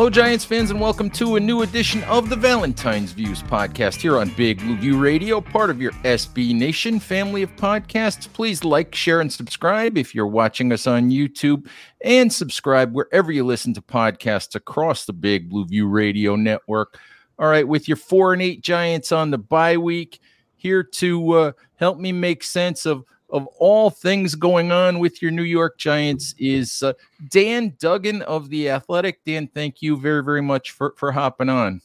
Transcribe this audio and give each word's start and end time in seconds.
Hello, 0.00 0.08
Giants 0.08 0.46
fans, 0.46 0.70
and 0.70 0.80
welcome 0.80 1.10
to 1.10 1.36
a 1.36 1.40
new 1.40 1.60
edition 1.60 2.02
of 2.04 2.30
the 2.30 2.34
Valentine's 2.34 3.12
Views 3.12 3.42
podcast 3.42 4.00
here 4.00 4.16
on 4.16 4.30
Big 4.30 4.58
Blue 4.60 4.78
View 4.78 4.98
Radio, 4.98 5.42
part 5.42 5.68
of 5.68 5.82
your 5.82 5.92
SB 6.04 6.54
Nation 6.54 6.98
family 6.98 7.42
of 7.42 7.54
podcasts. 7.56 8.26
Please 8.32 8.64
like, 8.64 8.94
share, 8.94 9.20
and 9.20 9.30
subscribe 9.30 9.98
if 9.98 10.14
you're 10.14 10.26
watching 10.26 10.72
us 10.72 10.86
on 10.86 11.10
YouTube, 11.10 11.68
and 12.00 12.32
subscribe 12.32 12.94
wherever 12.94 13.30
you 13.30 13.44
listen 13.44 13.74
to 13.74 13.82
podcasts 13.82 14.54
across 14.54 15.04
the 15.04 15.12
Big 15.12 15.50
Blue 15.50 15.66
View 15.66 15.86
Radio 15.86 16.34
network. 16.34 16.98
All 17.38 17.48
right, 17.48 17.68
with 17.68 17.86
your 17.86 17.98
four 17.98 18.32
and 18.32 18.40
eight 18.40 18.62
Giants 18.62 19.12
on 19.12 19.30
the 19.30 19.36
bye 19.36 19.76
week, 19.76 20.18
here 20.56 20.82
to 20.82 21.32
uh, 21.32 21.52
help 21.74 21.98
me 21.98 22.10
make 22.10 22.42
sense 22.42 22.86
of 22.86 23.04
of 23.32 23.46
all 23.58 23.90
things 23.90 24.34
going 24.34 24.72
on 24.72 24.98
with 24.98 25.22
your 25.22 25.30
New 25.30 25.42
York 25.42 25.78
Giants 25.78 26.34
is 26.38 26.82
uh, 26.82 26.92
Dan 27.28 27.74
Duggan 27.78 28.22
of 28.22 28.50
the 28.50 28.70
Athletic. 28.70 29.24
Dan, 29.24 29.48
thank 29.48 29.82
you 29.82 29.96
very 29.96 30.22
very 30.22 30.42
much 30.42 30.72
for 30.72 30.94
for 30.96 31.12
hopping 31.12 31.48
on. 31.48 31.80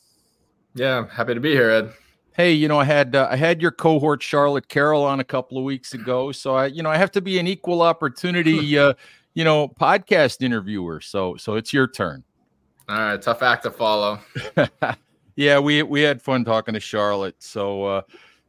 Yeah, 0.75 1.07
happy 1.09 1.33
to 1.33 1.39
be 1.39 1.51
here, 1.51 1.69
Ed. 1.69 1.93
Hey, 2.35 2.51
you 2.51 2.67
know, 2.67 2.77
I 2.77 2.83
had 2.83 3.16
uh, 3.16 3.29
I 3.31 3.38
had 3.38 3.61
your 3.61 3.71
cohort 3.71 4.21
Charlotte 4.21 4.67
Carroll 4.67 5.03
on 5.03 5.21
a 5.21 5.23
couple 5.23 5.57
of 5.57 5.63
weeks 5.63 5.93
ago, 5.93 6.33
so 6.33 6.55
I, 6.55 6.66
you 6.66 6.83
know, 6.83 6.89
I 6.89 6.97
have 6.97 7.11
to 7.11 7.21
be 7.21 7.39
an 7.39 7.47
equal 7.47 7.81
opportunity, 7.81 8.77
uh, 8.77 8.93
you 9.35 9.45
know, 9.45 9.69
podcast 9.69 10.41
interviewer. 10.41 10.99
So, 10.99 11.38
so 11.38 11.55
it's 11.55 11.71
your 11.71 11.88
turn. 11.88 12.25
All 12.89 12.97
right, 12.97 13.21
tough 13.21 13.41
act 13.41 13.63
to 13.63 13.71
follow. 13.71 14.19
yeah, 15.38 15.59
we 15.59 15.81
we 15.83 16.01
had 16.01 16.21
fun 16.21 16.43
talking 16.43 16.73
to 16.73 16.79
Charlotte. 16.81 17.41
So, 17.41 17.85
uh, 17.85 18.01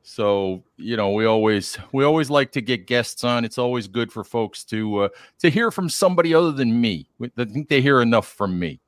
so 0.08 0.62
you 0.76 0.96
know, 0.96 1.10
we 1.10 1.26
always 1.26 1.76
we 1.90 2.04
always 2.04 2.30
like 2.30 2.52
to 2.52 2.60
get 2.60 2.86
guests 2.86 3.24
on. 3.24 3.44
It's 3.44 3.58
always 3.58 3.88
good 3.88 4.12
for 4.12 4.22
folks 4.22 4.62
to 4.66 4.98
uh, 5.00 5.08
to 5.40 5.50
hear 5.50 5.72
from 5.72 5.88
somebody 5.88 6.32
other 6.32 6.52
than 6.52 6.80
me. 6.80 7.08
I 7.20 7.44
think 7.44 7.68
they 7.68 7.80
hear 7.80 8.00
enough 8.00 8.28
from 8.28 8.56
me. 8.56 8.78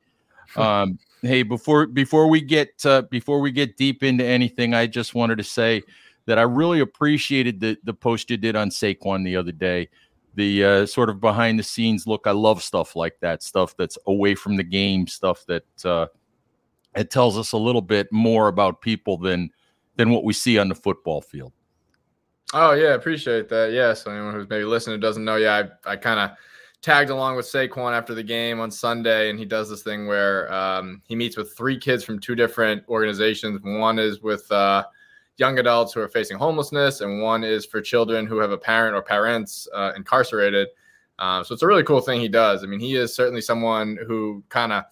Um, 0.55 0.97
hey, 1.23 1.43
before 1.43 1.89
before 1.89 2.29
we 2.29 2.41
get 2.41 2.71
uh, 2.87 3.03
before 3.03 3.41
we 3.41 3.51
get 3.51 3.77
deep 3.77 4.05
into 4.05 4.25
anything, 4.25 4.75
I 4.75 4.87
just 4.87 5.13
wanted 5.13 5.39
to 5.39 5.45
say 5.45 5.83
that 6.27 6.39
I 6.39 6.43
really 6.43 6.79
appreciated 6.79 7.59
the 7.59 7.77
the 7.83 7.95
post 7.95 8.31
you 8.31 8.37
did 8.37 8.55
on 8.55 8.71
Saquon 8.71 9.25
the 9.25 9.35
other 9.35 9.53
day. 9.53 9.89
The 10.37 10.65
uh, 10.65 10.87
sort 10.87 11.11
of 11.11 11.21
behind 11.21 11.59
the 11.59 11.65
scenes 11.65 12.07
look. 12.07 12.29
I 12.29 12.31
love 12.31 12.63
stuff 12.63 12.95
like 12.95 13.19
that. 13.23 13.43
Stuff 13.43 13.77
that's 13.77 13.99
away 14.07 14.37
from 14.37 14.57
the 14.57 14.63
game. 14.63 15.09
Stuff 15.09 15.45
that 15.47 15.85
uh, 15.85 16.07
it 16.95 17.11
tells 17.11 17.37
us 17.37 17.51
a 17.51 17.59
little 17.59 17.83
bit 17.83 18.07
more 18.13 18.47
about 18.47 18.81
people 18.81 19.19
than 19.19 19.51
than 19.99 20.11
what 20.11 20.25
we 20.25 20.33
see 20.33 20.59
on 20.59 20.69
the 20.69 20.75
football 20.75 21.21
field. 21.21 21.53
Oh 22.55 22.73
yeah, 22.73 22.95
appreciate 22.95 23.51
that. 23.51 23.73
Yeah, 23.73 23.93
so 23.93 24.11
anyone 24.11 24.33
who's 24.33 24.49
maybe 24.49 24.65
listening 24.65 24.99
doesn't 25.01 25.25
know, 25.25 25.37
yeah, 25.37 25.65
I, 25.85 25.93
I 25.93 25.97
kind 25.97 26.19
of 26.19 26.31
tagged 26.81 27.11
along 27.11 27.37
with 27.37 27.45
Saquon 27.45 27.93
after 27.93 28.15
the 28.15 28.23
game 28.23 28.61
on 28.61 28.71
Sunday, 28.71 29.29
and 29.29 29.39
he 29.39 29.45
does 29.45 29.69
this 29.69 29.83
thing 29.83 30.07
where 30.07 30.51
um, 30.51 31.03
he 31.07 31.15
meets 31.15 31.37
with 31.37 31.55
three 31.55 31.77
kids 31.77 32.05
from 32.05 32.19
two 32.19 32.35
different 32.35 32.85
organizations. 32.89 33.61
One 33.63 33.99
is 33.99 34.23
with 34.23 34.51
uh, 34.51 34.85
young 35.37 35.59
adults 35.59 35.93
who 35.93 36.01
are 36.01 36.09
facing 36.09 36.39
homelessness, 36.39 37.03
and 37.03 37.21
one 37.21 37.45
is 37.45 37.67
for 37.67 37.83
children 37.83 38.25
who 38.27 38.39
have 38.39 38.53
a 38.53 38.59
parent 38.59 38.97
or 38.97 39.03
parents 39.03 39.69
uh, 39.75 39.93
incarcerated. 39.95 40.69
Uh, 41.19 41.43
so 41.43 41.53
it's 41.53 41.65
a 41.65 41.67
really 41.67 41.83
cool 41.83 42.01
thing 42.01 42.21
he 42.21 42.29
does. 42.29 42.63
I 42.63 42.67
mean, 42.67 42.81
he 42.81 42.95
is 42.95 43.15
certainly 43.15 43.41
someone 43.41 43.99
who 44.07 44.43
kind 44.49 44.73
of 44.73 44.85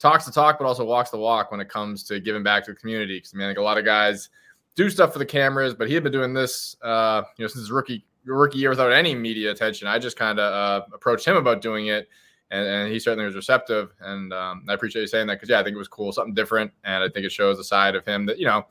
talks 0.00 0.24
the 0.24 0.32
talk, 0.32 0.58
but 0.58 0.64
also 0.64 0.84
walks 0.84 1.10
the 1.10 1.18
walk 1.18 1.50
when 1.50 1.60
it 1.60 1.68
comes 1.68 2.02
to 2.04 2.18
giving 2.18 2.42
back 2.42 2.64
to 2.64 2.72
the 2.72 2.76
community. 2.76 3.18
Because 3.18 3.32
I 3.34 3.36
mean, 3.36 3.46
like 3.46 3.58
a 3.58 3.62
lot 3.62 3.78
of 3.78 3.84
guys 3.84 4.30
do 4.74 4.90
stuff 4.90 5.12
for 5.12 5.18
the 5.18 5.26
cameras, 5.26 5.74
but 5.74 5.86
he 5.86 5.94
had 5.94 6.02
been 6.02 6.12
doing 6.12 6.34
this, 6.34 6.74
uh, 6.82 7.22
you 7.36 7.44
know, 7.44 7.48
since 7.48 7.60
his 7.60 7.70
rookie 7.70 8.04
rookie 8.24 8.58
year 8.58 8.70
without 8.70 8.92
any 8.92 9.14
media 9.14 9.50
attention. 9.50 9.86
I 9.86 9.98
just 9.98 10.16
kind 10.16 10.38
of 10.38 10.52
uh, 10.52 10.86
approached 10.92 11.26
him 11.26 11.36
about 11.36 11.60
doing 11.60 11.86
it, 11.88 12.08
and, 12.50 12.66
and 12.66 12.92
he 12.92 12.98
certainly 12.98 13.26
was 13.26 13.34
receptive. 13.34 13.92
And 14.00 14.32
um, 14.32 14.64
I 14.68 14.74
appreciate 14.74 15.02
you 15.02 15.08
saying 15.08 15.26
that 15.28 15.34
because 15.34 15.50
yeah, 15.50 15.60
I 15.60 15.64
think 15.64 15.74
it 15.74 15.78
was 15.78 15.88
cool, 15.88 16.12
something 16.12 16.34
different, 16.34 16.72
and 16.84 17.04
I 17.04 17.08
think 17.08 17.26
it 17.26 17.32
shows 17.32 17.58
a 17.58 17.64
side 17.64 17.94
of 17.94 18.04
him 18.04 18.26
that 18.26 18.38
you 18.38 18.46
know. 18.46 18.66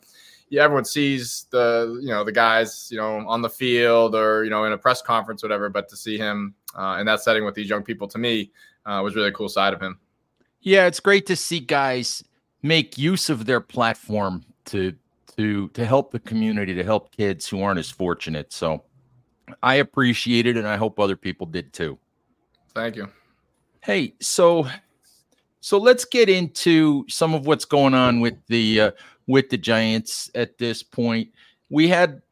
Yeah, 0.52 0.64
everyone 0.64 0.84
sees 0.84 1.46
the 1.50 2.00
you 2.02 2.08
know 2.08 2.24
the 2.24 2.32
guys 2.32 2.88
you 2.90 2.98
know 2.98 3.24
on 3.28 3.40
the 3.40 3.48
field 3.48 4.16
or 4.16 4.42
you 4.42 4.50
know 4.50 4.64
in 4.64 4.72
a 4.72 4.78
press 4.78 5.00
conference 5.00 5.44
whatever, 5.44 5.68
but 5.68 5.88
to 5.90 5.96
see 5.96 6.18
him 6.18 6.56
uh, 6.76 6.96
in 6.98 7.06
that 7.06 7.20
setting 7.20 7.44
with 7.44 7.54
these 7.54 7.68
young 7.68 7.84
people 7.84 8.08
to 8.08 8.18
me 8.18 8.50
uh, 8.84 9.00
was 9.00 9.14
really 9.14 9.28
a 9.28 9.32
cool 9.32 9.48
side 9.48 9.72
of 9.72 9.80
him. 9.80 10.00
Yeah, 10.60 10.86
it's 10.86 11.00
great 11.00 11.26
to 11.26 11.36
see 11.36 11.60
guys 11.60 12.22
make 12.62 12.98
use 12.98 13.30
of 13.30 13.46
their 13.46 13.60
platform 13.60 14.44
to 14.66 14.94
to 15.36 15.68
to 15.68 15.86
help 15.86 16.10
the 16.10 16.20
community, 16.20 16.74
to 16.74 16.84
help 16.84 17.14
kids 17.16 17.48
who 17.48 17.62
aren't 17.62 17.78
as 17.78 17.90
fortunate. 17.90 18.52
So 18.52 18.84
I 19.62 19.76
appreciate 19.76 20.46
it 20.46 20.56
and 20.56 20.66
I 20.66 20.76
hope 20.76 20.98
other 20.98 21.16
people 21.16 21.46
did 21.46 21.72
too. 21.72 21.98
Thank 22.74 22.96
you. 22.96 23.08
Hey, 23.82 24.14
so 24.20 24.66
so 25.60 25.78
let's 25.78 26.04
get 26.04 26.28
into 26.28 27.04
some 27.08 27.34
of 27.34 27.46
what's 27.46 27.64
going 27.64 27.94
on 27.94 28.20
with 28.20 28.34
the 28.48 28.80
uh, 28.80 28.90
with 29.26 29.50
the 29.50 29.58
Giants 29.58 30.30
at 30.34 30.58
this 30.58 30.82
point. 30.82 31.30
We 31.68 31.88
had 31.88 32.22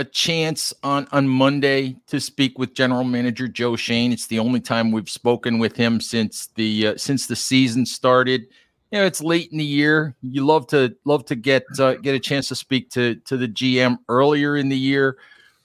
a 0.00 0.04
chance 0.04 0.72
on 0.82 1.06
on 1.12 1.28
Monday 1.28 1.94
to 2.06 2.18
speak 2.18 2.58
with 2.58 2.72
General 2.74 3.04
Manager 3.04 3.46
Joe 3.46 3.76
Schoen. 3.76 4.12
It's 4.12 4.26
the 4.26 4.38
only 4.38 4.58
time 4.58 4.90
we've 4.90 5.10
spoken 5.10 5.58
with 5.58 5.76
him 5.76 6.00
since 6.00 6.46
the 6.54 6.88
uh, 6.88 6.96
since 6.96 7.26
the 7.26 7.36
season 7.36 7.84
started. 7.84 8.46
You 8.90 8.98
know, 8.98 9.04
it's 9.04 9.22
late 9.22 9.52
in 9.52 9.58
the 9.58 9.64
year. 9.64 10.16
You 10.22 10.44
love 10.44 10.66
to 10.68 10.96
love 11.04 11.26
to 11.26 11.36
get 11.36 11.64
uh, 11.78 11.94
get 11.94 12.14
a 12.14 12.18
chance 12.18 12.48
to 12.48 12.56
speak 12.56 12.90
to 12.92 13.16
to 13.26 13.36
the 13.36 13.46
GM 13.46 13.98
earlier 14.08 14.56
in 14.56 14.70
the 14.70 14.78
year, 14.78 15.18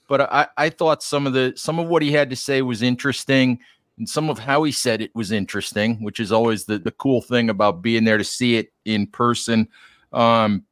but 0.06 0.20
I 0.20 0.46
I 0.58 0.68
thought 0.68 1.02
some 1.02 1.26
of 1.26 1.32
the 1.32 1.54
some 1.56 1.78
of 1.78 1.88
what 1.88 2.02
he 2.02 2.12
had 2.12 2.28
to 2.30 2.36
say 2.36 2.60
was 2.62 2.82
interesting. 2.82 3.58
And 3.98 4.06
some 4.06 4.28
of 4.28 4.38
how 4.38 4.64
he 4.64 4.72
said 4.72 5.00
it 5.00 5.14
was 5.14 5.32
interesting, 5.32 6.02
which 6.02 6.20
is 6.20 6.30
always 6.30 6.66
the, 6.66 6.78
the 6.78 6.90
cool 6.90 7.22
thing 7.22 7.48
about 7.48 7.80
being 7.80 8.04
there 8.04 8.18
to 8.18 8.24
see 8.24 8.56
it 8.56 8.70
in 8.84 9.06
person. 9.06 9.68
Um, 10.12 10.66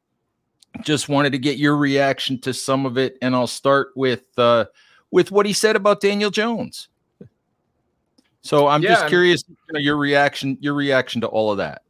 just 0.83 1.09
wanted 1.09 1.31
to 1.33 1.39
get 1.39 1.59
your 1.59 1.77
reaction 1.77 2.41
to 2.43 2.53
some 2.53 2.87
of 2.87 2.99
it, 2.99 3.17
and 3.23 3.35
I'll 3.35 3.47
start 3.47 3.89
with 3.95 4.25
uh, 4.37 4.67
with 5.11 5.31
what 5.31 5.47
he 5.47 5.53
said 5.53 5.77
about 5.77 6.01
Daniel 6.01 6.31
Jones. 6.31 6.89
So 8.43 8.67
I'm 8.67 8.83
yeah, 8.83 8.91
just 8.91 9.07
curious 9.07 9.45
you 9.49 9.57
know, 9.73 9.81
your 9.81 9.97
reaction 9.97 10.59
your 10.61 10.75
reaction 10.75 11.21
to 11.23 11.27
all 11.27 11.51
of 11.51 11.59
that. 11.59 11.83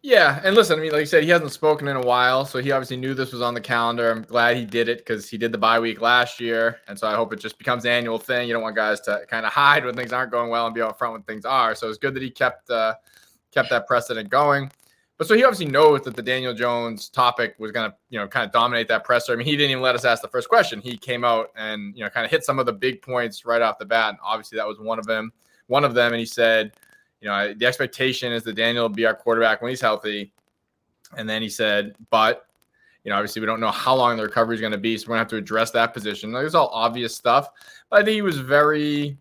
Yeah, 0.00 0.40
and 0.44 0.54
listen, 0.54 0.78
I 0.78 0.82
mean, 0.82 0.92
like 0.92 1.00
you 1.00 1.06
said, 1.06 1.24
he 1.24 1.30
hasn't 1.30 1.50
spoken 1.50 1.88
in 1.88 1.96
a 1.96 2.00
while, 2.00 2.44
so 2.44 2.60
he 2.60 2.70
obviously 2.70 2.96
knew 2.96 3.14
this 3.14 3.32
was 3.32 3.42
on 3.42 3.52
the 3.52 3.60
calendar. 3.60 4.10
I'm 4.10 4.22
glad 4.22 4.56
he 4.56 4.64
did 4.64 4.88
it 4.88 4.98
because 4.98 5.28
he 5.28 5.36
did 5.36 5.50
the 5.50 5.58
bye 5.58 5.80
week 5.80 6.00
last 6.00 6.40
year, 6.40 6.78
and 6.86 6.96
so 6.96 7.08
I 7.08 7.14
hope 7.14 7.32
it 7.32 7.40
just 7.40 7.58
becomes 7.58 7.84
an 7.84 7.90
annual 7.90 8.18
thing. 8.18 8.46
You 8.46 8.54
don't 8.54 8.62
want 8.62 8.76
guys 8.76 9.00
to 9.02 9.22
kind 9.28 9.44
of 9.44 9.52
hide 9.52 9.84
when 9.84 9.94
things 9.94 10.12
aren't 10.12 10.30
going 10.30 10.50
well 10.50 10.66
and 10.66 10.74
be 10.74 10.82
out 10.82 10.98
front 10.98 11.14
when 11.14 11.22
things 11.22 11.44
are. 11.44 11.74
So 11.74 11.88
it's 11.88 11.98
good 11.98 12.14
that 12.14 12.22
he 12.22 12.30
kept 12.30 12.70
uh, 12.70 12.94
kept 13.52 13.70
that 13.70 13.88
precedent 13.88 14.30
going. 14.30 14.70
But 15.18 15.26
so 15.26 15.34
he 15.34 15.44
obviously 15.44 15.66
knows 15.66 16.02
that 16.02 16.14
the 16.14 16.22
Daniel 16.22 16.54
Jones 16.54 17.08
topic 17.08 17.56
was 17.58 17.72
going 17.72 17.90
to, 17.90 17.96
you 18.08 18.18
know, 18.18 18.28
kind 18.28 18.46
of 18.46 18.52
dominate 18.52 18.86
that 18.88 19.02
presser. 19.04 19.32
I 19.32 19.36
mean, 19.36 19.46
he 19.46 19.56
didn't 19.56 19.72
even 19.72 19.82
let 19.82 19.96
us 19.96 20.04
ask 20.04 20.22
the 20.22 20.28
first 20.28 20.48
question. 20.48 20.80
He 20.80 20.96
came 20.96 21.24
out 21.24 21.50
and, 21.56 21.96
you 21.96 22.04
know, 22.04 22.10
kind 22.10 22.24
of 22.24 22.30
hit 22.30 22.44
some 22.44 22.60
of 22.60 22.66
the 22.66 22.72
big 22.72 23.02
points 23.02 23.44
right 23.44 23.60
off 23.60 23.78
the 23.78 23.84
bat. 23.84 24.10
And 24.10 24.18
obviously 24.22 24.56
that 24.56 24.66
was 24.66 24.78
one 24.78 24.98
of 24.98 25.06
them. 25.06 25.32
One 25.66 25.84
of 25.84 25.92
them, 25.92 26.12
and 26.12 26.20
he 26.20 26.24
said, 26.24 26.72
you 27.20 27.28
know, 27.28 27.52
the 27.52 27.66
expectation 27.66 28.32
is 28.32 28.44
that 28.44 28.54
Daniel 28.54 28.84
will 28.84 28.94
be 28.94 29.06
our 29.06 29.14
quarterback 29.14 29.60
when 29.60 29.70
he's 29.70 29.80
healthy. 29.80 30.32
And 31.16 31.28
then 31.28 31.42
he 31.42 31.48
said, 31.48 31.96
but 32.10 32.46
you 33.04 33.10
know, 33.10 33.16
obviously 33.16 33.40
we 33.40 33.46
don't 33.46 33.60
know 33.60 33.70
how 33.70 33.94
long 33.94 34.16
the 34.16 34.22
recovery 34.22 34.54
is 34.54 34.60
going 34.60 34.72
to 34.72 34.78
be, 34.78 34.96
so 34.98 35.06
we're 35.06 35.16
going 35.16 35.18
to 35.18 35.24
have 35.24 35.30
to 35.30 35.36
address 35.36 35.70
that 35.70 35.94
position. 35.94 36.30
Like, 36.30 36.44
it's 36.44 36.54
all 36.54 36.68
obvious 36.68 37.16
stuff, 37.16 37.48
but 37.88 38.02
I 38.02 38.04
think 38.04 38.14
he 38.14 38.22
was 38.22 38.38
very 38.38 39.16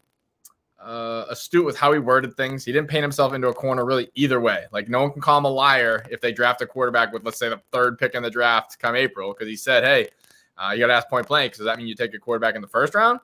uh, 0.79 1.25
astute 1.29 1.65
with 1.65 1.77
how 1.77 1.91
he 1.91 2.00
worded 2.00 2.35
things. 2.35 2.63
He 2.63 2.71
didn't 2.71 2.88
paint 2.88 3.01
himself 3.01 3.33
into 3.33 3.47
a 3.47 3.53
corner 3.53 3.85
really 3.85 4.09
either 4.15 4.39
way. 4.39 4.65
Like 4.71 4.89
no 4.89 5.01
one 5.01 5.12
can 5.12 5.21
call 5.21 5.38
him 5.38 5.45
a 5.45 5.50
liar 5.50 6.03
if 6.09 6.21
they 6.21 6.31
draft 6.31 6.62
a 6.62 6.68
quarterback 6.68 7.12
with, 7.13 7.25
let's 7.25 7.39
say, 7.39 7.50
the 7.50 7.62
third 7.71 7.97
pick 7.97 8.13
in 8.13 8.24
the 8.24 8.29
draft 8.29 8.77
come 8.79 8.95
April, 8.95 9.33
because 9.33 9.47
he 9.47 9.56
said, 9.56 9.83
"Hey, 9.83 10.09
uh, 10.57 10.71
you 10.71 10.79
got 10.79 10.88
to 10.88 10.94
ask 10.94 11.09
point 11.09 11.27
blank. 11.27 11.56
Does 11.56 11.65
that 11.65 11.77
mean 11.77 11.88
you 11.88 11.95
take 11.95 12.13
a 12.13 12.19
quarterback 12.19 12.56
in 12.56 12.62
the 12.62 12.68
first 12.68 12.95
round?" 12.95 13.19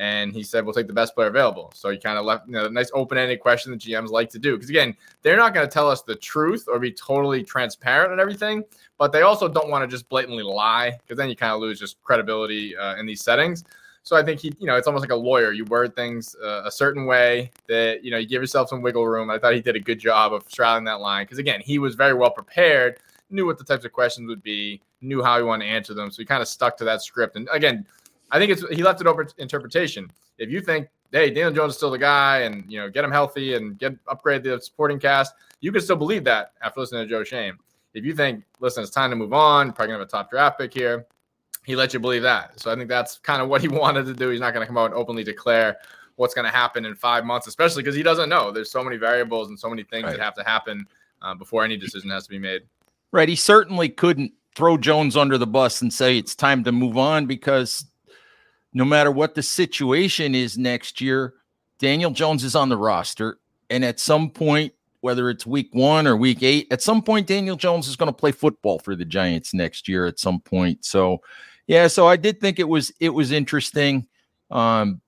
And 0.00 0.32
he 0.32 0.42
said, 0.42 0.64
we'll 0.64 0.72
take 0.72 0.86
the 0.86 0.94
best 0.94 1.14
player 1.14 1.28
available. 1.28 1.70
So 1.74 1.90
he 1.90 1.98
kind 1.98 2.16
of 2.16 2.24
left 2.24 2.46
you 2.46 2.54
know, 2.54 2.64
a 2.64 2.70
nice 2.70 2.90
open 2.94 3.18
ended 3.18 3.38
question 3.38 3.70
that 3.72 3.82
GMs 3.82 4.08
like 4.08 4.30
to 4.30 4.38
do. 4.38 4.56
Because 4.56 4.70
again, 4.70 4.96
they're 5.20 5.36
not 5.36 5.52
going 5.52 5.66
to 5.68 5.70
tell 5.70 5.90
us 5.90 6.00
the 6.00 6.14
truth 6.14 6.68
or 6.72 6.78
be 6.78 6.90
totally 6.90 7.44
transparent 7.44 8.10
and 8.10 8.18
everything, 8.18 8.64
but 8.96 9.12
they 9.12 9.20
also 9.20 9.46
don't 9.46 9.68
want 9.68 9.82
to 9.82 9.94
just 9.94 10.08
blatantly 10.08 10.42
lie 10.42 10.92
because 11.02 11.18
then 11.18 11.28
you 11.28 11.36
kind 11.36 11.52
of 11.52 11.60
lose 11.60 11.78
just 11.78 12.02
credibility 12.02 12.74
uh, 12.78 12.96
in 12.96 13.04
these 13.04 13.22
settings. 13.22 13.64
So 14.02 14.16
I 14.16 14.22
think 14.22 14.40
he, 14.40 14.52
you 14.58 14.66
know, 14.66 14.76
it's 14.76 14.86
almost 14.86 15.02
like 15.02 15.12
a 15.12 15.16
lawyer. 15.16 15.52
You 15.52 15.64
word 15.66 15.94
things 15.94 16.34
uh, 16.42 16.62
a 16.64 16.70
certain 16.70 17.04
way 17.04 17.50
that, 17.68 18.02
you 18.02 18.10
know, 18.10 18.18
you 18.18 18.26
give 18.26 18.42
yourself 18.42 18.68
some 18.68 18.82
wiggle 18.82 19.06
room. 19.06 19.30
I 19.30 19.38
thought 19.38 19.54
he 19.54 19.60
did 19.60 19.76
a 19.76 19.80
good 19.80 19.98
job 19.98 20.32
of 20.32 20.44
straddling 20.48 20.84
that 20.84 21.00
line 21.00 21.24
because, 21.24 21.38
again, 21.38 21.60
he 21.60 21.78
was 21.78 21.94
very 21.94 22.14
well 22.14 22.30
prepared, 22.30 22.98
knew 23.28 23.46
what 23.46 23.58
the 23.58 23.64
types 23.64 23.84
of 23.84 23.92
questions 23.92 24.26
would 24.28 24.42
be, 24.42 24.80
knew 25.00 25.22
how 25.22 25.36
he 25.36 25.44
wanted 25.44 25.66
to 25.66 25.70
answer 25.70 25.94
them. 25.94 26.10
So 26.10 26.22
he 26.22 26.26
kind 26.26 26.42
of 26.42 26.48
stuck 26.48 26.76
to 26.78 26.84
that 26.84 27.02
script. 27.02 27.36
And 27.36 27.48
again, 27.52 27.86
I 28.30 28.38
think 28.38 28.52
it's 28.52 28.66
he 28.68 28.82
left 28.82 29.00
it 29.00 29.06
open 29.06 29.28
interpretation. 29.38 30.10
If 30.38 30.50
you 30.50 30.60
think, 30.60 30.88
hey, 31.12 31.28
Daniel 31.28 31.52
Jones 31.52 31.72
is 31.72 31.76
still 31.76 31.90
the 31.90 31.98
guy, 31.98 32.40
and 32.40 32.64
you 32.68 32.80
know, 32.80 32.88
get 32.88 33.04
him 33.04 33.10
healthy 33.10 33.54
and 33.54 33.78
get 33.78 33.94
upgrade 34.08 34.42
the 34.42 34.60
supporting 34.60 34.98
cast, 34.98 35.34
you 35.60 35.72
can 35.72 35.82
still 35.82 35.96
believe 35.96 36.24
that 36.24 36.52
after 36.62 36.80
listening 36.80 37.02
to 37.02 37.08
Joe 37.08 37.24
Schoen. 37.24 37.58
If 37.92 38.04
you 38.04 38.14
think, 38.14 38.44
listen, 38.60 38.82
it's 38.82 38.92
time 38.92 39.10
to 39.10 39.16
move 39.16 39.32
on, 39.32 39.72
probably 39.72 39.88
gonna 39.88 39.98
have 39.98 40.08
a 40.08 40.10
top 40.10 40.30
draft 40.30 40.58
pick 40.58 40.72
here, 40.72 41.06
he 41.70 41.76
let 41.76 41.94
you 41.94 42.00
believe 42.00 42.22
that. 42.22 42.58
So 42.60 42.70
I 42.70 42.76
think 42.76 42.88
that's 42.88 43.18
kind 43.18 43.40
of 43.40 43.48
what 43.48 43.62
he 43.62 43.68
wanted 43.82 44.06
to 44.06 44.14
do. 44.14 44.28
He's 44.28 44.40
not 44.40 44.52
going 44.52 44.62
to 44.62 44.66
come 44.66 44.78
out 44.78 44.86
and 44.86 44.94
openly 44.94 45.24
declare 45.24 45.78
what's 46.16 46.34
going 46.34 46.44
to 46.44 46.50
happen 46.50 46.84
in 46.84 46.94
five 46.94 47.24
months, 47.24 47.46
especially 47.46 47.82
because 47.82 47.96
he 47.96 48.02
doesn't 48.02 48.28
know. 48.28 48.50
There's 48.50 48.70
so 48.70 48.84
many 48.84 48.96
variables 48.96 49.48
and 49.48 49.58
so 49.58 49.70
many 49.70 49.84
things 49.84 50.04
right. 50.04 50.16
that 50.16 50.20
have 50.20 50.34
to 50.34 50.44
happen 50.44 50.86
uh, 51.22 51.34
before 51.34 51.64
any 51.64 51.76
decision 51.76 52.10
has 52.10 52.24
to 52.24 52.30
be 52.30 52.38
made. 52.38 52.62
Right. 53.12 53.28
He 53.28 53.36
certainly 53.36 53.88
couldn't 53.88 54.32
throw 54.54 54.76
Jones 54.76 55.16
under 55.16 55.38
the 55.38 55.46
bus 55.46 55.80
and 55.80 55.92
say 55.92 56.18
it's 56.18 56.34
time 56.34 56.62
to 56.64 56.72
move 56.72 56.98
on 56.98 57.26
because 57.26 57.86
no 58.72 58.84
matter 58.84 59.10
what 59.10 59.34
the 59.34 59.42
situation 59.42 60.34
is 60.34 60.58
next 60.58 61.00
year, 61.00 61.34
Daniel 61.78 62.10
Jones 62.10 62.44
is 62.44 62.54
on 62.54 62.68
the 62.68 62.76
roster. 62.76 63.38
And 63.70 63.84
at 63.84 63.98
some 63.98 64.30
point, 64.30 64.72
whether 65.00 65.30
it's 65.30 65.46
week 65.46 65.70
one 65.72 66.06
or 66.06 66.16
week 66.16 66.42
eight, 66.42 66.66
at 66.70 66.82
some 66.82 67.02
point, 67.02 67.26
Daniel 67.26 67.56
Jones 67.56 67.88
is 67.88 67.96
going 67.96 68.08
to 68.08 68.12
play 68.12 68.32
football 68.32 68.78
for 68.78 68.94
the 68.94 69.04
Giants 69.04 69.54
next 69.54 69.88
year 69.88 70.06
at 70.06 70.18
some 70.18 70.40
point. 70.40 70.84
So, 70.84 71.22
yeah, 71.70 71.86
so 71.86 72.08
I 72.08 72.16
did 72.16 72.40
think 72.40 72.58
it 72.58 72.68
was 72.68 72.92
it 72.98 73.10
was 73.10 73.30
interesting. 73.30 74.08
Um, 74.50 75.00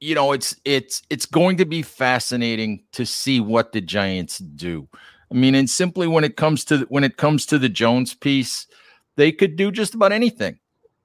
you 0.00 0.14
know, 0.14 0.32
it's 0.32 0.54
it's 0.66 1.00
it's 1.08 1.24
going 1.24 1.56
to 1.56 1.64
be 1.64 1.80
fascinating 1.80 2.84
to 2.92 3.06
see 3.06 3.40
what 3.40 3.72
the 3.72 3.80
Giants 3.80 4.36
do. 4.36 4.86
I 5.30 5.34
mean, 5.34 5.54
and 5.54 5.70
simply 5.70 6.08
when 6.08 6.24
it 6.24 6.36
comes 6.36 6.62
to 6.66 6.80
when 6.90 7.04
it 7.04 7.16
comes 7.16 7.46
to 7.46 7.58
the 7.58 7.70
Jones 7.70 8.12
piece, 8.12 8.66
they 9.16 9.32
could 9.32 9.56
do 9.56 9.72
just 9.72 9.94
about 9.94 10.12
anything. 10.12 10.58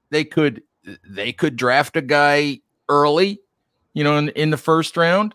They 0.10 0.26
could 0.26 0.64
they 1.08 1.32
could 1.32 1.56
draft 1.56 1.96
a 1.96 2.02
guy 2.02 2.60
early, 2.90 3.40
you 3.94 4.04
know, 4.04 4.18
in, 4.18 4.30
in 4.32 4.50
the 4.50 4.58
first 4.58 4.98
round. 4.98 5.34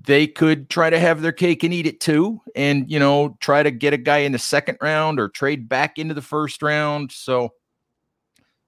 They 0.00 0.28
could 0.28 0.70
try 0.70 0.88
to 0.88 1.00
have 1.00 1.20
their 1.20 1.32
cake 1.32 1.64
and 1.64 1.74
eat 1.74 1.88
it 1.88 1.98
too, 1.98 2.40
and 2.54 2.88
you 2.88 3.00
know, 3.00 3.36
try 3.40 3.64
to 3.64 3.72
get 3.72 3.92
a 3.92 3.98
guy 3.98 4.18
in 4.18 4.30
the 4.30 4.38
second 4.38 4.78
round 4.80 5.18
or 5.18 5.30
trade 5.30 5.68
back 5.68 5.98
into 5.98 6.14
the 6.14 6.22
first 6.22 6.62
round. 6.62 7.10
So 7.10 7.50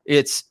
it's 0.08 0.44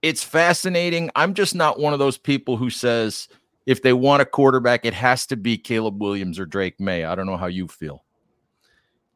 it's 0.00 0.24
fascinating. 0.24 1.10
I'm 1.14 1.34
just 1.34 1.54
not 1.54 1.78
one 1.78 1.92
of 1.92 2.00
those 2.00 2.18
people 2.18 2.56
who 2.56 2.70
says 2.70 3.28
if 3.66 3.82
they 3.82 3.92
want 3.92 4.22
a 4.22 4.24
quarterback, 4.24 4.84
it 4.84 4.94
has 4.94 5.26
to 5.26 5.36
be 5.36 5.56
Caleb 5.56 6.02
Williams 6.02 6.40
or 6.40 6.46
Drake 6.46 6.80
Maye. 6.80 7.04
I 7.04 7.14
don't 7.14 7.26
know 7.26 7.36
how 7.36 7.46
you 7.46 7.68
feel. 7.68 8.02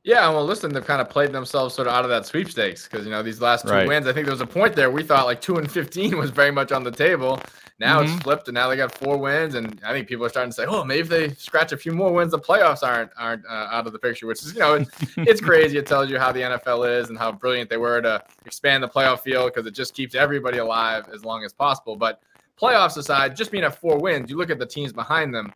Yeah, 0.06 0.29
well, 0.29 0.44
listen, 0.44 0.73
they've 0.73 0.87
kind 0.87 1.00
of 1.00 1.11
played 1.11 1.32
themselves 1.32 1.75
sort 1.75 1.88
of 1.88 1.94
out 1.94 2.05
of 2.05 2.11
that 2.11 2.25
sweepstakes 2.26 2.85
because 2.85 3.05
you 3.05 3.11
know 3.11 3.25
these 3.25 3.41
last 3.41 3.67
two 3.67 3.73
right. 3.73 3.88
wins. 3.88 4.06
I 4.06 4.12
think 4.12 4.26
there 4.26 4.32
was 4.32 4.41
a 4.41 4.47
point 4.47 4.76
there 4.76 4.88
we 4.88 5.03
thought 5.03 5.26
like 5.26 5.41
two 5.41 5.56
and 5.56 5.69
fifteen 5.69 6.17
was 6.17 6.31
very 6.31 6.53
much 6.53 6.70
on 6.70 6.85
the 6.85 6.93
table. 6.93 7.41
Now 7.81 8.00
mm-hmm. 8.00 8.14
it's 8.14 8.23
flipped, 8.23 8.47
and 8.47 8.55
now 8.55 8.69
they 8.69 8.76
got 8.76 8.97
four 8.97 9.19
wins, 9.19 9.56
and 9.56 9.81
I 9.85 9.91
think 9.91 10.06
people 10.06 10.25
are 10.25 10.29
starting 10.29 10.53
to 10.53 10.55
say, 10.55 10.64
"Oh, 10.64 10.85
maybe 10.85 11.00
if 11.00 11.08
they 11.08 11.31
scratch 11.31 11.73
a 11.73 11.76
few 11.76 11.91
more 11.91 12.12
wins, 12.12 12.31
the 12.31 12.38
playoffs 12.38 12.85
aren't 12.85 13.11
aren't 13.19 13.44
uh, 13.47 13.67
out 13.73 13.88
of 13.88 13.93
the 13.93 13.99
picture." 13.99 14.29
Which 14.29 14.44
is, 14.44 14.55
you 14.55 14.61
know, 14.61 14.75
it's, 14.75 14.91
it's 15.17 15.41
crazy. 15.41 15.76
It 15.76 15.87
tells 15.87 16.08
you 16.08 16.20
how 16.20 16.31
the 16.31 16.41
NFL 16.41 17.00
is 17.00 17.08
and 17.08 17.19
how 17.19 17.32
brilliant 17.32 17.69
they 17.69 17.76
were 17.76 18.00
to 18.00 18.23
expand 18.44 18.85
the 18.85 18.88
playoff 18.88 19.23
field 19.23 19.53
because 19.53 19.67
it 19.67 19.75
just 19.75 19.93
keeps 19.93 20.14
everybody 20.14 20.58
alive 20.58 21.06
as 21.12 21.25
long 21.25 21.43
as 21.43 21.53
possible. 21.53 21.97
But 21.97 22.23
playoffs 22.56 22.97
aside, 22.97 23.35
just 23.35 23.50
being 23.50 23.64
at 23.64 23.76
four 23.76 23.99
wins, 23.99 24.31
you 24.31 24.37
look 24.37 24.50
at 24.50 24.61
the 24.61 24.67
teams 24.67 24.93
behind 24.93 25.35
them 25.35 25.53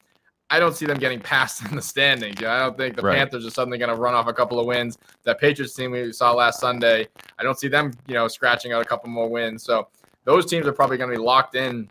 I 0.51 0.59
don't 0.59 0.75
see 0.75 0.85
them 0.85 0.99
getting 0.99 1.21
past 1.21 1.65
in 1.71 1.77
the 1.77 1.83
standings. 1.83 2.43
I 2.43 2.61
don't 2.61 2.77
think 2.77 2.97
the 2.97 3.03
right. 3.03 3.17
Panthers 3.17 3.47
are 3.47 3.51
suddenly 3.51 3.79
going 3.79 3.95
to 3.95 3.97
run 3.97 4.15
off 4.15 4.27
a 4.27 4.33
couple 4.33 4.59
of 4.59 4.67
wins. 4.67 4.99
That 5.25 5.41
Patriots 5.41 5.75
team 5.75 5.93
we 5.93 6.13
saw 6.13 6.33
last 6.33 6.61
Sunday, 6.61 7.09
I 7.39 7.43
don't 7.43 7.59
see 7.59 7.69
them, 7.69 7.93
you 8.07 8.15
know, 8.15 8.29
scratching 8.29 8.73
out 8.73 8.83
a 8.83 8.85
couple 8.85 9.09
more 9.09 9.29
wins. 9.29 9.63
So 9.63 9.89
those 10.25 10.47
teams 10.47 10.67
are 10.67 10.73
probably 10.73 10.97
going 10.97 11.11
to 11.11 11.17
be 11.17 11.23
locked 11.23 11.55
in 11.55 11.89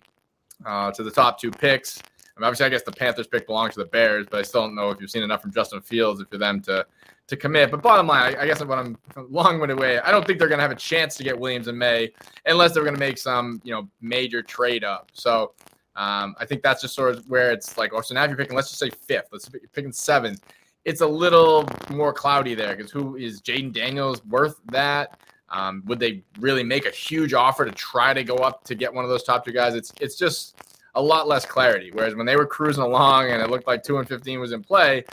uh, 0.65 0.91
to 0.91 1.03
the 1.03 1.11
top 1.11 1.39
two 1.39 1.51
picks. 1.51 1.99
I 1.99 2.39
mean, 2.39 2.47
obviously, 2.47 2.65
I 2.67 2.69
guess 2.69 2.83
the 2.83 2.91
Panthers 2.91 3.27
pick 3.27 3.47
belongs 3.47 3.73
to 3.73 3.81
the 3.81 3.87
Bears, 3.87 4.27
but 4.29 4.39
I 4.39 4.43
still 4.43 4.61
don't 4.61 4.75
know 4.75 4.91
if 4.91 5.01
you've 5.01 5.09
seen 5.09 5.23
enough 5.23 5.41
from 5.41 5.51
Justin 5.51 5.81
Fields 5.81 6.23
for 6.29 6.37
them 6.37 6.61
to 6.61 6.85
to 7.29 7.37
commit. 7.37 7.71
But 7.71 7.81
bottom 7.81 8.07
line, 8.07 8.35
I, 8.35 8.41
I 8.41 8.45
guess 8.47 8.63
what 8.63 8.79
I'm 8.79 8.97
long-winded 9.15 9.79
way, 9.79 9.99
I 9.99 10.11
don't 10.11 10.25
think 10.25 10.39
they're 10.39 10.47
going 10.47 10.57
to 10.57 10.63
have 10.63 10.71
a 10.71 10.75
chance 10.75 11.15
to 11.17 11.23
get 11.23 11.39
Williams 11.39 11.67
in 11.67 11.77
Maye 11.77 12.11
unless 12.45 12.73
they're 12.73 12.83
going 12.83 12.95
to 12.95 12.99
make 12.99 13.17
some, 13.17 13.61
you 13.63 13.71
know, 13.71 13.87
major 14.01 14.41
trade 14.41 14.83
up. 14.83 15.11
So 15.13 15.53
um, 15.99 16.33
I 16.39 16.45
think 16.45 16.63
that's 16.63 16.81
just 16.81 16.95
sort 16.95 17.13
of 17.13 17.29
where 17.29 17.51
it's 17.51 17.77
like, 17.77 17.91
oh, 17.93 17.99
so 17.99 18.15
now 18.15 18.23
if 18.23 18.29
you're 18.29 18.37
picking, 18.37 18.55
let's 18.55 18.69
just 18.69 18.79
say 18.79 18.89
fifth, 18.89 19.27
let's 19.33 19.49
pick, 19.49 19.69
picking 19.73 19.91
seventh. 19.91 20.41
It's 20.85 21.01
a 21.01 21.07
little 21.07 21.67
more 21.89 22.13
cloudy 22.13 22.55
there 22.55 22.73
because 22.73 22.89
who 22.89 23.17
is 23.17 23.41
Jayden 23.41 23.73
Daniels 23.73 24.25
worth 24.25 24.61
that? 24.71 25.19
Um, 25.49 25.83
would 25.87 25.99
they 25.99 26.23
really 26.39 26.63
make 26.63 26.85
a 26.85 26.89
huge 26.89 27.33
offer 27.33 27.65
to 27.65 27.71
try 27.71 28.13
to 28.13 28.23
go 28.23 28.35
up 28.35 28.63
to 28.63 28.75
get 28.75 28.93
one 28.93 29.03
of 29.03 29.09
those 29.09 29.23
top 29.23 29.43
two 29.43 29.51
guys? 29.51 29.75
It's 29.75 29.91
it's 29.99 30.17
just 30.17 30.55
a 30.95 31.01
lot 31.01 31.27
less 31.27 31.45
clarity. 31.45 31.91
Whereas 31.91 32.15
when 32.15 32.25
they 32.25 32.37
were 32.37 32.45
cruising 32.45 32.83
along 32.83 33.31
and 33.31 33.41
it 33.41 33.49
looked 33.49 33.67
like 33.67 33.83
two 33.83 33.97
and 33.97 34.07
fifteen 34.07 34.39
was 34.39 34.53
in 34.53 34.63
play, 34.63 35.03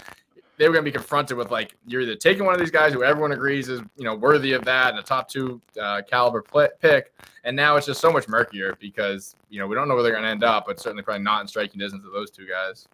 they 0.58 0.67
were 0.67 0.73
going 0.73 0.85
to 0.85 0.91
be 0.91 0.94
confronted 0.94 1.37
with 1.37 1.50
like 1.50 1.76
you're 1.87 2.00
either 2.00 2.17
taking 2.17 2.44
one 2.44 2.55
of 2.55 2.61
these 2.61 2.70
guys 2.70 2.93
who 2.93 3.05
everyone 3.05 3.32
agrees 3.32 3.69
is 3.69 3.81
you 3.97 4.05
know 4.05 4.14
worthy 4.14 4.53
of 4.53 4.64
that 4.64 4.91
and 4.91 4.99
a 4.99 5.03
top 5.03 5.29
two 5.29 5.61
uh, 5.81 6.03
caliber 6.08 6.43
pick, 6.81 7.12
and 7.44 7.55
now 7.55 7.76
it's 7.76 7.87
just 7.87 8.00
so 8.00 8.11
much 8.11 8.29
murkier 8.29 8.76
because 8.81 9.35
you 9.50 9.58
know 9.58 9.67
we 9.67 9.75
don't 9.75 9.88
know 9.88 9.94
where 9.94 10.03
they're 10.03 10.12
going 10.12 10.25
to 10.25 10.31
end 10.31 10.44
up, 10.44 10.67
but 10.67 10.81
certainly 10.81 11.03
probably 11.03 11.23
not 11.23 11.43
in 11.43 11.49
striking 11.49 11.79
distance 11.79 12.05
of 12.05 12.12
those 12.12 12.31
two 12.31 12.47
guys. 12.47 12.87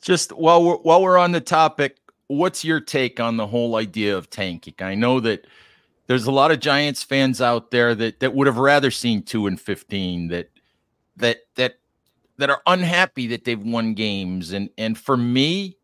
Just 0.00 0.32
while 0.32 0.62
we're 0.62 0.76
while 0.76 1.02
we're 1.02 1.18
on 1.18 1.32
the 1.32 1.40
topic, 1.40 1.96
what's 2.26 2.64
your 2.64 2.80
take 2.80 3.20
on 3.20 3.36
the 3.36 3.46
whole 3.46 3.76
idea 3.76 4.16
of 4.16 4.28
tanking? 4.28 4.74
I 4.80 4.94
know 4.94 5.20
that 5.20 5.46
there's 6.06 6.26
a 6.26 6.32
lot 6.32 6.50
of 6.50 6.60
Giants 6.60 7.02
fans 7.02 7.40
out 7.40 7.70
there 7.70 7.94
that 7.94 8.20
that 8.20 8.34
would 8.34 8.46
have 8.46 8.58
rather 8.58 8.90
seen 8.90 9.22
two 9.22 9.46
and 9.46 9.58
fifteen 9.58 10.28
that 10.28 10.50
that 11.16 11.38
that 11.54 11.76
that 12.36 12.50
are 12.50 12.60
unhappy 12.66 13.28
that 13.28 13.44
they've 13.44 13.62
won 13.62 13.94
games 13.94 14.52
and 14.52 14.68
and 14.76 14.98
for 14.98 15.16
me 15.16 15.78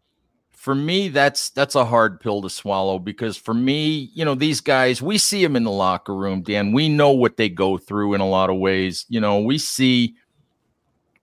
for 0.61 0.75
me 0.75 1.09
that's 1.09 1.49
that's 1.49 1.75
a 1.75 1.87
hard 1.87 2.21
pill 2.21 2.43
to 2.43 2.51
swallow 2.51 2.99
because 2.99 3.35
for 3.35 3.55
me 3.55 4.11
you 4.13 4.27
know 4.27 4.35
these 4.35 4.61
guys 4.61 5.01
we 5.01 5.17
see 5.17 5.43
them 5.43 5.57
in 5.57 5.65
the 5.65 5.71
locker 5.71 6.15
room 6.15 6.43
dan. 6.43 6.73
We 6.73 6.87
know 6.87 7.13
what 7.13 7.39
they 7.39 7.49
go 7.49 7.79
through 7.79 8.13
in 8.13 8.21
a 8.21 8.29
lot 8.29 8.51
of 8.51 8.59
ways 8.59 9.07
you 9.09 9.21
know 9.21 9.41
we 9.41 9.57
see 9.57 10.17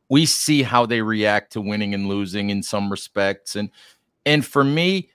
we 0.10 0.26
see 0.26 0.64
how 0.64 0.88
they 0.88 1.04
react 1.04 1.54
to 1.54 1.62
winning 1.62 1.94
and 1.94 2.08
losing 2.08 2.50
in 2.50 2.64
some 2.64 2.90
respects. 2.90 3.56
And 3.56 3.70
and 4.26 4.44
for 4.44 4.64
me 4.64 5.12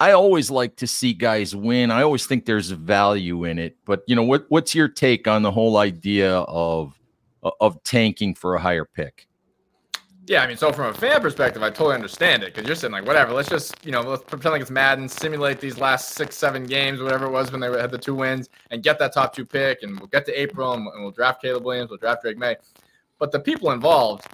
i 0.00 0.10
always 0.10 0.50
like 0.50 0.74
to 0.76 0.88
see 0.88 1.12
guys 1.12 1.54
win. 1.54 1.92
I 1.92 2.02
always 2.02 2.26
think 2.26 2.46
there's 2.46 2.70
value 2.70 3.44
in 3.44 3.60
it. 3.60 3.76
But 3.84 4.02
you 4.08 4.16
know 4.16 4.24
what 4.24 4.46
what's 4.48 4.74
your 4.74 4.88
take 4.88 5.28
on 5.28 5.42
the 5.42 5.52
whole 5.52 5.76
idea 5.76 6.38
of 6.38 6.98
of 7.60 7.80
tanking 7.84 8.34
for 8.34 8.56
a 8.56 8.60
higher 8.60 8.84
pick 8.84 9.28
yeah, 10.28 10.42
I 10.42 10.46
mean, 10.48 10.56
so 10.56 10.72
from 10.72 10.86
a 10.86 10.94
fan 10.94 11.20
perspective, 11.20 11.62
I 11.62 11.70
totally 11.70 11.94
understand 11.94 12.42
it 12.42 12.52
because 12.52 12.66
you're 12.66 12.74
saying 12.74 12.92
like, 12.92 13.06
whatever, 13.06 13.32
let's 13.32 13.48
just 13.48 13.76
you 13.84 13.92
know, 13.92 14.00
let's 14.00 14.24
pretend 14.24 14.52
like 14.52 14.62
it's 14.62 14.70
Madden, 14.70 15.08
simulate 15.08 15.60
these 15.60 15.78
last 15.78 16.14
six, 16.14 16.36
seven 16.36 16.64
games, 16.64 17.00
whatever 17.00 17.26
it 17.26 17.30
was 17.30 17.52
when 17.52 17.60
they 17.60 17.68
had 17.68 17.92
the 17.92 17.98
two 17.98 18.14
wins, 18.14 18.48
and 18.70 18.82
get 18.82 18.98
that 18.98 19.12
top 19.12 19.34
two 19.34 19.44
pick, 19.44 19.82
and 19.82 19.98
we'll 20.00 20.08
get 20.08 20.26
to 20.26 20.40
April, 20.40 20.72
and, 20.72 20.84
we'll 20.84 21.12
draft 21.12 21.42
Caleb 21.42 21.64
Williams, 21.64 21.90
we'll 21.90 21.98
draft 21.98 22.22
Drake 22.22 22.38
Maye. 22.38 22.56
But 23.18 23.30
the 23.30 23.38
people 23.38 23.70
involved 23.70 24.26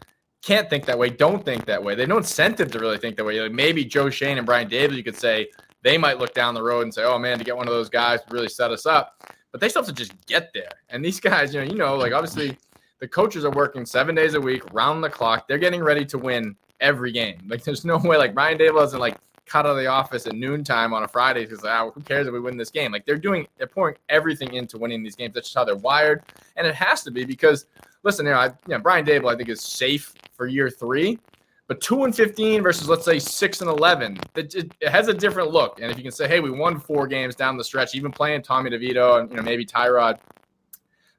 can't 0.42 0.68
think 0.70 0.86
that 0.86 0.98
way, 0.98 1.10
don't 1.10 1.44
think 1.44 1.66
that 1.66 1.82
way. 1.82 1.94
They 1.94 2.02
have 2.02 2.08
no 2.08 2.16
incentive 2.16 2.72
to 2.72 2.78
really 2.78 2.98
think 2.98 3.16
that 3.16 3.24
way. 3.24 3.40
Like 3.40 3.52
maybe 3.52 3.84
Joe 3.84 4.08
Schoen 4.08 4.38
and 4.38 4.46
Brian 4.46 4.68
Daboll, 4.68 4.96
you 4.96 5.04
could 5.04 5.16
say 5.16 5.48
they 5.82 5.98
might 5.98 6.18
look 6.18 6.32
down 6.32 6.54
the 6.54 6.62
road 6.62 6.82
and 6.82 6.94
say, 6.94 7.04
oh 7.04 7.18
man, 7.18 7.38
to 7.38 7.44
get 7.44 7.56
one 7.56 7.68
of 7.68 7.74
those 7.74 7.88
guys 7.88 8.20
really 8.30 8.48
set 8.48 8.70
us 8.70 8.86
up. 8.86 9.22
But 9.52 9.60
they 9.60 9.68
still 9.68 9.82
have 9.82 9.94
to 9.94 9.94
just 9.94 10.14
get 10.26 10.52
there. 10.54 10.70
And 10.88 11.04
these 11.04 11.20
guys, 11.20 11.52
you 11.54 11.60
know, 11.60 11.66
you 11.66 11.76
know, 11.76 11.96
like 11.96 12.12
obviously 12.12 12.56
the 13.02 13.08
coaches 13.08 13.44
are 13.44 13.50
working 13.50 13.84
seven 13.84 14.14
days 14.14 14.34
a 14.34 14.40
week, 14.40 14.62
round 14.72 15.02
the 15.02 15.10
clock. 15.10 15.48
They're 15.48 15.58
getting 15.58 15.82
ready 15.82 16.04
to 16.04 16.18
win 16.18 16.54
every 16.80 17.10
game. 17.10 17.40
Like 17.48 17.64
there's 17.64 17.84
no 17.84 17.98
way 17.98 18.16
like 18.16 18.32
Brian 18.32 18.56
Daboll 18.56 18.78
doesn't 18.78 19.00
like 19.00 19.16
cut 19.44 19.66
out 19.66 19.72
of 19.72 19.76
the 19.76 19.88
office 19.88 20.24
at 20.28 20.36
noontime 20.36 20.94
on 20.94 21.02
a 21.02 21.08
Friday 21.08 21.44
because 21.44 21.64
oh, 21.64 21.68
ah, 21.68 21.90
who 21.90 22.00
cares 22.02 22.28
if 22.28 22.32
we 22.32 22.38
win 22.38 22.56
this 22.56 22.70
game? 22.70 22.92
Like 22.92 23.04
they're 23.04 23.18
doing, 23.18 23.48
they're 23.58 23.66
pouring 23.66 23.96
everything 24.08 24.54
into 24.54 24.78
winning 24.78 25.02
these 25.02 25.16
games. 25.16 25.34
That's 25.34 25.48
just 25.48 25.56
how 25.56 25.64
they're 25.64 25.74
wired, 25.74 26.22
and 26.56 26.64
it 26.64 26.76
has 26.76 27.02
to 27.02 27.10
be 27.10 27.24
because 27.24 27.66
listen, 28.04 28.24
you 28.24 28.30
know, 28.30 28.38
I, 28.38 28.46
you 28.46 28.52
know 28.68 28.78
Brian 28.78 29.04
Daboll 29.04 29.34
I 29.34 29.36
think 29.36 29.48
is 29.48 29.60
safe 29.60 30.14
for 30.32 30.46
year 30.46 30.70
three, 30.70 31.18
but 31.66 31.80
two 31.80 32.04
and 32.04 32.14
fifteen 32.14 32.62
versus 32.62 32.88
let's 32.88 33.04
say 33.04 33.18
six 33.18 33.62
and 33.62 33.68
eleven, 33.68 34.16
it, 34.36 34.54
it, 34.54 34.72
it, 34.80 34.90
has 34.90 35.08
a 35.08 35.14
different 35.14 35.50
look. 35.50 35.80
And 35.80 35.90
if 35.90 35.96
you 35.96 36.04
can 36.04 36.12
say, 36.12 36.28
hey, 36.28 36.38
we 36.38 36.52
won 36.52 36.78
four 36.78 37.08
games 37.08 37.34
down 37.34 37.56
the 37.56 37.64
stretch, 37.64 37.96
even 37.96 38.12
playing 38.12 38.42
Tommy 38.42 38.70
DeVito 38.70 39.18
and 39.18 39.28
you 39.28 39.38
know 39.38 39.42
maybe 39.42 39.66
Tyrod, 39.66 40.20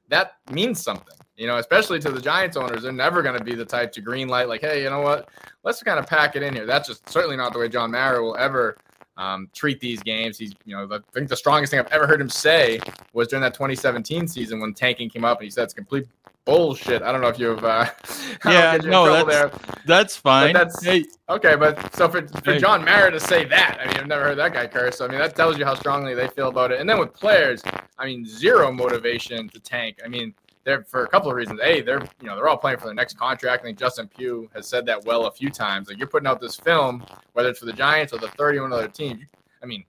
that 0.08 0.36
means 0.50 0.82
something 0.82 1.14
You 1.36 1.46
know, 1.46 1.58
especially 1.58 1.98
to 2.00 2.12
the 2.12 2.20
Giants 2.20 2.56
owners, 2.56 2.82
they're 2.82 2.92
never 2.92 3.22
going 3.22 3.36
to 3.36 3.44
be 3.44 3.54
the 3.54 3.64
type 3.64 3.90
to 3.92 4.00
green 4.00 4.28
light, 4.28 4.48
like, 4.48 4.60
hey, 4.60 4.82
you 4.82 4.90
know 4.90 5.00
what? 5.00 5.28
Let's 5.64 5.82
kind 5.82 5.98
of 5.98 6.06
pack 6.06 6.36
it 6.36 6.42
in 6.42 6.54
here. 6.54 6.66
That's 6.66 6.88
just 6.88 7.08
certainly 7.08 7.36
not 7.36 7.52
the 7.52 7.58
way 7.58 7.68
John 7.68 7.90
Mara 7.90 8.22
will 8.22 8.36
ever 8.36 8.76
um, 9.16 9.48
treat 9.52 9.80
these 9.80 10.02
games. 10.02 10.38
He's, 10.38 10.52
you 10.64 10.76
know, 10.76 10.86
the, 10.86 10.96
I 10.96 11.12
think 11.12 11.28
the 11.28 11.36
strongest 11.36 11.70
thing 11.70 11.80
I've 11.80 11.92
ever 11.92 12.06
heard 12.06 12.20
him 12.20 12.30
say 12.30 12.80
was 13.12 13.28
during 13.28 13.42
that 13.42 13.54
2017 13.54 14.28
season 14.28 14.60
when 14.60 14.74
tanking 14.74 15.10
came 15.10 15.24
up, 15.24 15.38
and 15.38 15.44
he 15.44 15.50
said 15.50 15.64
it's 15.64 15.74
complete 15.74 16.06
bullshit. 16.44 17.02
I 17.02 17.10
don't 17.10 17.20
know 17.20 17.28
if 17.28 17.38
you've, 17.38 17.64
uh, 17.64 17.86
yeah, 18.44 18.78
no, 18.82 19.24
that's, 19.24 19.28
there. 19.28 19.50
that's 19.86 20.16
fine. 20.16 20.52
But 20.52 20.64
that's 20.64 20.84
hey. 20.84 21.04
okay. 21.28 21.56
But 21.56 21.94
so 21.94 22.08
for, 22.08 22.26
for 22.26 22.52
hey. 22.52 22.58
John 22.58 22.84
Mara 22.84 23.10
to 23.10 23.20
say 23.20 23.44
that, 23.46 23.78
I 23.80 23.86
mean, 23.88 23.96
I've 23.96 24.06
never 24.06 24.24
heard 24.24 24.38
that 24.38 24.52
guy 24.52 24.66
curse. 24.66 24.98
So, 24.98 25.06
I 25.06 25.08
mean, 25.08 25.18
that 25.18 25.34
tells 25.34 25.58
you 25.58 25.64
how 25.64 25.74
strongly 25.74 26.14
they 26.14 26.28
feel 26.28 26.48
about 26.48 26.72
it. 26.72 26.80
And 26.80 26.88
then 26.88 26.98
with 26.98 27.14
players, 27.14 27.62
I 27.98 28.06
mean, 28.06 28.26
zero 28.26 28.70
motivation 28.72 29.48
to 29.50 29.60
tank. 29.60 29.98
I 30.04 30.08
mean, 30.08 30.34
they're 30.64 30.82
for 30.84 31.04
a 31.04 31.08
couple 31.08 31.30
of 31.30 31.36
reasons. 31.36 31.60
A, 31.62 31.82
they're 31.82 32.02
you 32.20 32.26
know 32.26 32.36
they're 32.36 32.48
all 32.48 32.56
playing 32.56 32.78
for 32.78 32.86
their 32.86 32.94
next 32.94 33.18
contract. 33.18 33.62
I 33.62 33.66
think 33.66 33.78
Justin 33.78 34.08
Pugh 34.08 34.50
has 34.54 34.66
said 34.66 34.86
that 34.86 35.04
well 35.04 35.26
a 35.26 35.30
few 35.30 35.50
times. 35.50 35.88
Like 35.88 35.98
you're 35.98 36.08
putting 36.08 36.26
out 36.26 36.40
this 36.40 36.56
film, 36.56 37.04
whether 37.32 37.50
it's 37.50 37.58
for 37.58 37.66
the 37.66 37.72
Giants 37.72 38.12
or 38.12 38.18
the 38.18 38.28
31 38.28 38.72
other 38.72 38.88
team. 38.88 39.26
I 39.62 39.66
mean, 39.66 39.84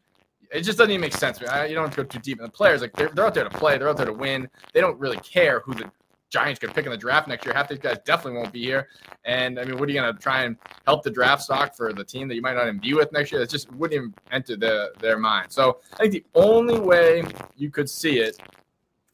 it 0.51 0.62
just 0.62 0.77
doesn't 0.77 0.91
even 0.91 1.01
make 1.01 1.13
sense. 1.13 1.39
You 1.39 1.75
don't 1.75 1.96
go 1.96 2.03
too 2.03 2.20
deep. 2.20 2.39
in 2.39 2.46
the 2.46 2.51
players, 2.51 2.82
like 2.82 2.94
they're, 2.94 3.10
they're 3.10 3.25
out 3.25 3.34
there 3.34 3.44
to 3.44 3.50
play. 3.50 3.77
They're 3.77 3.89
out 3.89 3.98
there 3.98 4.05
to 4.05 4.13
win. 4.13 4.50
They 4.74 4.82
don't 4.82 5.00
really 5.00 5.17
care 5.17 5.62
who 5.62 5.74
the 5.74 5.91
Giants 6.29 6.60
could 6.60 6.74
pick 6.74 6.86
in 6.86 6.91
the 6.91 6.98
draft 6.98 7.27
next 7.27 7.46
year. 7.46 7.53
Half 7.53 7.70
these 7.70 7.79
guys 7.79 7.98
definitely 8.03 8.39
won't 8.39 8.51
be 8.51 8.62
here. 8.62 8.89
And 9.24 9.60
I 9.60 9.63
mean, 9.63 9.77
what 9.77 9.88
are 9.88 9.91
you 9.91 10.01
going 10.01 10.13
to 10.13 10.22
try 10.22 10.44
and 10.44 10.58
help 10.86 11.03
the 11.03 11.12
draft 11.12 11.44
stock 11.44 11.75
for 11.75 11.94
the 11.94 12.03
team 12.03 12.27
that 12.27 12.36
you 12.36 12.41
might 12.41 12.55
not 12.55 12.63
even 12.63 12.79
be 12.79 12.94
with 12.94 13.12
next 13.12 13.32
year? 13.32 13.41
It 13.41 13.50
just 13.50 13.72
wouldn't 13.74 13.98
even 13.98 14.13
enter 14.32 14.55
the, 14.55 14.91
their 15.00 15.17
mind. 15.17 15.51
So 15.51 15.79
I 15.94 15.98
think 15.98 16.12
the 16.12 16.25
only 16.36 16.79
way 16.79 17.24
you 17.55 17.70
could 17.70 17.89
see 17.89 18.20
it 18.20 18.38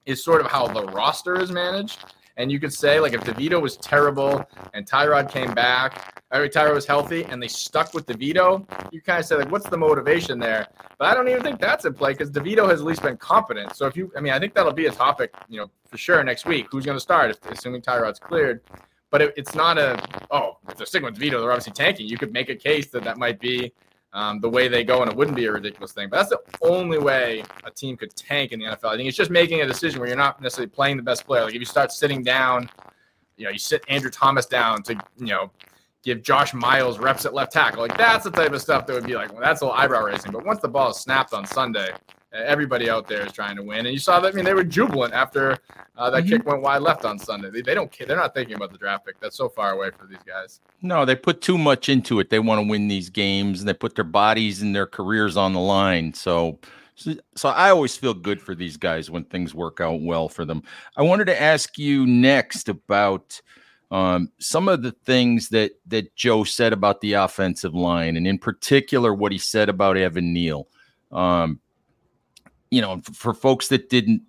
is 0.06 0.24
sort 0.24 0.42
of 0.42 0.48
how 0.48 0.68
the 0.68 0.86
roster 0.88 1.40
is 1.40 1.52
managed. 1.52 2.06
And 2.38 2.52
you 2.52 2.60
could 2.60 2.74
say, 2.74 3.00
like, 3.00 3.14
if 3.14 3.22
DeVito 3.22 3.62
was 3.62 3.78
terrible 3.78 4.44
and 4.74 4.86
Tyrod 4.90 5.30
came 5.30 5.54
back, 5.54 6.24
I 6.32 6.40
mean, 6.40 6.50
Tyrod 6.50 6.74
was 6.74 6.86
healthy 6.86 7.26
and 7.26 7.44
they 7.44 7.48
stuck 7.48 7.94
with 7.94 8.06
DeVito, 8.06 8.66
you 8.92 9.02
kind 9.02 9.20
of 9.20 9.26
say, 9.26 9.36
like, 9.36 9.52
what's 9.52 9.68
the 9.70 9.78
motivation 9.78 10.40
there? 10.40 10.66
But 10.98 11.10
I 11.10 11.14
don't 11.14 11.28
even 11.28 11.44
think 11.44 11.60
that's 11.60 11.86
in 11.86 11.94
play 11.94 12.14
because 12.14 12.32
DeVito 12.32 12.70
has 12.70 12.80
at 12.80 12.86
least 12.86 13.04
been 13.04 13.18
competent. 13.18 13.76
So 13.76 13.86
if 13.86 13.98
you, 13.98 14.12
I 14.16 14.22
mean, 14.22 14.34
I 14.34 14.40
think 14.40 14.54
that'll 14.54 14.72
be 14.72 14.86
a 14.86 14.92
topic, 14.92 15.34
you 15.50 15.60
know, 15.60 15.70
for 15.88 15.98
sure 15.98 16.24
next 16.24 16.46
week. 16.46 16.68
Who's 16.72 16.86
going 16.86 16.96
to 16.96 17.02
start, 17.02 17.32
if, 17.32 17.46
assuming 17.52 17.82
Tyrod's 17.82 18.20
cleared? 18.20 18.62
But 19.10 19.22
it, 19.22 19.34
it's 19.36 19.54
not 19.54 19.78
a, 19.78 20.02
oh, 20.32 20.58
if 20.70 20.78
they're 20.78 20.86
sticking 20.86 21.06
with 21.06 21.20
DeVito, 21.20 21.42
they're 21.42 21.52
obviously 21.52 21.74
tanking. 21.74 22.08
You 22.08 22.18
could 22.18 22.32
make 22.32 22.50
a 22.50 22.56
case 22.56 22.88
that 22.88 23.04
that 23.04 23.18
might 23.18 23.40
be 23.42 23.74
um, 24.14 24.40
the 24.40 24.50
way 24.50 24.68
they 24.68 24.84
go, 24.84 25.02
and 25.02 25.10
it 25.10 25.16
wouldn't 25.16 25.36
be 25.36 25.46
a 25.46 25.52
ridiculous 25.52 25.94
thing. 25.94 26.10
But 26.10 26.18
that's 26.18 26.30
the 26.30 26.42
only 26.68 26.98
way 26.98 27.44
a 27.64 27.72
team 27.72 27.96
could 27.96 28.16
tank 28.16 28.52
in 28.52 28.60
the 28.60 28.66
NFL. 28.66 28.90
I 28.90 28.98
think 28.98 29.08
it's 29.08 29.18
just 29.18 29.32
making 29.32 29.62
a 29.62 29.66
decision 29.66 30.00
where 30.00 30.08
you're 30.10 30.18
not 30.18 30.42
necessarily 30.42 30.70
playing 30.70 30.98
the 30.98 31.04
best 31.04 31.26
player. 31.26 31.44
Like 31.44 31.56
if 31.56 31.60
you 31.60 31.66
start 31.66 31.92
sitting 31.92 32.24
down, 32.24 32.70
you 33.38 33.46
know, 33.46 33.52
you 33.52 33.60
sit 33.60 33.84
Andrew 33.88 34.12
Thomas 34.12 34.46
down 34.46 34.84
to, 34.84 34.94
you 35.18 35.28
know, 35.28 35.52
give 36.04 36.24
Josh 36.24 36.54
Miles 36.54 37.00
reps 37.00 37.26
at 37.26 37.34
left 37.34 37.54
tackle. 37.54 37.82
Like 37.82 37.98
that's 37.98 38.24
the 38.24 38.32
type 38.32 38.52
of 38.52 38.62
stuff 38.62 38.86
that 38.88 38.94
would 38.94 39.06
be 39.06 39.16
like, 39.16 39.32
well, 39.32 39.42
that's 39.42 39.62
a 39.62 39.66
little 39.66 39.80
eyebrow 39.80 40.04
raising. 40.04 40.32
But 40.32 40.46
once 40.46 40.60
the 40.60 40.68
ball 40.68 40.92
is 40.92 40.98
snapped 40.98 41.34
on 41.34 41.46
Sunday, 41.46 41.92
everybody 42.34 42.90
out 42.90 43.08
there 43.08 43.26
is 43.26 43.32
trying 43.32 43.56
to 43.58 43.64
win. 43.64 43.86
And 43.86 43.94
you 43.94 44.00
saw 44.00 44.20
that. 44.20 44.34
I 44.34 44.36
mean, 44.36 44.46
they 44.46 44.54
were 44.54 44.64
jubilant 44.64 45.14
after 45.14 45.58
uh, 45.98 46.10
that 46.10 46.24
mm-hmm. 46.24 46.30
kick 46.30 46.46
went 46.46 46.62
wide 46.62 46.82
left 46.82 47.06
on 47.06 47.20
Sunday. 47.20 47.50
They, 47.50 47.62
they 47.62 47.74
don't 47.74 47.92
care. 47.92 48.08
They're 48.08 48.18
not 48.18 48.34
thinking 48.34 48.56
about 48.56 48.72
the 48.72 48.78
draft 48.78 49.06
pick. 49.06 49.20
That's 49.20 49.36
so 49.36 49.50
far 49.50 49.72
away 49.72 49.92
for 49.92 50.06
these 50.06 50.24
guys. 50.26 50.62
No, 50.82 51.06
they 51.06 51.16
put 51.16 51.42
too 51.42 51.58
much 51.58 51.90
into 51.90 52.20
it. 52.20 52.30
They 52.30 52.40
want 52.40 52.62
to 52.62 52.68
win 52.68 52.88
these 52.88 53.10
games, 53.10 53.60
and 53.60 53.70
they 53.70 53.74
put 53.74 53.96
their 53.96 54.06
bodies 54.06 54.62
and 54.62 54.76
their 54.76 54.88
careers 54.88 55.38
on 55.38 55.54
the 55.54 55.60
line. 55.60 56.14
So. 56.14 56.60
So 57.36 57.50
I 57.50 57.72
always 57.72 57.98
feel 57.98 58.14
good 58.14 58.40
for 58.40 58.54
these 58.54 58.78
guys 58.78 59.10
when 59.10 59.24
things 59.24 59.56
work 59.56 59.82
out 59.82 60.02
well 60.02 60.30
for 60.30 60.46
them. 60.46 60.62
I 60.96 61.02
wanted 61.02 61.26
to 61.26 61.42
ask 61.42 61.80
you 61.80 62.06
next 62.06 62.70
about 62.70 63.42
um, 63.90 64.30
some 64.40 64.68
of 64.68 64.84
the 64.84 64.92
things 64.92 65.50
that 65.50 65.72
that 65.88 66.16
Joe 66.16 66.44
said 66.44 66.74
about 66.74 67.02
the 67.02 67.14
offensive 67.14 67.74
line, 67.74 68.18
and 68.18 68.28
in 68.28 68.38
particular, 68.38 69.16
what 69.16 69.32
he 69.32 69.40
said 69.40 69.68
about 69.68 69.98
Evan 69.98 70.32
Neal. 70.32 70.68
Um, 71.12 71.60
you 72.72 72.82
know, 72.82 73.02
for 73.14 73.34
folks 73.34 73.68
that 73.68 73.90
didn't 73.90 74.24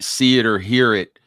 see 0.00 0.38
it 0.38 0.46
or 0.46 0.58
hear 0.58 0.94
it, 0.94 1.18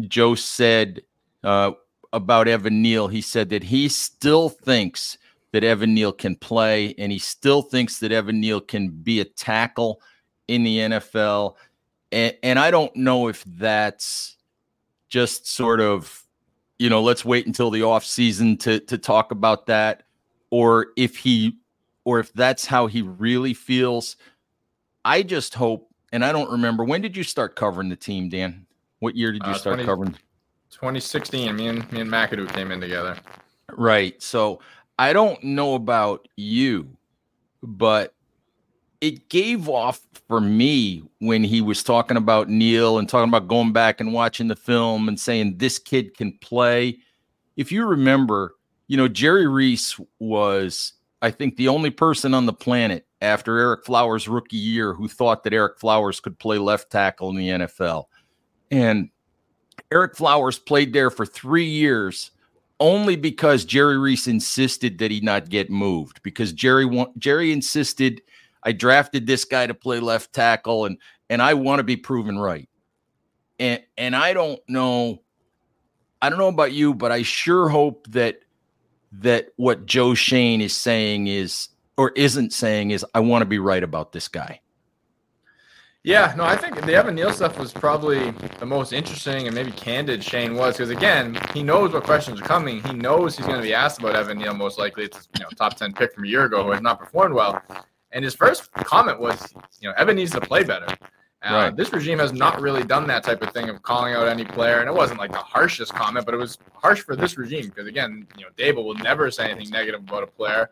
Joe 0.00 0.34
said 0.34 1.00
uh, 1.42 1.72
about 2.12 2.48
Evan 2.48 2.82
Neal, 2.82 3.08
he 3.08 3.20
said 3.20 3.48
that 3.50 3.62
he 3.62 3.88
still 3.88 4.48
thinks 4.48 5.16
that 5.52 5.64
Evan 5.64 5.94
Neal 5.94 6.12
can 6.12 6.36
play, 6.36 6.94
and 6.98 7.10
he 7.10 7.18
still 7.18 7.62
thinks 7.62 7.98
that 8.00 8.12
Evan 8.12 8.40
Neal 8.40 8.60
can 8.60 8.88
be 8.88 9.20
a 9.20 9.24
tackle 9.24 10.00
in 10.48 10.64
the 10.64 10.78
NFL. 10.78 11.54
And, 12.12 12.36
and 12.42 12.58
I 12.58 12.70
don't 12.70 12.94
know 12.96 13.28
if 13.28 13.44
that's 13.44 14.36
just 15.08 15.48
sort 15.48 15.80
of, 15.80 16.24
you 16.78 16.88
know, 16.88 17.02
let's 17.02 17.24
wait 17.24 17.46
until 17.46 17.70
the 17.70 17.82
off 17.82 18.04
season 18.04 18.56
to 18.58 18.80
to 18.80 18.96
talk 18.98 19.32
about 19.32 19.66
that, 19.66 20.04
or 20.50 20.88
if 20.96 21.16
he, 21.16 21.56
or 22.04 22.20
if 22.20 22.32
that's 22.32 22.66
how 22.66 22.86
he 22.86 23.02
really 23.02 23.54
feels. 23.54 24.16
I 25.04 25.22
just 25.22 25.54
hope 25.54 25.89
and 26.12 26.24
I 26.24 26.32
don't 26.32 26.50
remember 26.50 26.84
when 26.84 27.00
did 27.00 27.16
you 27.16 27.22
start 27.22 27.56
covering 27.56 27.88
the 27.88 27.96
team, 27.96 28.28
Dan? 28.28 28.66
What 29.00 29.16
year 29.16 29.32
did 29.32 29.42
you 29.44 29.52
uh, 29.52 29.58
start 29.58 29.74
20, 29.76 29.84
covering? 29.86 30.12
2016. 30.70 31.54
Me 31.56 31.68
and 31.68 31.92
me 31.92 32.00
and 32.00 32.10
McAdoo 32.10 32.52
came 32.52 32.70
in 32.70 32.80
together. 32.80 33.16
Right. 33.70 34.20
So 34.22 34.60
I 34.98 35.12
don't 35.12 35.42
know 35.42 35.74
about 35.74 36.28
you, 36.36 36.96
but 37.62 38.14
it 39.00 39.28
gave 39.28 39.68
off 39.68 40.00
for 40.28 40.40
me 40.40 41.02
when 41.20 41.42
he 41.42 41.60
was 41.60 41.82
talking 41.82 42.16
about 42.16 42.48
Neal 42.48 42.98
and 42.98 43.08
talking 43.08 43.28
about 43.28 43.48
going 43.48 43.72
back 43.72 44.00
and 44.00 44.12
watching 44.12 44.48
the 44.48 44.56
film 44.56 45.08
and 45.08 45.18
saying 45.18 45.56
this 45.56 45.78
kid 45.78 46.16
can 46.16 46.32
play. 46.38 46.98
If 47.56 47.72
you 47.72 47.86
remember, 47.86 48.56
you 48.88 48.96
know, 48.96 49.08
Jerry 49.08 49.46
Reese 49.46 49.98
was, 50.18 50.92
I 51.22 51.30
think, 51.30 51.56
the 51.56 51.68
only 51.68 51.90
person 51.90 52.34
on 52.34 52.46
the 52.46 52.52
planet 52.52 53.06
after 53.20 53.56
Ereck 53.56 53.84
Flowers' 53.84 54.28
rookie 54.28 54.56
year 54.56 54.94
who 54.94 55.08
thought 55.08 55.44
that 55.44 55.52
Ereck 55.52 55.78
Flowers 55.78 56.20
could 56.20 56.38
play 56.38 56.58
left 56.58 56.90
tackle 56.90 57.30
in 57.30 57.36
the 57.36 57.48
NFL. 57.48 58.04
And 58.70 59.10
Ereck 59.92 60.16
Flowers 60.16 60.58
played 60.58 60.92
there 60.92 61.10
for 61.10 61.26
three 61.26 61.64
years 61.64 62.30
only 62.78 63.14
because 63.14 63.64
Jerry 63.64 63.98
Reese 63.98 64.26
insisted 64.26 64.98
that 64.98 65.10
he 65.10 65.20
not 65.20 65.50
get 65.50 65.70
moved 65.70 66.22
because 66.22 66.52
Jerry 66.52 66.88
Jerry 67.18 67.52
insisted 67.52 68.22
I 68.62 68.72
drafted 68.72 69.26
this 69.26 69.44
guy 69.44 69.66
to 69.66 69.74
play 69.74 70.00
left 70.00 70.32
tackle 70.32 70.86
and 70.86 70.96
and 71.28 71.42
I 71.42 71.54
want 71.54 71.78
to 71.78 71.84
be 71.84 71.96
proven 71.96 72.38
right. 72.38 72.68
And 73.58 73.82
and 73.98 74.16
I 74.16 74.32
don't 74.32 74.60
know 74.66 75.22
I 76.22 76.30
don't 76.30 76.38
know 76.38 76.48
about 76.48 76.72
you 76.72 76.94
but 76.94 77.12
I 77.12 77.22
sure 77.22 77.68
hope 77.68 78.06
that 78.10 78.40
that 79.12 79.48
what 79.56 79.86
Joe 79.86 80.14
Schoen 80.14 80.60
is 80.60 80.76
saying 80.76 81.26
is 81.26 81.68
or 81.96 82.12
isn't 82.16 82.52
saying 82.52 82.92
is 82.92 83.04
I 83.14 83.20
want 83.20 83.42
to 83.42 83.46
be 83.46 83.58
right 83.58 83.82
about 83.82 84.12
this 84.12 84.28
guy. 84.28 84.60
Yeah, 86.02 86.32
no, 86.34 86.44
I 86.44 86.56
think 86.56 86.80
the 86.86 86.94
Evan 86.94 87.14
Neal 87.14 87.30
stuff 87.30 87.58
was 87.58 87.74
probably 87.74 88.30
the 88.58 88.64
most 88.64 88.94
interesting 88.94 89.46
and 89.46 89.54
maybe 89.54 89.70
candid 89.72 90.24
Schoen 90.24 90.54
was 90.54 90.78
because 90.78 90.88
again, 90.88 91.38
he 91.52 91.62
knows 91.62 91.92
what 91.92 92.04
questions 92.04 92.40
are 92.40 92.44
coming. 92.44 92.82
He 92.84 92.94
knows 92.94 93.36
he's 93.36 93.44
going 93.44 93.58
to 93.58 93.62
be 93.62 93.74
asked 93.74 93.98
about 93.98 94.16
Evan 94.16 94.38
Neal 94.38 94.54
most 94.54 94.78
likely. 94.78 95.04
It's 95.04 95.28
you 95.36 95.42
know 95.42 95.50
top 95.56 95.74
ten 95.74 95.92
pick 95.92 96.14
from 96.14 96.24
a 96.24 96.26
year 96.26 96.44
ago 96.44 96.64
who 96.64 96.70
has 96.70 96.80
not 96.80 96.98
performed 96.98 97.34
well. 97.34 97.62
And 98.12 98.24
his 98.24 98.34
first 98.34 98.72
comment 98.72 99.20
was, 99.20 99.52
you 99.80 99.88
know, 99.88 99.94
Evan 99.96 100.16
needs 100.16 100.32
to 100.32 100.40
play 100.40 100.64
better. 100.64 100.86
Uh, 101.42 101.52
right. 101.54 101.76
This 101.76 101.92
regime 101.92 102.18
has 102.18 102.32
not 102.32 102.60
really 102.60 102.84
done 102.84 103.06
that 103.06 103.22
type 103.22 103.40
of 103.42 103.52
thing 103.52 103.70
of 103.70 103.82
calling 103.82 104.14
out 104.14 104.28
any 104.28 104.44
player, 104.44 104.80
and 104.80 104.88
it 104.88 104.94
wasn't 104.94 105.18
like 105.18 105.32
the 105.32 105.38
harshest 105.38 105.94
comment, 105.94 106.26
but 106.26 106.34
it 106.34 106.38
was 106.38 106.58
harsh 106.74 107.00
for 107.00 107.16
this 107.16 107.38
regime 107.38 107.66
because 107.68 107.86
again, 107.86 108.26
you 108.36 108.44
know, 108.44 108.50
Daboll 108.58 108.84
will 108.84 108.94
never 108.94 109.30
say 109.30 109.50
anything 109.50 109.70
negative 109.70 110.00
about 110.02 110.22
a 110.22 110.26
player. 110.26 110.68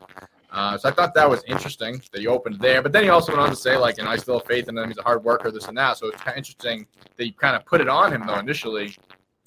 Uh, 0.51 0.79
so 0.79 0.89
I 0.89 0.93
thought 0.93 1.15
that 1.15 1.29
was 1.29 1.43
interesting 1.45 2.03
that 2.13 2.23
you 2.23 2.31
opened 2.31 2.59
there. 2.61 2.83
But 2.83 2.93
then 2.93 3.05
he 3.05 3.11
also 3.11 3.33
went 3.33 3.43
on 3.43 3.51
to 3.51 3.57
say, 3.57 3.77
like, 3.77 3.99
and 3.99 4.09
I 4.09 4.17
still 4.17 4.39
have 4.39 4.47
faith 4.47 4.69
in 4.69 4.79
him. 4.79 4.89
He's 4.89 4.99
a 4.99 5.03
hard 5.03 5.23
worker, 5.23 5.51
this 5.51 5.69
and 5.69 5.77
that. 5.77 5.99
So 5.99 6.09
it's 6.09 6.23
kind 6.23 6.31
of 6.31 6.39
interesting 6.39 6.87
that 7.17 7.27
you 7.27 7.33
kind 7.33 7.55
of 7.55 7.67
put 7.67 7.81
it 7.81 7.89
on 7.89 8.13
him, 8.13 8.27
though, 8.27 8.39
initially. 8.39 8.97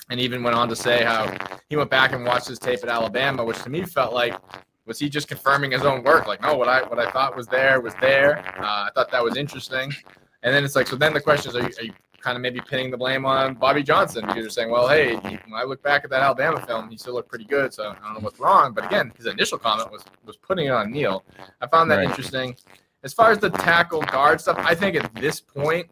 And 0.09 0.19
even 0.19 0.43
went 0.43 0.55
on 0.55 0.67
to 0.69 0.75
say 0.75 1.03
how 1.03 1.33
he 1.69 1.77
went 1.77 1.89
back 1.89 2.11
and 2.11 2.25
watched 2.25 2.47
his 2.47 2.59
tape 2.59 2.79
at 2.83 2.89
Alabama, 2.89 3.45
which 3.45 3.61
to 3.63 3.69
me 3.69 3.83
felt 3.83 4.13
like 4.13 4.35
was 4.85 4.99
he 4.99 5.07
just 5.09 5.27
confirming 5.27 5.71
his 5.71 5.83
own 5.83 6.03
work? 6.03 6.27
Like, 6.27 6.41
no, 6.41 6.55
what 6.55 6.67
I 6.67 6.83
what 6.83 6.99
I 6.99 7.09
thought 7.11 7.35
was 7.35 7.47
there 7.47 7.79
was 7.79 7.93
there. 8.01 8.39
Uh, 8.59 8.87
I 8.87 8.89
thought 8.93 9.09
that 9.11 9.23
was 9.23 9.37
interesting. 9.37 9.93
And 10.43 10.53
then 10.53 10.63
it's 10.63 10.75
like, 10.75 10.87
so 10.87 10.95
then 10.95 11.13
the 11.13 11.21
question 11.21 11.49
is, 11.49 11.55
are 11.55 11.61
you, 11.61 11.73
are 11.79 11.83
you 11.83 11.93
kind 12.21 12.35
of 12.35 12.41
maybe 12.41 12.59
pinning 12.61 12.91
the 12.91 12.97
blame 12.97 13.25
on 13.25 13.55
Bobby 13.55 13.83
Johnson 13.83 14.21
because 14.21 14.41
you're 14.41 14.49
saying, 14.49 14.69
well, 14.69 14.87
hey, 14.87 15.15
when 15.15 15.53
I 15.53 15.63
look 15.63 15.81
back 15.83 16.03
at 16.03 16.09
that 16.11 16.21
Alabama 16.21 16.65
film, 16.65 16.89
he 16.89 16.97
still 16.97 17.13
looked 17.13 17.29
pretty 17.29 17.45
good. 17.45 17.73
So 17.73 17.89
I 17.89 18.05
don't 18.05 18.13
know 18.13 18.19
what's 18.21 18.39
wrong. 18.39 18.73
But 18.73 18.85
again, 18.85 19.11
his 19.17 19.25
initial 19.25 19.57
comment 19.57 19.91
was 19.91 20.03
was 20.25 20.37
putting 20.37 20.67
it 20.67 20.71
on 20.71 20.91
Neal. 20.91 21.23
I 21.59 21.67
found 21.67 21.91
that 21.91 21.97
right. 21.97 22.07
interesting. 22.07 22.55
As 23.03 23.13
far 23.13 23.31
as 23.31 23.39
the 23.39 23.49
tackle 23.49 24.01
guard 24.01 24.39
stuff, 24.39 24.57
I 24.59 24.75
think 24.75 24.95
at 24.95 25.13
this 25.15 25.41
point, 25.41 25.87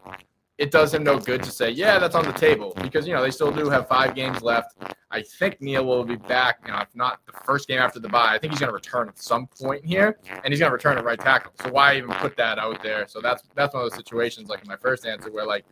it 0.60 0.70
does 0.70 0.92
him 0.92 1.02
no 1.02 1.18
good 1.18 1.42
to 1.42 1.50
say, 1.50 1.70
yeah, 1.70 1.98
that's 1.98 2.14
on 2.14 2.22
the 2.22 2.32
table 2.32 2.74
because 2.82 3.06
you 3.08 3.14
know 3.14 3.22
they 3.22 3.30
still 3.30 3.50
do 3.50 3.70
have 3.70 3.88
five 3.88 4.14
games 4.14 4.42
left. 4.42 4.76
I 5.10 5.22
think 5.22 5.58
Neal 5.62 5.86
will 5.86 6.04
be 6.04 6.16
back, 6.16 6.58
you 6.66 6.70
know, 6.70 6.80
if 6.80 6.94
not 6.94 7.20
the 7.24 7.32
first 7.32 7.66
game 7.66 7.78
after 7.78 7.98
the 7.98 8.10
bye. 8.10 8.34
I 8.34 8.38
think 8.38 8.52
he's 8.52 8.60
going 8.60 8.68
to 8.68 8.74
return 8.74 9.08
at 9.08 9.18
some 9.18 9.46
point 9.46 9.82
here, 9.86 10.18
and 10.28 10.52
he's 10.52 10.60
going 10.60 10.68
to 10.68 10.74
return 10.74 10.98
at 10.98 11.04
right 11.04 11.18
tackle. 11.18 11.52
So 11.62 11.72
why 11.72 11.96
even 11.96 12.10
put 12.10 12.36
that 12.36 12.58
out 12.58 12.82
there? 12.82 13.08
So 13.08 13.22
that's 13.22 13.42
that's 13.54 13.72
one 13.72 13.84
of 13.84 13.90
those 13.90 13.96
situations, 13.96 14.50
like 14.50 14.60
in 14.60 14.68
my 14.68 14.76
first 14.76 15.06
answer, 15.06 15.32
where 15.32 15.46
like 15.46 15.64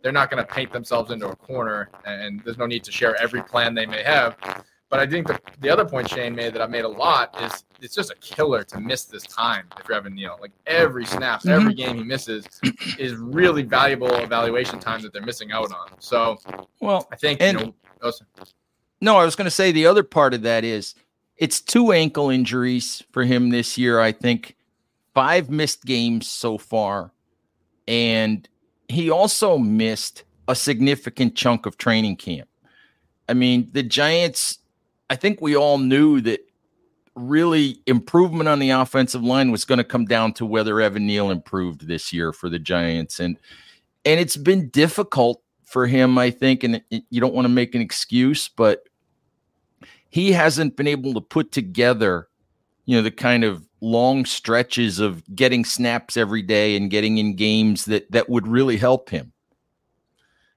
they're 0.00 0.12
not 0.12 0.30
going 0.30 0.46
to 0.46 0.54
paint 0.54 0.72
themselves 0.72 1.10
into 1.10 1.26
a 1.26 1.34
corner, 1.34 1.90
and 2.04 2.40
there's 2.44 2.56
no 2.56 2.66
need 2.66 2.84
to 2.84 2.92
share 2.92 3.20
every 3.20 3.42
plan 3.42 3.74
they 3.74 3.86
may 3.86 4.04
have. 4.04 4.36
But 4.88 5.00
I 5.00 5.08
think 5.08 5.26
the, 5.26 5.40
the 5.58 5.70
other 5.70 5.84
point 5.84 6.08
Schoen 6.08 6.36
made 6.36 6.54
that 6.54 6.62
I've 6.62 6.70
made 6.70 6.84
a 6.84 6.88
lot 6.88 7.34
is 7.42 7.64
it's 7.86 7.94
just 7.94 8.10
a 8.10 8.16
killer 8.16 8.64
to 8.64 8.80
miss 8.80 9.04
this 9.04 9.22
time 9.22 9.64
if 9.78 9.88
you're 9.88 9.96
Evan 9.96 10.16
Neal. 10.16 10.36
Like 10.40 10.50
every 10.66 11.06
snap, 11.06 11.40
mm-hmm. 11.40 11.50
every 11.50 11.72
game 11.72 11.96
he 11.96 12.02
misses 12.02 12.44
is 12.98 13.14
really 13.14 13.62
valuable 13.62 14.12
evaluation 14.16 14.80
time 14.80 15.02
that 15.02 15.12
they're 15.12 15.22
missing 15.22 15.52
out 15.52 15.72
on. 15.72 15.90
So, 16.00 16.36
well, 16.80 17.06
I 17.12 17.16
think, 17.16 17.40
and, 17.40 17.60
you 17.60 17.66
know, 17.66 17.74
oh, 18.02 18.12
no, 19.00 19.16
I 19.16 19.24
was 19.24 19.36
going 19.36 19.44
to 19.44 19.52
say 19.52 19.70
the 19.70 19.86
other 19.86 20.02
part 20.02 20.34
of 20.34 20.42
that 20.42 20.64
is 20.64 20.96
it's 21.36 21.60
two 21.60 21.92
ankle 21.92 22.28
injuries 22.28 23.04
for 23.12 23.22
him 23.22 23.50
this 23.50 23.78
year. 23.78 24.00
I 24.00 24.10
think 24.10 24.56
five 25.14 25.48
missed 25.48 25.84
games 25.84 26.28
so 26.28 26.58
far. 26.58 27.12
And 27.86 28.48
he 28.88 29.10
also 29.10 29.58
missed 29.58 30.24
a 30.48 30.56
significant 30.56 31.36
chunk 31.36 31.66
of 31.66 31.78
training 31.78 32.16
camp. 32.16 32.48
I 33.28 33.34
mean, 33.34 33.68
the 33.72 33.84
Giants 33.84 34.58
I 35.08 35.16
think 35.16 35.40
we 35.40 35.56
all 35.56 35.78
knew 35.78 36.20
that 36.22 36.40
really 37.16 37.80
improvement 37.86 38.48
on 38.48 38.58
the 38.58 38.70
offensive 38.70 39.24
line 39.24 39.50
was 39.50 39.64
going 39.64 39.78
to 39.78 39.84
come 39.84 40.04
down 40.04 40.34
to 40.34 40.44
whether 40.44 40.80
Evan 40.80 41.06
Neal 41.06 41.30
improved 41.30 41.88
this 41.88 42.12
year 42.12 42.32
for 42.32 42.48
the 42.48 42.58
Giants 42.58 43.18
and 43.18 43.38
and 44.04 44.20
it's 44.20 44.36
been 44.36 44.68
difficult 44.68 45.42
for 45.64 45.86
him 45.86 46.18
I 46.18 46.30
think 46.30 46.62
and 46.62 46.82
you 46.90 47.20
don't 47.20 47.34
want 47.34 47.46
to 47.46 47.52
make 47.52 47.74
an 47.74 47.80
excuse 47.80 48.48
but 48.48 48.88
he 50.10 50.32
hasn't 50.32 50.76
been 50.76 50.86
able 50.86 51.14
to 51.14 51.20
put 51.20 51.52
together 51.52 52.28
you 52.84 52.96
know 52.96 53.02
the 53.02 53.10
kind 53.10 53.44
of 53.44 53.66
long 53.80 54.26
stretches 54.26 55.00
of 55.00 55.22
getting 55.34 55.64
snaps 55.64 56.16
every 56.16 56.42
day 56.42 56.76
and 56.76 56.90
getting 56.90 57.16
in 57.16 57.34
games 57.34 57.86
that 57.86 58.10
that 58.12 58.28
would 58.28 58.46
really 58.46 58.76
help 58.76 59.08
him 59.08 59.32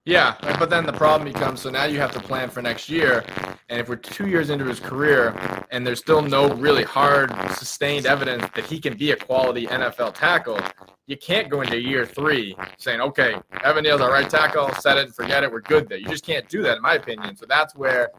yeah, 0.05 0.35
but 0.57 0.69
then 0.69 0.85
the 0.85 0.93
problem 0.93 1.31
becomes 1.31 1.61
so 1.61 1.69
now 1.69 1.83
you 1.83 1.99
have 1.99 2.11
to 2.13 2.19
plan 2.19 2.49
for 2.49 2.61
next 2.61 2.89
year. 2.89 3.23
And 3.69 3.79
if 3.79 3.89
we're 3.89 3.97
two 3.97 4.27
years 4.27 4.49
into 4.49 4.65
his 4.65 4.79
career 4.79 5.35
and 5.71 5.85
there's 5.85 5.99
still 5.99 6.21
no 6.21 6.49
really 6.55 6.83
hard, 6.83 7.31
sustained 7.53 8.05
evidence 8.05 8.45
that 8.55 8.65
he 8.65 8.79
can 8.79 8.97
be 8.97 9.11
a 9.11 9.15
quality 9.15 9.67
NFL 9.67 10.15
tackle, 10.15 10.59
you 11.05 11.17
can't 11.17 11.49
go 11.49 11.61
into 11.61 11.79
year 11.79 12.05
three 12.05 12.55
saying, 12.77 13.01
okay, 13.01 13.35
Evan 13.63 13.83
Neal's 13.83 14.01
our 14.01 14.11
right 14.11 14.29
tackle, 14.29 14.73
set 14.75 14.97
it 14.97 15.05
and 15.05 15.15
forget 15.15 15.43
it, 15.43 15.51
we're 15.51 15.61
good 15.61 15.89
there. 15.89 15.97
You 15.97 16.07
just 16.07 16.25
can't 16.25 16.47
do 16.49 16.63
that, 16.63 16.77
in 16.77 16.81
my 16.81 16.93
opinion. 16.95 17.35
So 17.35 17.45
that's 17.47 17.75
where 17.75 18.09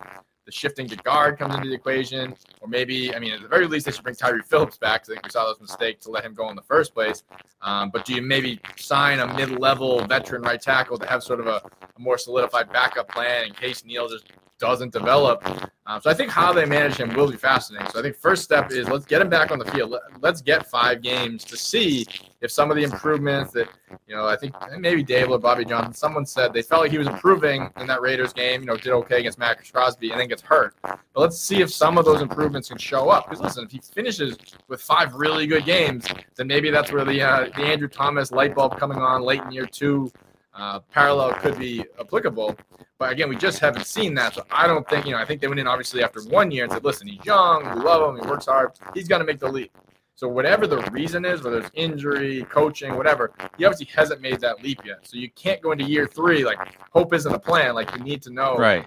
the 0.47 0.53
shifting 0.53 0.89
to 0.89 0.97
guard 0.97 1.39
comes 1.39 1.55
into 1.55 1.69
the 1.69 1.75
equation, 1.75 2.35
or 2.61 2.69
maybe, 2.69 3.15
I 3.15 3.19
mean, 3.19 3.33
at 3.33 3.43
the 3.43 3.49
very 3.49 3.67
least, 3.67 3.87
they 3.87 3.93
should 3.93 4.03
bring 4.03 4.15
Tyre 4.15 4.41
Phillips 4.43 4.79
back. 4.79 5.03
I 5.03 5.13
think 5.13 5.25
we 5.25 5.31
saw 5.31 5.45
those 5.45 5.61
mistakes 5.61 6.05
to 6.07 6.11
let 6.11 6.25
him 6.25 6.35
go 6.35 6.49
in 6.51 6.57
the 6.57 6.63
first 6.63 6.95
place. 6.95 7.23
Um, 7.63 7.91
but 7.91 8.05
do 8.05 8.15
you 8.15 8.23
maybe 8.23 8.61
sign 8.77 9.21
a 9.21 9.33
mid-level 9.35 10.05
veteran 10.07 10.43
right 10.43 10.61
tackle 10.61 10.99
to 10.99 11.07
have 11.07 11.23
sort 11.23 11.41
of 11.41 11.47
a, 11.47 11.63
a 11.97 12.01
more 12.01 12.19
solidified 12.19 12.73
backup 12.73 13.09
plan 13.09 13.47
in 13.47 13.53
case 13.53 13.85
Neal 13.85 14.09
just 14.09 14.25
doesn't 14.61 14.93
develop. 14.93 15.45
Um, 15.87 16.01
so 16.01 16.11
I 16.11 16.15
think 16.15 16.31
how 16.31 16.53
they 16.53 16.67
manage 16.67 16.97
him 16.99 17.13
will 17.15 17.29
be 17.29 17.37
fascinating. 17.37 17.91
So 17.91 17.99
I 17.99 18.03
think 18.03 18.15
first 18.15 18.45
step 18.45 18.71
is 18.71 18.89
let's 18.89 19.07
get 19.07 19.21
him 19.21 19.29
back 19.29 19.51
on 19.51 19.59
the 19.59 19.65
field. 19.65 19.91
Let, 20.21 20.35
us 20.35 20.41
get 20.41 20.71
five 20.71 21.03
games 21.03 21.43
to 21.45 21.57
see 21.57 22.07
if 22.41 22.53
some 22.53 22.71
of 22.71 22.77
the 22.77 22.85
improvements 22.85 23.53
that 23.55 23.69
you 24.07 24.15
know 24.15 24.27
I 24.27 24.37
think 24.37 24.55
maybe 24.79 25.03
Dave 25.03 25.31
or 25.31 25.39
Bobby 25.39 25.65
Johnson, 25.65 25.95
someone 25.95 26.25
said 26.27 26.53
they 26.53 26.63
felt 26.63 26.83
like 26.83 26.93
he 26.93 26.99
was 26.99 27.09
improving 27.09 27.71
in 27.81 27.87
that 27.89 28.03
Raiders 28.03 28.33
game. 28.33 28.61
You 28.61 28.67
know, 28.67 28.77
did 28.77 28.93
okay 28.93 29.19
against 29.19 29.39
Maxx 29.39 29.71
Crosby 29.71 30.13
and 30.13 30.21
then 30.21 30.29
gets 30.29 30.43
hurt. 30.43 30.77
But 30.83 31.01
let's 31.17 31.39
see 31.39 31.61
if 31.61 31.73
some 31.73 31.99
of 31.99 32.05
those 32.05 32.23
improvements 32.23 32.69
can 32.69 32.79
show 32.79 33.09
up. 33.09 33.29
Because 33.29 33.43
listen, 33.43 33.65
if 33.65 33.73
he 33.73 33.81
finishes 33.81 34.37
with 34.69 34.81
five 34.81 35.15
really 35.15 35.47
good 35.47 35.65
games, 35.65 36.07
then 36.37 36.47
maybe 36.47 36.71
that's 36.71 36.93
where 36.93 37.05
the 37.05 37.21
uh, 37.21 37.49
the 37.57 37.63
Andrew 37.63 37.89
Thomas 37.89 38.31
light 38.31 38.55
bulb 38.55 38.79
coming 38.79 38.99
on 38.99 39.23
late 39.23 39.43
in 39.43 39.51
year 39.51 39.67
two 39.67 40.13
uh, 40.61 40.79
parallel 40.93 41.33
could 41.35 41.59
be 41.59 41.85
applicable. 41.99 42.57
But 42.99 43.13
again, 43.13 43.31
we 43.31 43.37
just 43.37 43.61
haven't 43.61 43.87
seen 43.87 44.15
that. 44.15 44.35
So 44.35 44.45
I 44.51 44.67
don't 44.67 44.87
think, 44.89 45.07
you 45.07 45.13
know, 45.13 45.19
I 45.19 45.25
think 45.25 45.41
they 45.41 45.49
went 45.49 45.59
in 45.59 45.67
obviously 45.67 46.03
after 46.05 46.21
one 46.25 46.51
year 46.51 46.65
and 46.65 46.73
said, 46.73 46.85
listen, 46.85 47.09
he's 47.09 47.25
young, 47.25 47.65
we 47.65 47.83
love 47.83 48.15
him, 48.15 48.23
he 48.23 48.31
works 48.31 48.45
hard, 48.47 48.73
he's 48.95 49.09
going 49.09 49.21
to 49.21 49.27
make 49.27 49.39
the 49.39 49.51
leap. 49.51 49.73
So 50.17 50.29
whatever 50.29 50.67
the 50.67 50.83
reason 50.93 51.25
is, 51.25 51.43
whether 51.43 51.61
it's 51.61 51.71
injury, 51.73 52.47
coaching, 52.51 52.95
whatever, 52.95 53.33
he 53.57 53.65
obviously 53.65 53.87
hasn't 53.87 54.21
made 54.21 54.39
that 54.41 54.63
leap 54.63 54.85
yet. 54.85 55.09
So 55.09 55.17
you 55.17 55.31
can't 55.31 55.63
go 55.63 55.73
into 55.73 55.85
year 55.85 56.07
three 56.07 56.45
like 56.45 56.59
hope 56.93 57.15
isn't 57.15 57.35
a 57.35 57.39
plan. 57.39 57.75
Like 57.75 57.97
you 57.97 58.05
need 58.05 58.21
to 58.25 58.31
know 58.31 58.59
right. 58.59 58.85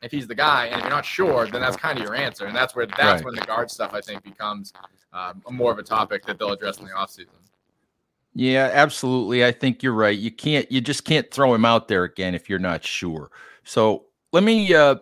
if 0.00 0.10
he's 0.10 0.26
the 0.26 0.34
guy, 0.34 0.66
and 0.68 0.76
if 0.76 0.84
you're 0.84 0.90
not 0.90 1.04
sure, 1.04 1.46
then 1.46 1.60
that's 1.60 1.76
kind 1.76 1.98
of 1.98 2.04
your 2.04 2.14
answer. 2.14 2.46
And 2.46 2.56
that's 2.56 2.74
where 2.74 2.86
that's 2.86 3.00
right. 3.00 3.24
when 3.26 3.34
the 3.34 3.42
guard 3.42 3.70
stuff 3.70 3.92
I 3.92 4.00
think 4.00 4.22
becomes 4.22 4.72
um, 5.12 5.42
more 5.50 5.70
of 5.70 5.78
a 5.78 5.82
topic 5.82 6.24
that 6.24 6.38
they'll 6.38 6.52
address 6.52 6.78
in 6.78 6.86
the 6.86 6.92
offseason. 6.92 7.39
Yeah, 8.34 8.70
absolutely. 8.72 9.44
I 9.44 9.52
think 9.52 9.82
you're 9.82 9.92
right. 9.92 10.16
You 10.16 10.30
can't 10.30 10.70
you 10.70 10.80
just 10.80 11.04
can't 11.04 11.30
throw 11.30 11.52
him 11.54 11.64
out 11.64 11.88
there 11.88 12.04
again 12.04 12.34
if 12.34 12.48
you're 12.48 12.58
not 12.58 12.84
sure. 12.84 13.30
So 13.64 14.04
let 14.32 14.44
me 14.44 14.72
uh 14.72 14.96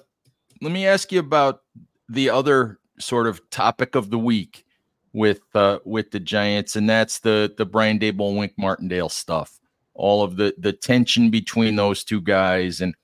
let 0.62 0.72
me 0.72 0.86
ask 0.86 1.12
you 1.12 1.20
about 1.20 1.62
the 2.08 2.30
other 2.30 2.78
sort 2.98 3.26
of 3.26 3.48
topic 3.50 3.94
of 3.94 4.10
the 4.10 4.18
week 4.18 4.64
with 5.12 5.40
uh 5.54 5.78
with 5.84 6.10
the 6.10 6.20
Giants, 6.20 6.74
and 6.76 6.88
that's 6.88 7.18
the 7.20 7.52
the 7.56 7.66
Brian 7.66 8.02
and 8.02 8.36
Wink 8.36 8.54
Martindale 8.56 9.10
stuff. 9.10 9.60
All 9.94 10.22
of 10.22 10.36
the 10.36 10.54
the 10.58 10.72
tension 10.72 11.30
between 11.30 11.76
those 11.76 12.04
two 12.04 12.22
guys, 12.22 12.80
and 12.80 12.94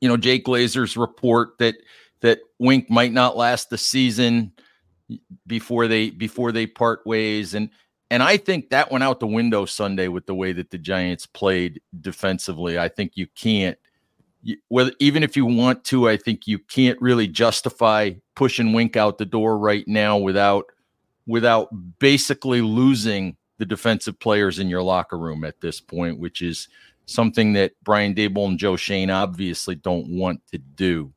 you 0.00 0.08
know, 0.08 0.18
Jay 0.18 0.38
Glazer's 0.38 0.98
report 0.98 1.56
that 1.58 1.76
that 2.20 2.40
Wink 2.58 2.90
might 2.90 3.12
not 3.12 3.38
last 3.38 3.70
the 3.70 3.78
season 3.78 4.52
before 5.46 5.88
they 5.88 6.10
before 6.10 6.52
they 6.52 6.66
part 6.66 7.06
ways 7.06 7.54
and 7.54 7.70
and 8.10 8.22
I 8.22 8.36
think 8.36 8.70
that 8.70 8.90
went 8.90 9.04
out 9.04 9.20
the 9.20 9.26
window 9.26 9.64
Sunday 9.64 10.08
with 10.08 10.26
the 10.26 10.34
way 10.34 10.52
that 10.52 10.70
the 10.70 10.78
Giants 10.78 11.26
played 11.26 11.80
defensively. 12.00 12.78
I 12.78 12.88
think 12.88 13.12
you 13.14 13.26
can't, 13.34 13.78
whether 14.68 14.92
even 15.00 15.22
if 15.22 15.36
you 15.36 15.46
want 15.46 15.84
to, 15.84 16.08
I 16.08 16.16
think 16.16 16.46
you 16.46 16.58
can't 16.58 17.00
really 17.00 17.26
justify 17.26 18.12
pushing 18.34 18.72
Wink 18.72 18.96
out 18.96 19.18
the 19.18 19.24
door 19.24 19.58
right 19.58 19.86
now 19.88 20.18
without 20.18 20.66
without 21.26 21.68
basically 21.98 22.60
losing 22.60 23.36
the 23.58 23.64
defensive 23.64 24.18
players 24.18 24.58
in 24.58 24.68
your 24.68 24.82
locker 24.82 25.18
room 25.18 25.44
at 25.44 25.60
this 25.60 25.80
point, 25.80 26.18
which 26.18 26.42
is 26.42 26.68
something 27.06 27.52
that 27.54 27.72
Brian 27.82 28.14
Daboll 28.14 28.48
and 28.48 28.58
Joe 28.58 28.76
Schoen 28.76 29.10
obviously 29.10 29.74
don't 29.76 30.08
want 30.08 30.40
to 30.52 30.58
do. 30.58 31.12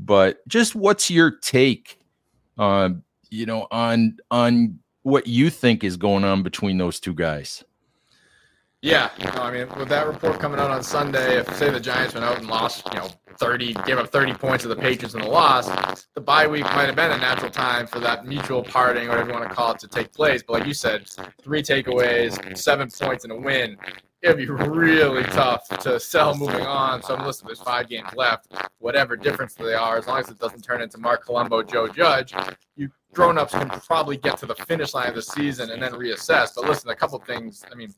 But 0.00 0.46
just 0.48 0.74
what's 0.74 1.10
your 1.10 1.30
take, 1.30 2.00
uh, 2.58 2.90
you 3.30 3.46
know, 3.46 3.66
on 3.70 4.18
on 4.30 4.78
what 5.06 5.28
you 5.28 5.50
think 5.50 5.84
is 5.84 5.96
going 5.96 6.24
on 6.24 6.42
between 6.42 6.78
those 6.78 6.98
two 6.98 7.14
guys. 7.14 7.62
Yeah, 8.82 9.10
I 9.18 9.52
mean, 9.52 9.68
with 9.78 9.88
that 9.88 10.04
report 10.08 10.40
coming 10.40 10.58
out 10.58 10.72
on 10.72 10.82
Sunday, 10.82 11.38
if 11.38 11.56
say 11.56 11.70
the 11.70 11.78
Giants 11.78 12.14
went 12.14 12.26
out 12.26 12.38
and 12.38 12.48
lost, 12.48 12.88
you 12.92 12.98
know, 12.98 13.08
30, 13.38 13.74
gave 13.86 13.98
up 13.98 14.08
30 14.08 14.34
points 14.34 14.62
to 14.62 14.68
the 14.68 14.74
Patriots 14.74 15.14
in 15.14 15.20
the 15.20 15.28
loss, 15.28 15.68
the 16.14 16.20
bye 16.20 16.48
week 16.48 16.64
might 16.64 16.86
have 16.86 16.96
been 16.96 17.12
a 17.12 17.18
natural 17.18 17.52
time 17.52 17.86
for 17.86 18.00
that 18.00 18.26
mutual 18.26 18.64
parting, 18.64 19.08
whatever 19.08 19.28
you 19.28 19.34
want 19.34 19.48
to 19.48 19.54
call 19.54 19.72
it, 19.72 19.78
to 19.78 19.86
take 19.86 20.12
place. 20.12 20.42
But 20.42 20.54
like 20.54 20.66
you 20.66 20.74
said, 20.74 21.08
three 21.40 21.62
takeaways, 21.62 22.58
seven 22.58 22.90
points, 22.90 23.22
and 23.22 23.32
a 23.32 23.36
win. 23.36 23.76
It'd 24.22 24.38
be 24.38 24.46
really 24.46 25.22
tough 25.24 25.68
to 25.80 26.00
sell 26.00 26.34
moving 26.34 26.66
on. 26.66 27.02
So 27.02 27.14
listen, 27.16 27.46
there's 27.46 27.60
five 27.60 27.88
games 27.88 28.08
left. 28.16 28.52
Whatever 28.78 29.16
difference 29.16 29.54
they 29.54 29.74
are, 29.74 29.98
as 29.98 30.06
long 30.06 30.18
as 30.18 30.28
it 30.28 30.38
doesn't 30.38 30.62
turn 30.62 30.80
into 30.80 30.98
Marc 30.98 31.24
Colombo, 31.24 31.62
Joe 31.62 31.86
Judge, 31.86 32.34
you 32.76 32.90
grown-ups 33.12 33.52
can 33.52 33.68
probably 33.68 34.16
get 34.16 34.36
to 34.38 34.46
the 34.46 34.54
finish 34.54 34.94
line 34.94 35.08
of 35.08 35.14
the 35.14 35.22
season 35.22 35.70
and 35.70 35.82
then 35.82 35.92
reassess. 35.92 36.54
But 36.54 36.64
listen, 36.64 36.90
a 36.90 36.96
couple 36.96 37.18
things. 37.20 37.64
I 37.70 37.74
mean, 37.74 37.94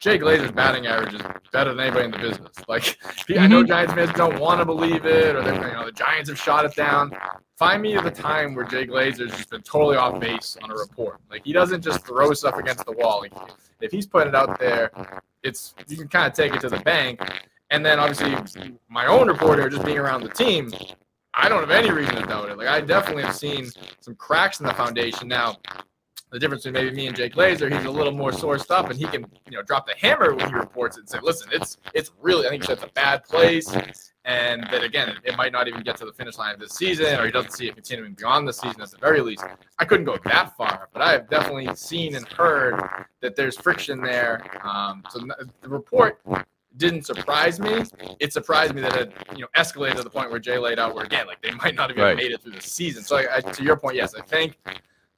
Jay 0.00 0.18
Glazer's 0.18 0.52
batting 0.52 0.86
average 0.86 1.14
is 1.14 1.22
better 1.52 1.70
than 1.72 1.80
anybody 1.80 2.04
in 2.06 2.10
the 2.10 2.18
business. 2.18 2.56
Like, 2.68 2.98
I 3.38 3.46
know 3.46 3.60
mm-hmm. 3.60 3.68
Giants 3.68 3.94
fans 3.94 4.12
don't 4.12 4.38
want 4.38 4.60
to 4.60 4.66
believe 4.66 5.06
it, 5.06 5.34
or 5.34 5.42
you 5.42 5.72
know 5.72 5.86
the 5.86 5.92
Giants 5.92 6.28
have 6.28 6.38
shot 6.38 6.64
it 6.64 6.74
down. 6.74 7.16
Find 7.56 7.80
me 7.80 7.94
the 7.96 8.10
time 8.10 8.54
where 8.54 8.64
Jay 8.66 8.86
Glazer's 8.86 9.30
just 9.30 9.50
been 9.50 9.62
totally 9.62 9.96
off 9.96 10.20
base 10.20 10.56
on 10.62 10.70
a 10.70 10.74
report. 10.74 11.20
Like, 11.30 11.44
he 11.44 11.52
doesn't 11.52 11.82
just 11.82 12.04
throw 12.04 12.32
stuff 12.34 12.56
against 12.56 12.84
the 12.84 12.92
wall. 12.92 13.20
Like, 13.20 13.32
if 13.80 13.92
he's 13.92 14.06
putting 14.06 14.28
it 14.28 14.34
out 14.34 14.58
there, 14.58 14.90
it's 15.42 15.74
you 15.88 15.96
can 15.96 16.08
kind 16.08 16.26
of 16.26 16.32
take 16.32 16.54
it 16.54 16.60
to 16.62 16.68
the 16.68 16.80
bank. 16.80 17.20
And 17.70 17.84
then 17.84 17.98
obviously, 17.98 18.76
my 18.88 19.06
own 19.06 19.28
reporter 19.28 19.68
just 19.68 19.84
being 19.84 19.98
around 19.98 20.22
the 20.22 20.28
team, 20.28 20.70
I 21.34 21.48
don't 21.48 21.60
have 21.60 21.70
any 21.70 21.90
reason 21.90 22.14
to 22.16 22.22
doubt 22.22 22.48
it. 22.48 22.58
Like 22.58 22.68
I 22.68 22.80
definitely 22.80 23.24
have 23.24 23.34
seen 23.34 23.70
some 24.00 24.14
cracks 24.14 24.60
in 24.60 24.66
the 24.66 24.74
foundation. 24.74 25.28
Now, 25.28 25.56
the 26.34 26.40
difference 26.40 26.64
between 26.64 26.84
maybe 26.84 26.96
me 26.96 27.06
and 27.06 27.14
Jay 27.14 27.30
Glazer, 27.30 27.72
he's 27.72 27.84
a 27.84 27.90
little 27.90 28.12
more 28.12 28.32
sourced 28.32 28.68
up, 28.68 28.90
and 28.90 28.98
he 28.98 29.06
can 29.06 29.24
you 29.48 29.56
know 29.56 29.62
drop 29.62 29.86
the 29.86 29.94
hammer 29.96 30.34
when 30.34 30.48
he 30.48 30.52
reports 30.52 30.96
it 30.96 31.02
and 31.02 31.08
say, 31.08 31.18
"Listen, 31.22 31.48
it's 31.52 31.78
it's 31.94 32.10
really 32.20 32.44
I 32.44 32.50
think 32.50 32.68
it's 32.68 32.82
a 32.82 32.88
bad 32.88 33.22
place." 33.22 33.72
And 34.24 34.64
that 34.72 34.82
again, 34.82 35.16
it 35.22 35.36
might 35.36 35.52
not 35.52 35.68
even 35.68 35.84
get 35.84 35.96
to 35.98 36.04
the 36.04 36.12
finish 36.12 36.36
line 36.36 36.52
of 36.52 36.58
this 36.58 36.72
season, 36.72 37.20
or 37.20 37.26
he 37.26 37.30
doesn't 37.30 37.52
see 37.52 37.68
it 37.68 37.76
continuing 37.76 38.14
beyond 38.14 38.48
the 38.48 38.52
season 38.52 38.80
at 38.80 38.90
the 38.90 38.96
very 38.96 39.20
least. 39.20 39.44
I 39.78 39.84
couldn't 39.84 40.06
go 40.06 40.18
that 40.24 40.56
far, 40.56 40.88
but 40.92 41.02
I 41.02 41.12
have 41.12 41.30
definitely 41.30 41.72
seen 41.76 42.16
and 42.16 42.26
heard 42.26 42.82
that 43.20 43.36
there's 43.36 43.56
friction 43.56 44.00
there. 44.02 44.44
Um, 44.66 45.04
so 45.10 45.20
the 45.20 45.68
report 45.68 46.20
didn't 46.78 47.06
surprise 47.06 47.60
me. 47.60 47.84
It 48.18 48.32
surprised 48.32 48.74
me 48.74 48.80
that 48.80 48.96
it 48.96 49.12
you 49.34 49.42
know 49.42 49.48
escalated 49.56 49.98
to 49.98 50.02
the 50.02 50.10
point 50.10 50.32
where 50.32 50.40
Jay 50.40 50.58
laid 50.58 50.80
out 50.80 50.96
where 50.96 51.04
again 51.04 51.28
like 51.28 51.40
they 51.42 51.52
might 51.52 51.76
not 51.76 51.90
have 51.90 51.96
even 51.96 52.04
right. 52.04 52.16
made 52.16 52.32
it 52.32 52.42
through 52.42 52.52
the 52.52 52.60
season. 52.60 53.04
So 53.04 53.18
I, 53.18 53.36
I, 53.36 53.40
to 53.40 53.62
your 53.62 53.76
point, 53.76 53.94
yes, 53.94 54.16
I 54.16 54.22
think 54.22 54.58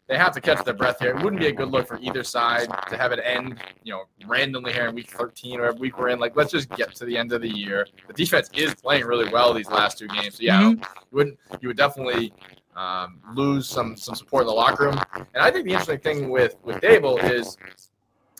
they 0.08 0.16
have 0.16 0.32
to 0.32 0.40
catch 0.40 0.64
their 0.64 0.74
breath 0.74 1.00
here. 1.00 1.16
It 1.16 1.22
wouldn't 1.22 1.40
be 1.40 1.48
a 1.48 1.52
good 1.52 1.70
look 1.70 1.88
for 1.88 1.98
either 2.00 2.22
side 2.22 2.68
to 2.88 2.96
have 2.96 3.10
it 3.10 3.20
end, 3.24 3.58
you 3.82 3.92
know, 3.92 4.04
randomly 4.26 4.72
here 4.72 4.86
in 4.86 4.94
week 4.94 5.10
13 5.10 5.58
or 5.58 5.72
week 5.74 5.98
we're 5.98 6.10
in. 6.10 6.20
Like, 6.20 6.36
let's 6.36 6.52
just 6.52 6.70
get 6.70 6.94
to 6.96 7.04
the 7.04 7.16
end 7.16 7.32
of 7.32 7.42
the 7.42 7.48
year. 7.48 7.86
The 8.06 8.12
defense 8.12 8.48
is 8.54 8.74
playing 8.74 9.04
really 9.04 9.28
well 9.32 9.52
these 9.52 9.68
last 9.68 9.98
two 9.98 10.06
games. 10.06 10.36
So 10.36 10.42
yeah, 10.42 10.60
mm-hmm. 10.60 10.80
you 10.80 10.86
wouldn't 11.10 11.38
you 11.60 11.68
would 11.68 11.76
definitely 11.76 12.32
um, 12.76 13.20
lose 13.34 13.68
some 13.68 13.96
some 13.96 14.14
support 14.14 14.42
in 14.42 14.46
the 14.46 14.54
locker 14.54 14.84
room. 14.84 14.98
And 15.14 15.42
I 15.42 15.50
think 15.50 15.64
the 15.64 15.72
interesting 15.72 15.98
thing 15.98 16.30
with 16.30 16.54
with 16.62 16.76
Daboll 16.76 17.22
is, 17.28 17.56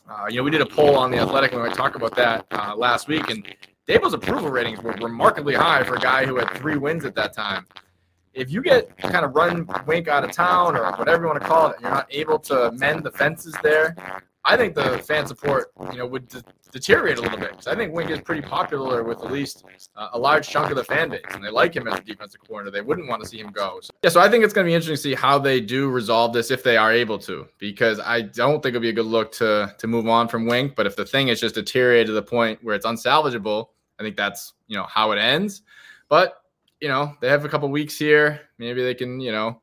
uh, 0.09 0.27
you 0.29 0.37
know, 0.37 0.43
we 0.45 0.53
did 0.53 0.61
a 0.61 0.67
poll 0.67 0.97
on 0.97 1.11
the 1.11 1.19
Athletic 1.19 1.53
when 1.53 1.63
we 1.63 1.71
talked 1.71 1.97
about 1.97 2.15
that 2.15 2.47
uh, 2.53 2.77
last 2.77 3.09
week, 3.09 3.29
and 3.29 3.45
Daboll's 3.89 4.15
approval 4.15 4.51
ratings 4.51 4.81
were 4.83 4.93
remarkably 4.93 5.55
high 5.55 5.83
for 5.83 5.97
a 5.97 6.01
guy 6.01 6.27
who 6.27 6.37
had 6.37 6.49
three 6.51 6.77
wins 6.77 7.05
at 7.05 7.17
that 7.17 7.33
time 7.33 7.67
if 8.37 8.53
you 8.53 8.62
get 8.62 8.96
kind 8.99 9.25
of 9.25 9.35
run 9.35 9.66
Wink 9.87 10.09
out 10.09 10.22
of 10.22 10.31
town 10.31 10.77
or 10.77 10.92
whatever 10.92 11.22
you 11.22 11.29
want 11.29 11.40
to 11.40 11.49
call 11.49 11.70
it, 11.70 11.81
you're 11.81 11.90
not 11.90 12.07
able 12.11 12.38
to 12.40 12.70
mend 12.72 13.03
the 13.03 13.11
fences 13.11 13.55
there. 13.62 13.96
I 14.44 14.57
think 14.57 14.75
the 14.77 14.99
fan 14.99 15.27
support, 15.27 15.72
you 15.90 15.99
know, 15.99 16.07
would 16.07 16.29
de- 16.29 16.44
deteriorate 16.70 17.18
a 17.18 17.22
little 17.22 17.38
bit 17.38 17.51
because 17.51 17.66
I 17.66 17.75
think 17.75 17.92
Wink 17.92 18.11
is 18.11 18.20
pretty 18.20 18.42
popular 18.42 19.03
with 19.03 19.25
at 19.25 19.33
least 19.33 19.64
uh, 19.96 20.11
a 20.12 20.18
large 20.18 20.49
chunk 20.49 20.70
of 20.70 20.77
the 20.77 20.85
fan 20.85 21.09
base, 21.09 21.22
and 21.31 21.42
they 21.42 21.51
like 21.51 21.75
him 21.75 21.88
as 21.88 21.99
a 21.99 22.03
defensive 22.03 22.40
coordinator. 22.46 22.70
They 22.70 22.87
wouldn't 22.87 23.09
want 23.09 23.22
to 23.22 23.29
see 23.29 23.38
him 23.38 23.51
go. 23.51 23.81
So, 23.83 23.90
yeah, 24.05 24.11
so 24.11 24.20
I 24.20 24.31
think 24.31 24.44
it's 24.44 24.55
going 24.55 24.64
to 24.64 24.68
be 24.68 24.75
interesting 24.75 24.94
to 24.94 25.03
see 25.03 25.14
how 25.20 25.38
they 25.38 25.61
do 25.61 25.90
resolve 25.90 26.33
this 26.33 26.53
if 26.53 26.62
they 26.62 26.77
are 26.77 26.92
able 26.92 27.18
to, 27.20 27.49
because 27.59 27.99
I 27.99 28.20
don't 28.20 28.62
think 28.62 28.77
it'll 28.77 28.83
be 28.83 28.90
a 28.90 28.92
good 28.92 29.07
look 29.07 29.33
to 29.33 29.75
to 29.77 29.87
move 29.88 30.07
on 30.07 30.29
from 30.29 30.46
Wink. 30.46 30.77
But 30.77 30.87
if 30.87 30.94
the 30.94 31.07
thing 31.07 31.27
is 31.29 31.40
just 31.40 31.57
deteriorated 31.57 32.09
to 32.09 32.12
the 32.12 32.22
point 32.22 32.62
where 32.62 32.77
it's 32.77 32.87
unsalvageable, 32.87 33.68
I 33.99 34.05
think 34.05 34.16
that's 34.16 34.53
you 34.68 34.77
know 34.77 34.85
how 34.85 35.11
it 35.11 35.18
ends. 35.18 35.62
But 36.09 36.42
you 36.81 36.89
know, 36.89 37.15
they 37.21 37.29
have 37.29 37.45
a 37.45 37.49
couple 37.49 37.69
weeks 37.69 37.99
here. 37.99 38.41
Maybe 38.59 38.83
they 38.83 38.95
can, 38.95 39.21
you 39.21 39.33
know, 39.33 39.61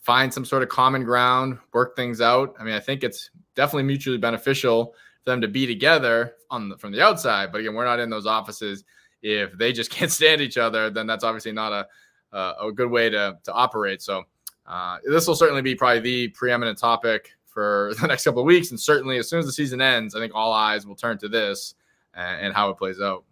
find 0.00 0.32
some 0.32 0.44
sort 0.44 0.62
of 0.62 0.68
common 0.68 1.04
ground, 1.04 1.58
work 1.72 1.96
things 1.96 2.20
out. 2.20 2.54
I 2.58 2.64
mean, 2.64 2.74
I 2.74 2.80
think 2.80 3.02
it's 3.02 3.30
definitely 3.54 3.84
mutually 3.84 4.18
beneficial 4.18 4.94
for 5.22 5.30
them 5.30 5.40
to 5.40 5.48
be 5.48 5.66
together 5.66 6.34
on 6.50 6.68
the, 6.68 6.78
from 6.78 6.92
the 6.92 7.02
outside. 7.02 7.50
But 7.50 7.62
again, 7.62 7.74
we're 7.74 7.84
not 7.84 8.00
in 8.00 8.10
those 8.10 8.26
offices. 8.26 8.84
If 9.22 9.56
they 9.58 9.72
just 9.72 9.90
can't 9.92 10.10
stand 10.10 10.40
each 10.40 10.58
other, 10.58 10.90
then 10.90 11.06
that's 11.06 11.24
obviously 11.24 11.52
not 11.52 11.72
a 11.72 11.86
a, 12.34 12.66
a 12.66 12.72
good 12.72 12.90
way 12.90 13.08
to 13.08 13.38
to 13.44 13.52
operate. 13.52 14.02
So 14.02 14.24
uh, 14.66 14.98
this 15.04 15.26
will 15.26 15.36
certainly 15.36 15.62
be 15.62 15.74
probably 15.74 16.00
the 16.00 16.28
preeminent 16.28 16.78
topic 16.78 17.30
for 17.46 17.92
the 18.00 18.06
next 18.06 18.24
couple 18.24 18.42
of 18.42 18.46
weeks, 18.46 18.70
and 18.70 18.80
certainly 18.80 19.16
as 19.18 19.28
soon 19.28 19.38
as 19.38 19.46
the 19.46 19.52
season 19.52 19.80
ends, 19.80 20.14
I 20.14 20.20
think 20.20 20.34
all 20.34 20.52
eyes 20.52 20.86
will 20.86 20.96
turn 20.96 21.16
to 21.18 21.28
this 21.28 21.74
and, 22.12 22.46
and 22.46 22.54
how 22.54 22.68
it 22.70 22.76
plays 22.76 23.00
out. 23.00 23.24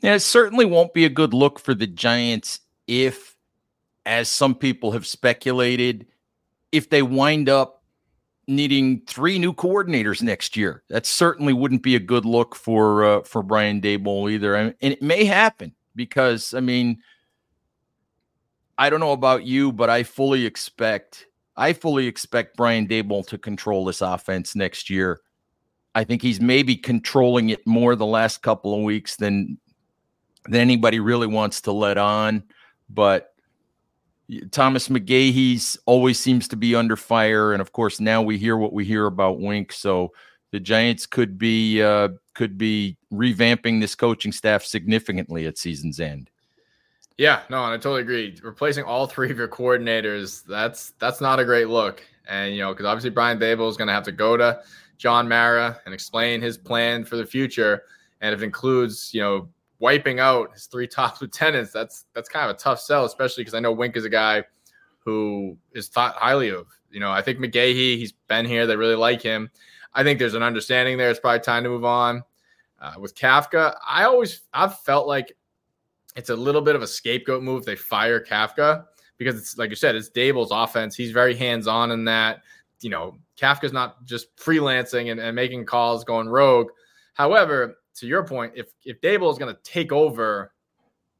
Yeah, 0.00 0.14
it 0.14 0.20
certainly 0.20 0.64
won't 0.64 0.94
be 0.94 1.04
a 1.04 1.10
good 1.10 1.34
look 1.34 1.58
for 1.58 1.74
the 1.74 1.86
Giants 1.86 2.60
if, 2.86 3.36
as 4.06 4.28
some 4.28 4.54
people 4.54 4.92
have 4.92 5.06
speculated, 5.06 6.06
if 6.72 6.88
they 6.88 7.02
wind 7.02 7.48
up 7.48 7.82
needing 8.46 9.02
three 9.06 9.38
new 9.38 9.52
coordinators 9.52 10.22
next 10.22 10.56
year. 10.56 10.82
That 10.88 11.06
certainly 11.06 11.52
wouldn't 11.52 11.82
be 11.82 11.94
a 11.94 12.00
good 12.00 12.24
look 12.24 12.54
for 12.54 13.04
uh, 13.04 13.22
for 13.22 13.42
Brian 13.42 13.80
Daboll 13.80 14.30
either. 14.30 14.54
and 14.54 14.74
it 14.80 15.02
may 15.02 15.24
happen 15.24 15.72
because 15.94 16.54
I 16.54 16.60
mean, 16.60 16.98
I 18.78 18.90
don't 18.90 19.00
know 19.00 19.12
about 19.12 19.44
you, 19.44 19.72
but 19.72 19.90
I 19.90 20.02
fully 20.02 20.46
expect 20.46 21.26
I 21.56 21.72
fully 21.72 22.06
expect 22.06 22.56
Brian 22.56 22.88
Daboll 22.88 23.26
to 23.26 23.38
control 23.38 23.84
this 23.84 24.00
offense 24.00 24.56
next 24.56 24.90
year. 24.90 25.20
I 25.94 26.04
think 26.04 26.22
he's 26.22 26.40
maybe 26.40 26.76
controlling 26.76 27.50
it 27.50 27.66
more 27.66 27.94
the 27.96 28.06
last 28.06 28.42
couple 28.42 28.74
of 28.74 28.82
weeks 28.82 29.16
than 29.16 29.58
than 30.44 30.60
anybody 30.60 31.00
really 31.00 31.26
wants 31.26 31.62
to 31.62 31.72
let 31.72 31.98
on. 31.98 32.42
But 32.88 33.34
Thomas 34.50 34.88
McGaughey's 34.88 35.78
always 35.86 36.18
seems 36.18 36.48
to 36.48 36.56
be 36.56 36.74
under 36.74 36.96
fire, 36.96 37.52
and 37.52 37.60
of 37.60 37.72
course 37.72 38.00
now 38.00 38.22
we 38.22 38.38
hear 38.38 38.56
what 38.56 38.72
we 38.72 38.84
hear 38.84 39.06
about 39.06 39.40
Wink. 39.40 39.72
So 39.72 40.12
the 40.52 40.60
Giants 40.60 41.06
could 41.06 41.38
be 41.38 41.82
uh, 41.82 42.10
could 42.34 42.56
be 42.56 42.96
revamping 43.12 43.80
this 43.80 43.94
coaching 43.94 44.32
staff 44.32 44.64
significantly 44.64 45.46
at 45.46 45.58
season's 45.58 46.00
end. 46.00 46.30
Yeah, 47.18 47.42
no, 47.50 47.62
and 47.64 47.74
I 47.74 47.76
totally 47.76 48.00
agree. 48.00 48.38
Replacing 48.42 48.84
all 48.84 49.06
three 49.06 49.30
of 49.30 49.36
your 49.36 49.48
coordinators, 49.48 50.44
that's 50.44 50.92
that's 50.98 51.20
not 51.20 51.38
a 51.38 51.44
great 51.44 51.68
look. 51.68 52.02
And 52.28 52.54
you 52.54 52.62
know, 52.62 52.72
because 52.72 52.86
obviously 52.86 53.10
Brian 53.10 53.38
Daboll 53.38 53.68
is 53.68 53.76
going 53.76 53.88
to 53.88 53.94
have 53.94 54.04
to 54.04 54.12
go 54.12 54.36
to 54.36 54.62
John 54.96 55.28
Mara 55.28 55.80
and 55.84 55.92
explain 55.92 56.40
his 56.40 56.56
plan 56.56 57.04
for 57.04 57.16
the 57.16 57.26
future, 57.26 57.82
and 58.20 58.32
if 58.32 58.42
it 58.42 58.44
includes 58.44 59.12
you 59.12 59.20
know 59.20 59.48
wiping 59.80 60.20
out 60.20 60.52
his 60.52 60.66
three 60.66 60.86
top 60.88 61.20
lieutenants, 61.20 61.72
that's 61.72 62.04
that's 62.14 62.28
kind 62.28 62.48
of 62.48 62.56
a 62.56 62.58
tough 62.58 62.80
sell, 62.80 63.04
especially 63.04 63.42
because 63.42 63.54
I 63.54 63.60
know 63.60 63.72
Wink 63.72 63.96
is 63.96 64.04
a 64.04 64.10
guy 64.10 64.44
who 65.00 65.56
is 65.72 65.88
thought 65.88 66.14
highly 66.14 66.50
of. 66.50 66.68
You 66.90 67.00
know, 67.00 67.10
I 67.10 67.22
think 67.22 67.38
McGaughey, 67.38 67.96
he's 67.96 68.12
been 68.12 68.44
here. 68.44 68.66
They 68.66 68.76
really 68.76 68.96
like 68.96 69.22
him. 69.22 69.50
I 69.94 70.02
think 70.04 70.18
there's 70.18 70.34
an 70.34 70.42
understanding 70.42 70.98
there. 70.98 71.10
It's 71.10 71.20
probably 71.20 71.40
time 71.40 71.64
to 71.64 71.70
move 71.70 71.84
on. 71.84 72.22
Uh, 72.80 72.94
with 72.98 73.14
Kafka, 73.14 73.76
I 73.86 74.04
always 74.04 74.42
I've 74.54 74.78
felt 74.80 75.06
like 75.06 75.36
it's 76.16 76.30
a 76.30 76.36
little 76.36 76.62
bit 76.62 76.76
of 76.76 76.82
a 76.82 76.86
scapegoat 76.86 77.42
move. 77.42 77.64
They 77.64 77.76
fire 77.76 78.24
Kafka 78.24 78.86
because 79.18 79.36
it's 79.36 79.58
like 79.58 79.70
you 79.70 79.76
said, 79.76 79.94
it's 79.94 80.10
Daboll's 80.10 80.50
offense. 80.50 80.94
He's 80.96 81.12
very 81.12 81.34
hands 81.34 81.66
on 81.66 81.90
in 81.90 82.04
that. 82.06 82.42
You 82.80 82.90
know, 82.90 83.18
Kafka's 83.38 83.72
not 83.72 84.04
just 84.04 84.34
freelancing 84.36 85.10
and, 85.10 85.20
and 85.20 85.36
making 85.36 85.66
calls, 85.66 86.04
going 86.04 86.28
rogue. 86.28 86.68
However, 87.12 87.79
to 87.96 88.06
your 88.06 88.24
point, 88.24 88.52
if 88.56 88.72
if 88.84 89.00
Daboll 89.00 89.32
is 89.32 89.38
going 89.38 89.54
to 89.54 89.60
take 89.62 89.92
over 89.92 90.52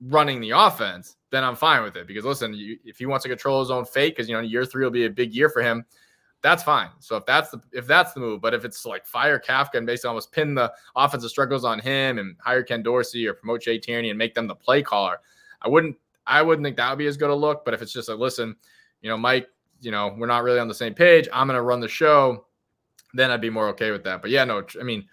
running 0.03 0.41
the 0.41 0.51
offense, 0.51 1.17
then 1.31 1.45
I'm 1.45 1.57
fine 1.57 1.83
with 1.83 1.97
it 1.97 2.07
because 2.07 2.25
listen, 2.25 2.55
you, 2.55 2.79
if 2.85 2.99
he 2.99 3.07
wants 3.07 3.23
to 3.25 3.29
control 3.29 3.61
his 3.61 3.71
own 3.71 3.85
fate, 3.85 4.17
because 4.17 4.29
you 4.29 4.35
know 4.35 4.41
year 4.41 4.65
three 4.65 4.85
will 4.85 4.91
be 4.91 5.05
a 5.05 5.11
big 5.11 5.35
year 5.35 5.49
for 5.49 5.63
him, 5.63 5.85
that's 6.43 6.63
fine. 6.63 6.89
So 7.01 7.17
if 7.17 7.27
that's 7.27 7.51
the 7.51 7.61
if 7.73 7.87
that's 7.87 8.13
the 8.13 8.21
move, 8.21 8.41
but 8.41 8.55
if 8.55 8.65
it's 8.65 8.85
like 8.87 9.07
fire 9.07 9.39
Kafka 9.39 9.75
and 9.75 9.87
basically 9.87 10.09
almost 10.09 10.33
pin 10.33 10.55
the 10.55 10.73
offensive 10.97 11.31
struggles 11.31 11.65
on 11.65 11.79
him 11.79 12.19
and 12.19 12.37
hire 12.41 12.63
Ken 12.63 12.83
Dorsey 12.83 13.27
or 13.27 13.35
promote 13.35 13.63
Jay 13.63 13.79
Tierney 13.79 14.11
and 14.11 14.19
make 14.19 14.35
them 14.35 14.47
the 14.47 14.55
play 14.55 14.83
caller, 14.83 15.21
I 15.63 15.69
wouldn't 15.69 15.97
I 16.27 16.43
wouldn't 16.43 16.65
think 16.65 16.77
that 16.77 16.91
would 16.91 16.99
be 16.99 17.07
as 17.07 17.17
good 17.17 17.31
a 17.31 17.35
look. 17.35 17.65
But 17.65 17.75
if 17.75 17.83
it's 17.83 17.93
just 17.93 18.09
like 18.09 18.19
listen, 18.19 18.57
you 19.03 19.11
know, 19.11 19.19
Mike, 19.19 19.49
you 19.81 19.91
know, 19.91 20.15
we're 20.17 20.27
not 20.27 20.45
really 20.45 20.61
on 20.61 20.69
the 20.69 20.75
same 20.75 20.95
page. 20.95 21.29
I'm 21.33 21.47
going 21.47 21.57
to 21.57 21.63
run 21.63 21.81
the 21.81 21.89
show. 21.89 22.47
Then 23.13 23.31
I'd 23.31 23.41
be 23.41 23.51
more 23.51 23.69
okay 23.69 23.91
with 23.91 24.05
that. 24.05 24.23
But 24.23 24.31
yeah, 24.31 24.45
no, 24.45 24.63
I 24.81 24.83
mean 24.83 25.07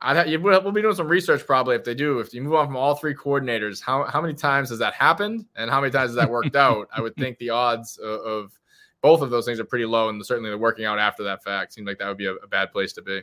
I'd 0.00 0.42
we'll 0.42 0.70
be 0.70 0.82
doing 0.82 0.94
some 0.94 1.08
research 1.08 1.44
probably 1.44 1.74
if 1.74 1.82
they 1.82 1.94
do. 1.94 2.20
If 2.20 2.32
you 2.32 2.40
move 2.40 2.54
on 2.54 2.66
from 2.66 2.76
all 2.76 2.94
three 2.94 3.14
coordinators, 3.14 3.82
how 3.82 4.04
how 4.04 4.20
many 4.20 4.34
times 4.34 4.70
has 4.70 4.78
that 4.78 4.94
happened, 4.94 5.46
and 5.56 5.70
how 5.70 5.80
many 5.80 5.92
times 5.92 6.10
has 6.10 6.16
that 6.16 6.30
worked 6.30 6.54
out? 6.56 6.88
I 6.96 7.00
would 7.00 7.16
think 7.16 7.38
the 7.38 7.50
odds 7.50 7.98
of, 7.98 8.20
of, 8.20 8.58
both 9.00 9.22
of 9.22 9.30
those 9.30 9.44
things 9.44 9.58
are 9.58 9.64
pretty 9.64 9.86
low, 9.86 10.08
and 10.08 10.24
certainly 10.24 10.50
the 10.50 10.58
working 10.58 10.84
out 10.84 10.98
after 10.98 11.24
that 11.24 11.42
fact 11.42 11.72
seems 11.72 11.86
like 11.86 11.98
that 11.98 12.08
would 12.08 12.16
be 12.16 12.26
a, 12.26 12.34
a 12.34 12.46
bad 12.46 12.72
place 12.72 12.92
to 12.94 13.02
be. 13.02 13.22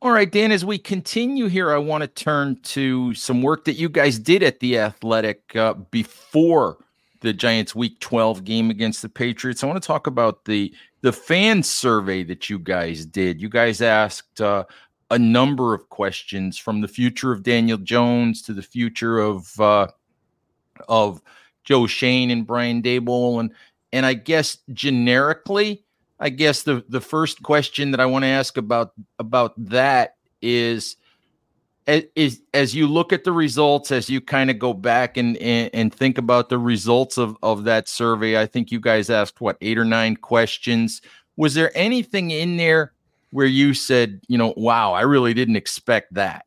All 0.00 0.12
right, 0.12 0.30
Dan, 0.30 0.52
as 0.52 0.64
we 0.64 0.78
continue 0.78 1.48
here, 1.48 1.72
I 1.72 1.78
want 1.78 2.02
to 2.02 2.06
turn 2.06 2.60
to 2.62 3.12
some 3.14 3.42
work 3.42 3.64
that 3.64 3.74
you 3.74 3.88
guys 3.88 4.16
did 4.16 4.44
at 4.44 4.60
the 4.60 4.78
Athletic 4.78 5.56
uh, 5.56 5.74
before 5.74 6.78
the 7.20 7.32
Giants 7.32 7.74
week 7.74 7.98
12 7.98 8.44
game 8.44 8.70
against 8.70 9.02
the 9.02 9.08
Patriots. 9.08 9.64
I 9.64 9.66
want 9.66 9.82
to 9.82 9.86
talk 9.86 10.06
about 10.06 10.44
the 10.44 10.72
the 11.00 11.12
fan 11.12 11.64
survey 11.64 12.22
that 12.24 12.48
you 12.48 12.60
guys 12.60 13.04
did. 13.06 13.40
You 13.40 13.48
guys 13.48 13.82
asked 13.82 14.40
uh, 14.40 14.66
a 15.10 15.18
number 15.18 15.74
of 15.74 15.88
questions 15.88 16.58
from 16.58 16.80
the 16.80 16.88
future 16.88 17.32
of 17.32 17.42
Daniel 17.42 17.78
Jones 17.78 18.40
to 18.42 18.52
the 18.52 18.62
future 18.62 19.18
of 19.18 19.58
uh, 19.58 19.88
of 20.88 21.20
Joe 21.64 21.88
Schoen 21.88 22.30
and 22.30 22.46
Brian 22.46 22.82
Daboll 22.82 23.40
and 23.40 23.52
and 23.92 24.06
I 24.06 24.14
guess 24.14 24.58
generically 24.72 25.82
I 26.20 26.30
guess 26.30 26.62
the 26.62 26.84
the 26.88 27.00
first 27.00 27.42
question 27.42 27.92
that 27.92 28.00
I 28.00 28.06
want 28.06 28.24
to 28.24 28.28
ask 28.28 28.56
about 28.56 28.92
about 29.18 29.52
that 29.68 30.16
is 30.42 30.96
is 31.86 32.42
as 32.52 32.74
you 32.74 32.86
look 32.86 33.12
at 33.12 33.24
the 33.24 33.32
results 33.32 33.90
as 33.90 34.10
you 34.10 34.20
kind 34.20 34.50
of 34.50 34.58
go 34.58 34.74
back 34.74 35.16
and, 35.16 35.36
and, 35.38 35.70
and 35.72 35.94
think 35.94 36.18
about 36.18 36.50
the 36.50 36.58
results 36.58 37.16
of 37.16 37.36
of 37.42 37.64
that 37.64 37.88
survey 37.88 38.38
i 38.38 38.44
think 38.44 38.70
you 38.70 38.78
guys 38.78 39.08
asked 39.08 39.40
what 39.40 39.56
eight 39.62 39.78
or 39.78 39.84
nine 39.84 40.14
questions. 40.14 41.00
Was 41.36 41.54
there 41.54 41.70
anything 41.74 42.30
in 42.30 42.58
there 42.58 42.92
where 43.30 43.46
you 43.46 43.72
said 43.72 44.20
you 44.28 44.36
know 44.36 44.52
wow 44.56 44.92
i 44.92 45.00
really 45.00 45.32
didn't 45.32 45.56
expect 45.56 46.12
that 46.14 46.44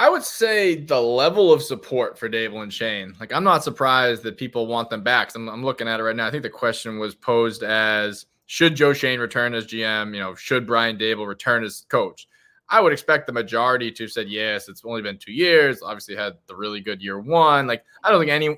I 0.00 0.08
would 0.08 0.22
say 0.22 0.76
the 0.76 1.00
level 1.00 1.52
of 1.52 1.62
support 1.62 2.16
for 2.16 2.28
Daboll 2.28 2.62
and 2.62 2.72
Schoen. 2.72 3.16
Like, 3.18 3.32
I'm 3.32 3.42
not 3.42 3.64
surprised 3.64 4.22
that 4.22 4.36
people 4.36 4.68
want 4.68 4.90
them 4.90 5.02
back. 5.02 5.34
I'm, 5.34 5.48
I'm, 5.48 5.64
looking 5.64 5.88
at 5.88 5.98
it 5.98 6.04
right 6.04 6.14
now. 6.14 6.26
I 6.26 6.30
think 6.30 6.44
the 6.44 6.50
question 6.50 7.00
was 7.00 7.16
posed 7.16 7.64
as 7.64 8.26
should 8.46 8.76
Joe 8.76 8.92
Schoen 8.92 9.18
return 9.18 9.54
as 9.54 9.66
GM? 9.66 10.14
You 10.14 10.20
know, 10.20 10.34
should 10.36 10.66
Brian 10.66 10.96
Daboll 10.96 11.26
return 11.26 11.64
as 11.64 11.84
coach? 11.88 12.28
I 12.70 12.80
would 12.80 12.92
expect 12.92 13.26
the 13.26 13.32
majority 13.32 13.90
to 13.90 14.04
have 14.04 14.12
said 14.12 14.28
yes. 14.28 14.68
It's 14.68 14.84
only 14.84 15.02
been 15.02 15.18
two 15.18 15.32
years. 15.32 15.82
Obviously, 15.82 16.14
had 16.14 16.34
the 16.46 16.54
really 16.54 16.80
good 16.80 17.02
year 17.02 17.18
one. 17.18 17.66
Like, 17.66 17.82
I 18.04 18.10
don't 18.10 18.20
think 18.20 18.30
any. 18.30 18.56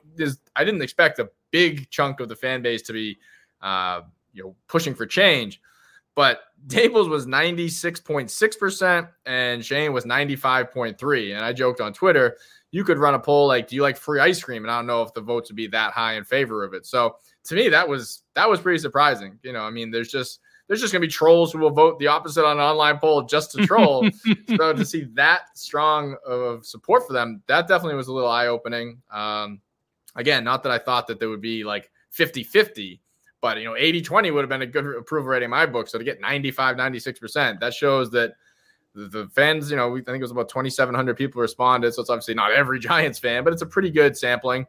I 0.56 0.64
didn't 0.64 0.82
expect 0.82 1.20
a 1.20 1.30
big 1.50 1.88
chunk 1.90 2.20
of 2.20 2.28
the 2.28 2.36
fan 2.36 2.60
base 2.60 2.82
to 2.82 2.92
be, 2.92 3.18
uh, 3.62 4.02
you 4.32 4.42
know, 4.42 4.56
pushing 4.68 4.94
for 4.94 5.06
change. 5.06 5.60
But 6.14 6.40
Daboll's 6.66 7.08
was 7.08 7.26
96.6% 7.26 9.08
and 9.26 9.64
Schoen 9.64 9.92
was 9.92 10.04
95.3. 10.04 11.36
And 11.36 11.44
I 11.44 11.52
joked 11.52 11.80
on 11.80 11.92
Twitter, 11.92 12.36
you 12.72 12.84
could 12.84 12.98
run 12.98 13.14
a 13.14 13.18
poll 13.18 13.46
like, 13.46 13.68
do 13.68 13.76
you 13.76 13.82
like 13.82 13.96
free 13.96 14.20
ice 14.20 14.42
cream? 14.42 14.64
And 14.64 14.70
I 14.70 14.78
don't 14.78 14.86
know 14.86 15.02
if 15.02 15.12
the 15.14 15.20
votes 15.20 15.50
would 15.50 15.56
be 15.56 15.66
that 15.68 15.92
high 15.92 16.14
in 16.14 16.24
favor 16.24 16.64
of 16.64 16.74
it. 16.74 16.86
So 16.86 17.16
to 17.44 17.54
me, 17.54 17.68
that 17.68 17.88
was 17.88 18.22
that 18.34 18.48
was 18.48 18.60
pretty 18.60 18.78
surprising. 18.78 19.38
You 19.42 19.52
know, 19.52 19.62
I 19.62 19.70
mean, 19.70 19.90
there's 19.90 20.10
just 20.10 20.40
there's 20.68 20.80
just 20.80 20.92
gonna 20.92 21.00
be 21.00 21.08
trolls 21.08 21.52
who 21.52 21.58
will 21.58 21.70
vote 21.70 21.98
the 21.98 22.06
opposite 22.06 22.44
on 22.44 22.58
an 22.58 22.62
online 22.62 22.98
poll 22.98 23.22
just 23.22 23.52
to 23.52 23.66
troll. 23.66 24.08
so 24.56 24.72
to 24.72 24.84
see 24.84 25.08
that 25.14 25.56
strong 25.56 26.16
of 26.24 26.64
support 26.64 27.06
for 27.06 27.12
them, 27.12 27.42
that 27.46 27.66
definitely 27.66 27.96
was 27.96 28.08
a 28.08 28.12
little 28.12 28.30
eye-opening. 28.30 29.02
Um, 29.10 29.60
again, 30.14 30.44
not 30.44 30.62
that 30.62 30.72
I 30.72 30.78
thought 30.78 31.08
that 31.08 31.18
there 31.18 31.28
would 31.28 31.40
be 31.40 31.64
like 31.64 31.90
50-50 32.16 33.00
but 33.40 33.58
you 33.58 33.64
know, 33.64 33.72
80-20 33.72 34.32
would 34.32 34.42
have 34.42 34.48
been 34.48 34.62
a 34.62 34.66
good 34.66 34.86
approval 34.86 35.28
rating 35.30 35.46
in 35.46 35.50
my 35.50 35.66
book. 35.66 35.88
So 35.88 35.98
to 35.98 36.04
get 36.04 36.20
95, 36.20 36.76
96%, 36.76 37.60
that 37.60 37.74
shows 37.74 38.10
that 38.10 38.34
the, 38.94 39.28
fans, 39.34 39.70
you 39.70 39.76
know, 39.76 39.96
I 39.96 40.00
think 40.00 40.16
it 40.16 40.22
was 40.22 40.30
about 40.30 40.48
2,700 40.48 41.16
people 41.16 41.40
responded. 41.40 41.94
So 41.94 42.02
it's 42.02 42.10
obviously 42.10 42.34
not 42.34 42.52
every 42.52 42.78
Giants 42.80 43.18
fan, 43.18 43.44
but 43.44 43.52
it's 43.52 43.62
a 43.62 43.66
pretty 43.66 43.90
good 43.90 44.16
sampling. 44.16 44.66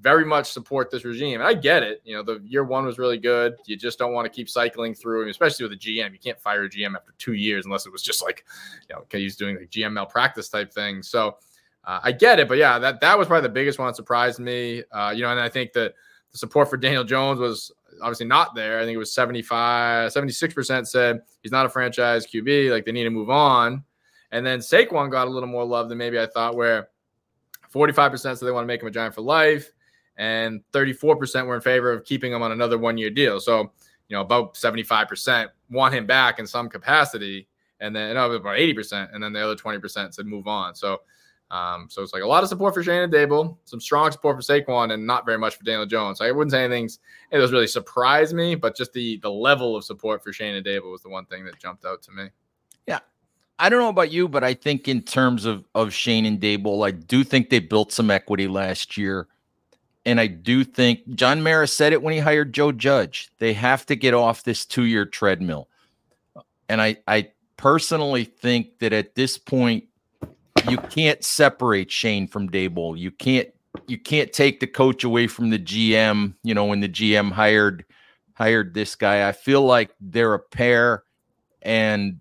Very 0.00 0.24
much 0.24 0.50
support 0.50 0.90
this 0.90 1.04
regime. 1.04 1.40
And 1.40 1.42
I 1.42 1.52
get 1.52 1.82
it. 1.82 2.00
You 2.04 2.16
know, 2.16 2.22
the 2.22 2.40
year 2.42 2.64
one 2.64 2.86
was 2.86 2.98
really 2.98 3.18
good. 3.18 3.56
You 3.66 3.76
just 3.76 3.98
don't 3.98 4.14
want 4.14 4.24
to 4.24 4.30
keep 4.30 4.48
cycling 4.48 4.94
through, 4.94 5.28
especially 5.28 5.64
with 5.64 5.72
a 5.72 5.76
GM. 5.76 6.12
You 6.12 6.18
can't 6.18 6.40
fire 6.40 6.64
a 6.64 6.70
GM 6.70 6.94
after 6.94 7.12
two 7.18 7.34
years 7.34 7.66
unless 7.66 7.84
it 7.84 7.92
was 7.92 8.02
just 8.02 8.22
like, 8.22 8.46
you 8.88 8.94
know, 8.94 9.02
okay, 9.02 9.20
he's 9.20 9.36
doing 9.36 9.56
like 9.56 9.68
GM 9.68 9.92
malpractice 9.92 10.48
type 10.48 10.72
thing. 10.72 11.02
So 11.02 11.36
uh, 11.84 12.00
I 12.02 12.12
get 12.12 12.40
it. 12.40 12.48
But 12.48 12.56
yeah, 12.56 12.78
that, 12.78 13.02
that 13.02 13.18
was 13.18 13.26
probably 13.26 13.46
the 13.46 13.52
biggest 13.52 13.78
one 13.78 13.88
that 13.88 13.96
surprised 13.96 14.40
me. 14.40 14.82
Uh, 14.90 15.12
you 15.14 15.22
know, 15.22 15.30
and 15.30 15.40
I 15.40 15.50
think 15.50 15.74
that 15.74 15.94
the 16.32 16.38
support 16.38 16.70
for 16.70 16.78
Daniel 16.78 17.04
Jones 17.04 17.38
was 17.38 17.70
obviously 18.00 18.26
not 18.26 18.54
there. 18.54 18.80
I 18.80 18.84
think 18.84 18.94
it 18.94 18.98
was 18.98 19.12
75, 19.12 20.12
76% 20.12 20.86
said 20.86 21.20
he's 21.42 21.52
not 21.52 21.66
a 21.66 21.68
franchise 21.68 22.26
QB. 22.26 22.70
Like 22.70 22.84
they 22.84 22.92
need 22.92 23.04
to 23.04 23.10
move 23.10 23.30
on. 23.30 23.84
And 24.32 24.46
then 24.46 24.60
Saquon 24.60 25.10
got 25.10 25.26
a 25.26 25.30
little 25.30 25.48
more 25.48 25.64
love 25.64 25.88
than 25.88 25.98
maybe 25.98 26.18
I 26.18 26.26
thought, 26.26 26.56
where 26.56 26.88
45% 27.72 28.18
said 28.20 28.36
they 28.40 28.52
want 28.52 28.64
to 28.64 28.68
make 28.68 28.82
him 28.82 28.88
a 28.88 28.90
Giant 28.90 29.14
for 29.14 29.22
life, 29.22 29.72
and 30.16 30.60
34% 30.72 31.46
were 31.46 31.54
in 31.54 31.60
favor 31.60 31.92
of 31.92 32.04
keeping 32.04 32.32
him 32.32 32.42
on 32.42 32.52
another 32.52 32.78
one 32.78 32.98
year 32.98 33.10
deal. 33.10 33.40
So, 33.40 33.72
you 34.08 34.16
know, 34.16 34.20
about 34.20 34.54
75% 34.54 35.48
want 35.70 35.94
him 35.94 36.06
back 36.06 36.38
in 36.38 36.46
some 36.46 36.68
capacity. 36.68 37.48
And 37.80 37.96
then 37.96 38.14
no, 38.14 38.30
about 38.30 38.58
80%. 38.58 39.14
And 39.14 39.22
then 39.22 39.32
the 39.32 39.40
other 39.40 39.56
20% 39.56 40.14
said 40.14 40.26
move 40.26 40.46
on. 40.46 40.74
So, 40.74 41.00
um, 41.50 41.88
so 41.90 42.02
it's 42.02 42.12
like 42.12 42.22
a 42.22 42.26
lot 42.26 42.44
of 42.44 42.48
support 42.48 42.74
for 42.74 42.82
Schoen 42.82 43.02
and 43.02 43.12
Daboll, 43.12 43.56
some 43.64 43.80
strong 43.80 44.12
support 44.12 44.36
for 44.36 44.42
Saquon, 44.42 44.92
and 44.92 45.04
not 45.04 45.26
very 45.26 45.38
much 45.38 45.56
for 45.56 45.64
Daniel 45.64 45.86
Jones. 45.86 46.20
I 46.20 46.30
wouldn't 46.30 46.52
say 46.52 46.64
anything 46.64 46.88
it 47.32 47.38
was 47.38 47.50
really 47.50 47.66
surprised 47.66 48.34
me, 48.34 48.54
but 48.54 48.76
just 48.76 48.92
the 48.92 49.18
the 49.18 49.30
level 49.30 49.76
of 49.76 49.84
support 49.84 50.22
for 50.22 50.32
Schoen 50.32 50.54
and 50.54 50.64
Daboll 50.64 50.92
was 50.92 51.02
the 51.02 51.08
one 51.08 51.26
thing 51.26 51.44
that 51.44 51.58
jumped 51.58 51.84
out 51.84 52.02
to 52.02 52.12
me. 52.12 52.28
Yeah. 52.86 53.00
I 53.58 53.68
don't 53.68 53.80
know 53.80 53.88
about 53.88 54.12
you, 54.12 54.28
but 54.28 54.44
I 54.44 54.54
think 54.54 54.86
in 54.86 55.02
terms 55.02 55.44
of 55.44 55.66
of 55.74 55.92
Schoen 55.92 56.24
and 56.24 56.40
Daboll, 56.40 56.86
I 56.86 56.92
do 56.92 57.24
think 57.24 57.50
they 57.50 57.58
built 57.58 57.92
some 57.92 58.10
equity 58.10 58.46
last 58.46 58.96
year. 58.96 59.26
And 60.06 60.18
I 60.18 60.28
do 60.28 60.64
think 60.64 61.00
John 61.14 61.42
Mara 61.42 61.66
said 61.66 61.92
it 61.92 62.02
when 62.02 62.14
he 62.14 62.20
hired 62.20 62.54
Joe 62.54 62.72
Judge. 62.72 63.28
They 63.38 63.52
have 63.52 63.84
to 63.86 63.96
get 63.96 64.14
off 64.14 64.44
this 64.44 64.64
two-year 64.64 65.04
treadmill. 65.04 65.68
And 66.70 66.80
I 66.80 66.96
I 67.06 67.32
personally 67.56 68.24
think 68.24 68.78
that 68.78 68.94
at 68.94 69.14
this 69.14 69.36
point, 69.36 69.84
you 70.68 70.78
can't 70.78 71.22
separate 71.24 71.90
Schoen 71.90 72.26
from 72.26 72.48
Daboll. 72.48 72.98
You 72.98 73.10
can't 73.10 73.48
you 73.86 73.98
can't 73.98 74.32
take 74.32 74.60
the 74.60 74.66
coach 74.66 75.04
away 75.04 75.26
from 75.26 75.50
the 75.50 75.58
GM. 75.58 76.34
You 76.42 76.54
know 76.54 76.64
when 76.64 76.80
the 76.80 76.88
GM 76.88 77.32
hired 77.32 77.84
hired 78.34 78.74
this 78.74 78.94
guy, 78.94 79.28
I 79.28 79.32
feel 79.32 79.62
like 79.62 79.90
they're 80.00 80.34
a 80.34 80.38
pair, 80.38 81.04
and 81.62 82.20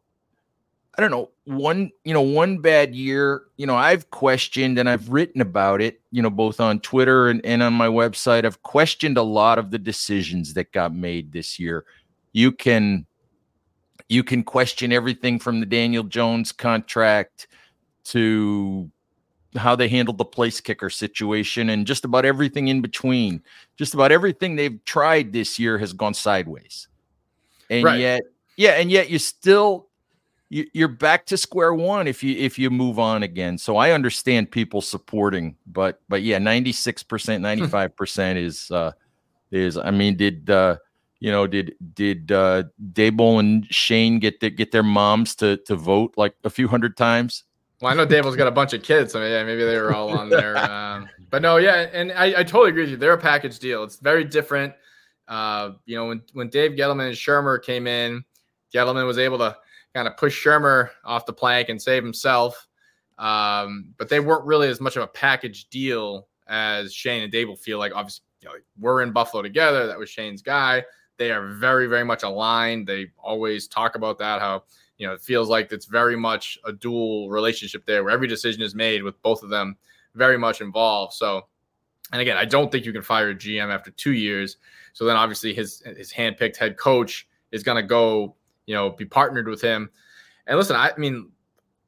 I 0.98 1.02
don't 1.02 1.12
know 1.12 1.30
one 1.46 1.92
you 2.04 2.14
know 2.14 2.22
one 2.22 2.60
bad 2.60 2.94
year. 2.94 3.44
You 3.58 3.66
know 3.66 3.76
I've 3.76 4.10
questioned 4.12 4.78
and 4.78 4.90
I've 4.90 5.10
written 5.10 5.42
about 5.42 5.82
it. 5.82 6.02
You 6.12 6.22
know 6.22 6.30
both 6.30 6.60
on 6.60 6.80
Twitter 6.80 7.30
and, 7.30 7.44
and 7.46 7.64
on 7.64 7.74
my 7.74 7.88
website. 7.88 8.46
I've 8.46 8.62
questioned 8.64 9.18
a 9.18 9.24
lot 9.24 9.60
of 9.60 9.72
the 9.72 9.80
decisions 9.80 10.54
that 10.54 10.72
got 10.72 10.94
made 10.94 11.32
this 11.32 11.60
year. 11.60 11.86
You 12.34 12.52
can 12.52 13.06
you 14.08 14.24
can 14.24 14.44
question 14.44 14.92
everything 14.92 15.40
from 15.40 15.60
the 15.60 15.66
Daniel 15.66 16.04
Jones 16.04 16.52
contract 16.52 17.48
to 18.12 18.90
how 19.56 19.76
they 19.76 19.88
handled 19.88 20.18
the 20.18 20.26
place 20.26 20.62
kicker 20.62 20.90
situation 20.90 21.70
and 21.70 21.88
just 21.88 22.06
about 22.06 22.26
everything 22.26 22.68
in 22.68 22.82
between. 22.82 23.42
Just 23.78 23.94
about 23.94 24.12
everything 24.12 24.56
they've 24.56 24.84
tried 24.86 25.34
this 25.34 25.58
year 25.58 25.78
has 25.78 25.94
gone 25.94 26.14
sideways. 26.14 26.88
And 27.70 27.84
right. 27.84 28.00
yet, 28.00 28.22
yeah, 28.58 28.72
and 28.72 28.92
yet 28.92 29.10
you 29.10 29.20
still 29.20 29.90
you're 30.50 30.88
back 30.88 31.28
to 31.28 31.38
square 31.38 31.76
one 31.76 32.08
if 32.08 32.24
you 32.24 32.36
if 32.36 32.58
you 32.58 32.70
move 32.70 32.98
on 32.98 33.22
again. 33.22 33.58
So 33.58 33.78
I 33.78 33.92
understand 33.92 34.50
people 34.50 34.82
supporting, 34.82 35.56
but 35.68 36.02
but 36.10 36.24
yeah, 36.24 36.40
96%, 36.40 37.06
95% 37.06 38.36
is 38.36 38.72
uh 38.72 38.92
is 39.52 39.78
I 39.78 39.92
mean, 39.92 40.18
did 40.18 40.50
uh 40.50 40.78
you 41.20 41.32
know, 41.32 41.46
did 41.46 41.76
did 41.94 42.32
uh 42.32 42.64
Daboll 42.94 43.40
and 43.40 43.68
Schoen 43.72 44.18
get 44.20 44.40
the, 44.40 44.50
get 44.50 44.72
their 44.72 44.84
moms 44.84 45.36
to 45.36 45.58
to 45.58 45.76
vote 45.76 46.16
like 46.18 46.34
a 46.44 46.50
few 46.50 46.68
hundred 46.68 46.98
times? 46.98 47.44
Well, 47.82 47.92
I 47.92 47.96
know 47.96 48.06
Daboll's 48.06 48.36
got 48.36 48.48
a 48.48 48.52
bunch 48.52 48.74
of 48.74 48.84
kids, 48.84 49.14
so 49.14 49.24
yeah, 49.26 49.44
maybe 49.44 49.64
they 49.64 49.78
were 49.78 49.94
all 49.94 50.10
on 50.10 50.30
there. 50.30 50.58
Um, 50.70 51.10
but 51.30 51.42
no, 51.44 51.58
yeah, 51.58 51.88
and 51.94 52.12
I, 52.12 52.40
I, 52.40 52.44
totally 52.44 52.72
agree 52.72 52.82
with 52.82 52.90
you. 52.90 52.98
They're 52.98 53.14
a 53.14 53.18
package 53.18 53.60
deal. 53.60 53.84
It's 53.84 53.98
very 53.98 54.24
different. 54.24 54.74
Uh, 55.28 55.74
you 55.86 55.96
know, 55.96 56.08
when 56.08 56.24
when 56.34 56.50
Dave 56.50 56.72
Gettleman 56.72 57.08
and 57.08 57.16
Shurmur 57.16 57.62
came 57.62 57.86
in, 57.86 58.24
Gettleman 58.74 59.06
was 59.06 59.20
able 59.20 59.38
to 59.38 59.56
kind 59.94 60.08
of 60.08 60.18
push 60.18 60.44
Shurmur 60.44 60.90
off 61.06 61.26
the 61.26 61.34
plank 61.34 61.70
and 61.70 61.82
save 61.82 62.04
himself. 62.04 62.68
Um, 63.20 63.94
but 63.98 64.10
they 64.10 64.20
weren't 64.20 64.46
really 64.46 64.68
as 64.70 64.82
much 64.82 64.96
of 64.96 65.04
a 65.04 65.08
package 65.08 65.70
deal 65.70 66.28
as 66.48 66.94
Schoen 66.94 67.24
and 67.24 67.32
Daboll 67.32 67.60
feel 67.60 67.78
like. 67.78 67.94
Obviously, 67.94 68.24
you 68.42 68.50
know, 68.50 68.56
we're 68.80 69.02
in 69.02 69.12
Buffalo 69.12 69.44
together. 69.44 69.88
That 69.88 70.00
was 70.00 70.10
Schoen's 70.10 70.42
guy. 70.42 70.84
They 71.18 71.32
are 71.32 71.54
very, 71.54 71.88
very 71.88 72.06
much 72.06 72.24
aligned. 72.24 72.88
They 72.88 73.12
always 73.18 73.68
talk 73.68 73.96
about 73.96 74.18
that. 74.20 74.42
How 74.42 74.64
you 75.00 75.08
know, 75.08 75.14
it 75.14 75.22
feels 75.22 75.50
like 75.50 75.72
it's 75.72 75.86
very 75.86 76.16
much 76.16 76.60
a 76.66 76.74
dual 76.74 77.30
relationship 77.30 77.86
there 77.86 78.04
where 78.04 78.14
every 78.14 78.28
decision 78.28 78.62
is 78.62 78.76
made 78.76 79.02
with 79.02 79.20
both 79.24 79.42
of 79.42 79.50
them 79.50 79.78
very 80.14 80.38
much 80.38 80.62
involved. 80.62 81.14
So, 81.14 81.48
and 82.12 82.22
again, 82.22 82.38
I 82.38 82.46
don't 82.46 82.72
think 82.72 82.86
you 82.86 82.92
can 82.92 83.02
fire 83.02 83.30
a 83.30 83.36
GM 83.36 83.74
after 83.74 83.92
two 83.92 84.12
years. 84.12 84.58
So 84.94 85.06
then 85.06 85.16
obviously 85.16 85.54
his 85.54 85.82
his 85.98 86.12
handpicked 86.12 86.58
head 86.58 86.78
coach 86.78 87.28
is 87.52 87.64
going 87.64 87.78
to 87.78 87.88
go, 87.88 88.36
you 88.66 88.76
know, 88.76 88.90
be 88.90 89.06
partnered 89.06 89.48
with 89.48 89.62
him. 89.62 89.90
And 90.48 90.58
listen, 90.58 90.76
I 90.76 90.92
mean, 90.98 91.32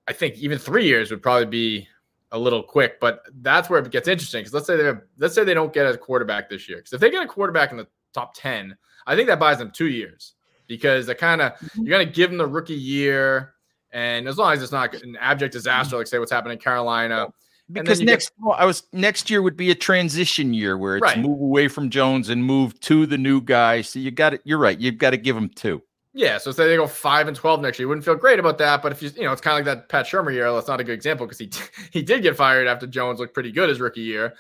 I 0.08 0.14
think 0.14 0.38
even 0.38 0.58
three 0.58 0.86
years 0.86 1.12
would 1.12 1.22
probably 1.22 1.46
be 1.46 1.88
a 2.32 2.40
little 2.40 2.64
quick, 2.64 3.02
but 3.02 3.24
that's 3.42 3.70
where 3.70 3.82
it 3.82 3.92
gets 3.92 4.08
interesting. 4.08 4.40
Because 4.40 4.54
let's 4.54 4.68
say 4.68 4.78
they 4.78 4.86
have, 4.86 5.02
let's 5.18 5.36
say 5.36 5.44
they 5.44 5.54
don't 5.54 5.74
get 5.74 5.86
a 5.86 5.98
quarterback 5.98 6.50
this 6.50 6.70
year. 6.70 6.78
Because 6.78 6.94
if 6.94 7.02
they 7.02 7.12
get 7.12 7.24
a 7.24 7.28
quarterback 7.28 7.72
in 7.72 7.78
the 7.78 7.88
top 8.14 8.34
ten, 8.36 8.78
I 9.06 9.18
think 9.18 9.28
that 9.28 9.40
buys 9.40 9.58
them 9.58 9.72
two 9.72 9.88
years 9.88 10.36
because 10.72 11.06
they 11.06 11.14
kind 11.14 11.42
of 11.42 11.52
mm-hmm. 11.52 11.84
you're 11.84 12.00
gonna 12.00 12.10
give 12.10 12.30
them 12.30 12.38
the 12.38 12.48
rookie 12.48 12.74
year, 12.74 13.56
and 13.92 14.26
as 14.26 14.38
long 14.38 14.54
as 14.54 14.64
it's 14.64 14.72
not 14.72 14.94
an 14.96 15.18
abject 15.20 15.52
disaster, 15.52 15.98
like 15.98 16.08
say 16.08 16.18
what's 16.18 16.32
happening 16.32 16.54
in 16.54 16.60
Carolina. 16.60 17.28
Because 17.70 18.02
next, 18.02 18.32
get, 18.44 18.56
I 18.58 18.66
was 18.66 18.84
next 18.94 19.30
year 19.30 19.42
would 19.42 19.58
be 19.58 19.70
a 19.70 19.76
transition 19.76 20.54
year 20.54 20.78
where 20.78 20.96
it's 20.98 21.04
right. 21.04 21.20
move 21.20 21.42
away 21.42 21.68
from 21.68 21.90
Jones 21.90 22.30
and 22.30 22.44
move 22.44 22.80
to 22.82 23.06
the 23.06 23.18
new 23.18 23.42
guy. 23.42 23.82
So 23.82 24.00
you 24.00 24.12
got 24.12 24.34
it. 24.34 24.42
You're 24.46 24.58
right. 24.58 24.80
You've 24.80 24.98
got 24.98 25.12
to 25.12 25.18
give 25.18 25.36
them 25.36 25.50
two. 25.50 25.82
Yeah, 26.14 26.38
so 26.38 26.52
say 26.52 26.68
they 26.68 26.76
go 26.76 26.88
five 26.88 27.28
and 27.28 27.36
twelve 27.36 27.62
next 27.62 27.80
year, 27.80 27.86
you 27.86 27.90
wouldn't 27.90 28.06
feel 28.06 28.16
great 28.16 28.40
about 28.40 28.58
that. 28.60 28.82
But 28.82 28.94
if 28.94 29.02
you, 29.02 29.12
you 29.16 29.24
know, 29.24 29.32
it's 29.34 29.42
kind 29.42 29.60
of 29.60 29.66
like 29.66 29.78
that 29.78 29.90
Pat 29.90 30.06
Shurmur 30.06 30.34
year. 30.34 30.52
That's 30.54 30.68
not 30.68 30.80
a 30.80 30.86
good 30.86 30.94
example 30.94 31.26
because 31.26 31.40
he 31.40 31.52
he 31.92 32.02
did 32.02 32.24
get 32.24 32.38
fired 32.38 32.68
after 32.68 32.88
Jones 32.88 33.20
looked 33.20 33.34
pretty 33.34 33.52
good 33.52 33.68
his 33.68 33.82
rookie 33.82 34.02
year. 34.02 34.36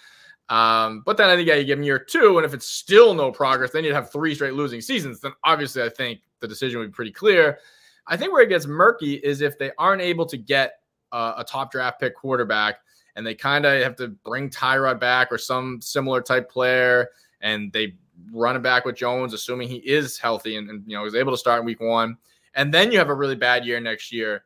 Um, 0.51 1.01
but 1.05 1.15
then 1.15 1.29
I 1.29 1.37
think 1.37 1.47
yeah, 1.47 1.55
you 1.55 1.63
give 1.63 1.79
him 1.79 1.85
year 1.85 1.97
two, 1.97 2.37
and 2.37 2.45
if 2.45 2.53
it's 2.53 2.67
still 2.67 3.13
no 3.13 3.31
progress, 3.31 3.71
then 3.71 3.85
you'd 3.85 3.93
have 3.93 4.11
three 4.11 4.35
straight 4.35 4.53
losing 4.53 4.81
seasons. 4.81 5.21
Then 5.21 5.31
obviously, 5.45 5.81
I 5.81 5.89
think 5.89 6.19
the 6.41 6.47
decision 6.47 6.79
would 6.79 6.91
be 6.91 6.93
pretty 6.93 7.11
clear. 7.11 7.59
I 8.05 8.17
think 8.17 8.33
where 8.33 8.43
it 8.43 8.49
gets 8.49 8.67
murky 8.67 9.13
is 9.13 9.39
if 9.39 9.57
they 9.57 9.71
aren't 9.77 10.01
able 10.01 10.25
to 10.25 10.35
get 10.37 10.73
uh, 11.13 11.35
a 11.37 11.43
top 11.45 11.71
draft 11.71 12.01
pick 12.01 12.15
quarterback, 12.15 12.79
and 13.15 13.25
they 13.25 13.33
kind 13.33 13.65
of 13.65 13.81
have 13.81 13.95
to 13.95 14.09
bring 14.09 14.49
Tyrod 14.49 14.99
back 14.99 15.29
or 15.31 15.37
some 15.37 15.79
similar 15.79 16.21
type 16.21 16.51
player, 16.51 17.07
and 17.39 17.71
they 17.71 17.95
run 18.33 18.57
it 18.57 18.61
back 18.61 18.83
with 18.83 18.97
Jones, 18.97 19.33
assuming 19.33 19.69
he 19.69 19.77
is 19.77 20.17
healthy 20.17 20.57
and, 20.57 20.69
and 20.69 20.83
you 20.85 20.97
know 20.97 21.05
is 21.05 21.15
able 21.15 21.31
to 21.31 21.37
start 21.37 21.61
in 21.61 21.65
week 21.65 21.79
one, 21.79 22.17
and 22.55 22.73
then 22.73 22.91
you 22.91 22.97
have 22.97 23.09
a 23.09 23.15
really 23.15 23.35
bad 23.35 23.65
year 23.65 23.79
next 23.79 24.11
year 24.11 24.43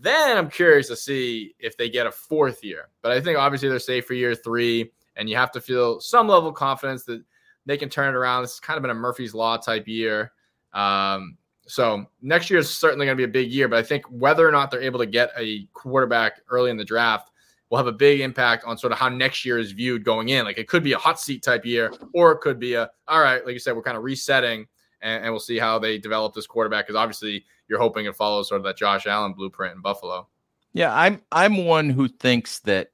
Then 0.00 0.36
I'm 0.36 0.50
curious 0.50 0.88
to 0.88 0.96
see 0.96 1.54
if 1.58 1.76
they 1.76 1.88
get 1.88 2.06
a 2.06 2.10
fourth 2.12 2.62
year. 2.62 2.88
But 3.02 3.12
I 3.12 3.20
think 3.20 3.38
obviously 3.38 3.68
they're 3.68 3.78
safe 3.78 4.06
for 4.06 4.14
year 4.14 4.34
three, 4.34 4.92
and 5.18 5.28
you 5.28 5.36
have 5.36 5.50
to 5.52 5.60
feel 5.60 6.00
some 6.00 6.28
level 6.28 6.48
of 6.48 6.54
confidence 6.54 7.04
that 7.04 7.22
they 7.66 7.76
can 7.76 7.90
turn 7.90 8.08
it 8.08 8.16
around. 8.16 8.42
This 8.42 8.52
has 8.52 8.60
kind 8.60 8.78
of 8.78 8.82
been 8.82 8.90
a 8.90 8.94
Murphy's 8.94 9.34
Law 9.34 9.58
type 9.58 9.86
year. 9.86 10.32
Um, 10.72 11.36
so 11.66 12.06
next 12.22 12.48
year 12.48 12.60
is 12.60 12.70
certainly 12.70 13.04
going 13.04 13.16
to 13.16 13.20
be 13.20 13.28
a 13.28 13.32
big 13.32 13.52
year, 13.52 13.68
but 13.68 13.78
I 13.78 13.82
think 13.82 14.06
whether 14.06 14.48
or 14.48 14.52
not 14.52 14.70
they're 14.70 14.80
able 14.80 15.00
to 15.00 15.06
get 15.06 15.30
a 15.36 15.66
quarterback 15.74 16.40
early 16.48 16.70
in 16.70 16.78
the 16.78 16.84
draft 16.84 17.30
will 17.68 17.76
have 17.76 17.86
a 17.86 17.92
big 17.92 18.20
impact 18.20 18.64
on 18.64 18.78
sort 18.78 18.92
of 18.92 18.98
how 18.98 19.10
next 19.10 19.44
year 19.44 19.58
is 19.58 19.72
viewed 19.72 20.02
going 20.02 20.30
in. 20.30 20.46
Like 20.46 20.56
it 20.56 20.68
could 20.68 20.82
be 20.82 20.92
a 20.92 20.98
hot 20.98 21.20
seat 21.20 21.42
type 21.42 21.66
year, 21.66 21.92
or 22.14 22.32
it 22.32 22.40
could 22.40 22.58
be 22.58 22.74
a 22.74 22.90
all 23.06 23.20
right, 23.20 23.44
like 23.44 23.52
you 23.52 23.58
said, 23.58 23.76
we're 23.76 23.82
kind 23.82 23.98
of 23.98 24.02
resetting 24.02 24.66
and, 25.02 25.24
and 25.24 25.32
we'll 25.32 25.40
see 25.40 25.58
how 25.58 25.78
they 25.78 25.98
develop 25.98 26.34
this 26.34 26.46
quarterback 26.46 26.86
because 26.86 26.98
obviously 26.98 27.44
you're 27.68 27.78
hoping 27.78 28.06
it 28.06 28.16
follows 28.16 28.48
sort 28.48 28.60
of 28.60 28.64
that 28.64 28.78
Josh 28.78 29.06
Allen 29.06 29.34
blueprint 29.34 29.74
in 29.74 29.82
Buffalo. 29.82 30.26
Yeah, 30.72 30.94
I'm 30.94 31.20
I'm 31.32 31.66
one 31.66 31.90
who 31.90 32.08
thinks 32.08 32.60
that 32.60 32.92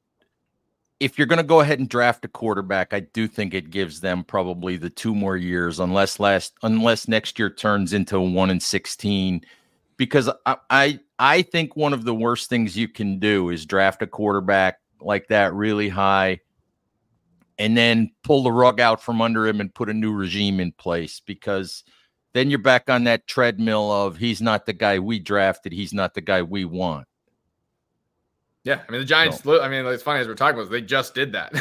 if 1.01 1.19
you're 1.19 1.27
going 1.27 1.39
to 1.39 1.43
go 1.43 1.61
ahead 1.61 1.79
and 1.79 1.89
draft 1.89 2.25
a 2.25 2.29
quarterback, 2.29 2.93
I 2.93 3.01
do 3.01 3.27
think 3.27 3.53
it 3.53 3.71
gives 3.71 4.01
them 4.01 4.25
probably 4.25 4.77
the 4.77 4.91
two 4.91 5.15
more 5.15 5.37
years, 5.37 5.81
unless 5.81 6.21
last 6.21 6.55
unless 6.63 7.09
next 7.09 7.39
year 7.39 7.51
turns 7.51 7.93
into 7.93 8.21
one 8.21 8.51
and 8.51 8.63
sixteen. 8.63 9.43
Because 9.97 10.31
I, 10.47 10.57
I 10.71 11.01
I 11.19 11.43
think 11.43 11.77
one 11.77 11.93
of 11.93 12.05
the 12.05 12.15
worst 12.15 12.49
things 12.49 12.77
you 12.77 12.89
can 12.89 13.19
do 13.19 13.51
is 13.51 13.67
draft 13.67 14.03
a 14.03 14.07
quarterback 14.07 14.81
like 15.01 15.29
that 15.29 15.55
really 15.55 15.89
high 15.89 16.41
and 17.59 17.77
then 17.77 18.11
pull 18.23 18.43
the 18.43 18.53
rug 18.53 18.81
out 18.81 19.03
from 19.03 19.21
under 19.21 19.47
him 19.47 19.61
and 19.61 19.75
put 19.75 19.89
a 19.89 19.95
new 19.95 20.13
regime 20.13 20.61
in 20.61 20.73
place 20.73 21.21
because 21.21 21.85
then 22.33 22.51
you're 22.51 22.59
back 22.59 22.91
on 22.91 23.05
that 23.05 23.27
treadmill 23.27 23.93
of 23.93 24.17
he's 24.17 24.43
not 24.43 24.67
the 24.67 24.73
guy 24.73 24.99
we 24.99 25.19
drafted, 25.19 25.73
he's 25.73 25.95
not 25.95 26.15
the 26.15 26.21
guy 26.21 26.43
we 26.43 26.65
want. 26.65 27.07
Yeah, 28.65 28.81
I 28.89 28.91
mean 28.91 29.03
the 29.03 29.07
Giants. 29.07 29.47
I 29.47 29.69
mean, 29.69 29.85
it's 29.85 30.03
funny 30.03 30.21
as 30.21 30.27
we're 30.27 30.35
talking 30.35 30.59
about. 30.59 30.71
This, 30.71 30.81
they 30.81 30.87
just 30.87 31.15
did 31.15 31.33
that. 31.33 31.53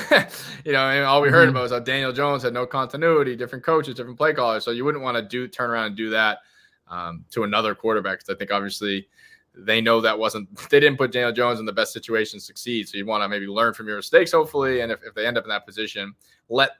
you 0.65 0.71
know, 0.71 0.79
I 0.79 0.95
mean, 0.95 1.03
all 1.03 1.21
we 1.21 1.29
heard 1.29 1.49
mm-hmm. 1.49 1.57
about 1.57 1.63
was 1.63 1.71
how 1.71 1.79
Daniel 1.79 2.13
Jones 2.13 2.43
had 2.43 2.53
no 2.53 2.65
continuity, 2.65 3.35
different 3.35 3.65
coaches, 3.65 3.95
different 3.95 4.17
play 4.17 4.33
callers. 4.33 4.63
So 4.63 4.71
you 4.71 4.85
wouldn't 4.85 5.03
want 5.03 5.17
to 5.17 5.21
do 5.21 5.49
turn 5.49 5.69
around 5.69 5.87
and 5.87 5.95
do 5.97 6.09
that 6.11 6.39
um, 6.87 7.25
to 7.31 7.43
another 7.43 7.75
quarterback. 7.75 8.19
Because 8.19 8.33
I 8.33 8.37
think 8.37 8.51
obviously 8.51 9.09
they 9.53 9.81
know 9.81 9.99
that 9.99 10.17
wasn't. 10.17 10.47
They 10.69 10.79
didn't 10.79 10.97
put 10.97 11.11
Daniel 11.11 11.33
Jones 11.33 11.59
in 11.59 11.65
the 11.65 11.73
best 11.73 11.91
situation 11.91 12.39
to 12.39 12.45
succeed. 12.45 12.87
So 12.87 12.97
you 12.97 13.05
want 13.05 13.21
to 13.21 13.27
maybe 13.27 13.47
learn 13.47 13.73
from 13.73 13.87
your 13.87 13.97
mistakes, 13.97 14.31
hopefully. 14.31 14.79
And 14.79 14.89
if, 14.89 15.01
if 15.05 15.13
they 15.13 15.27
end 15.27 15.37
up 15.37 15.43
in 15.43 15.49
that 15.49 15.65
position, 15.65 16.15
let 16.47 16.71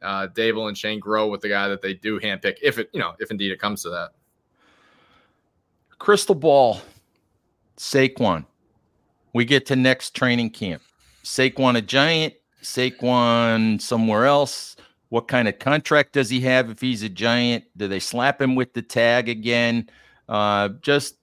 uh, 0.00 0.28
Daboll 0.28 0.68
and 0.68 0.78
Schoen 0.78 0.98
grow 0.98 1.28
with 1.28 1.42
the 1.42 1.48
guy 1.50 1.68
that 1.68 1.82
they 1.82 1.92
do 1.92 2.18
handpick. 2.18 2.56
If 2.62 2.78
it, 2.78 2.88
you 2.94 3.00
know, 3.00 3.12
if 3.18 3.30
indeed 3.30 3.52
it 3.52 3.60
comes 3.60 3.82
to 3.82 3.90
that. 3.90 4.12
Crystal 5.98 6.34
ball, 6.34 6.80
Saquon 7.76 8.46
we 9.32 9.44
get 9.44 9.66
to 9.66 9.76
next 9.76 10.14
training 10.14 10.50
camp. 10.50 10.82
Saquon 11.24 11.76
a 11.76 11.82
giant, 11.82 12.34
Saquon 12.62 13.80
somewhere 13.80 14.26
else. 14.26 14.76
What 15.10 15.28
kind 15.28 15.48
of 15.48 15.58
contract 15.58 16.12
does 16.12 16.28
he 16.28 16.40
have 16.40 16.70
if 16.70 16.80
he's 16.80 17.02
a 17.02 17.08
giant? 17.08 17.64
Do 17.76 17.88
they 17.88 18.00
slap 18.00 18.40
him 18.40 18.54
with 18.54 18.74
the 18.74 18.82
tag 18.82 19.28
again? 19.28 19.88
Uh, 20.28 20.70
just 20.80 21.16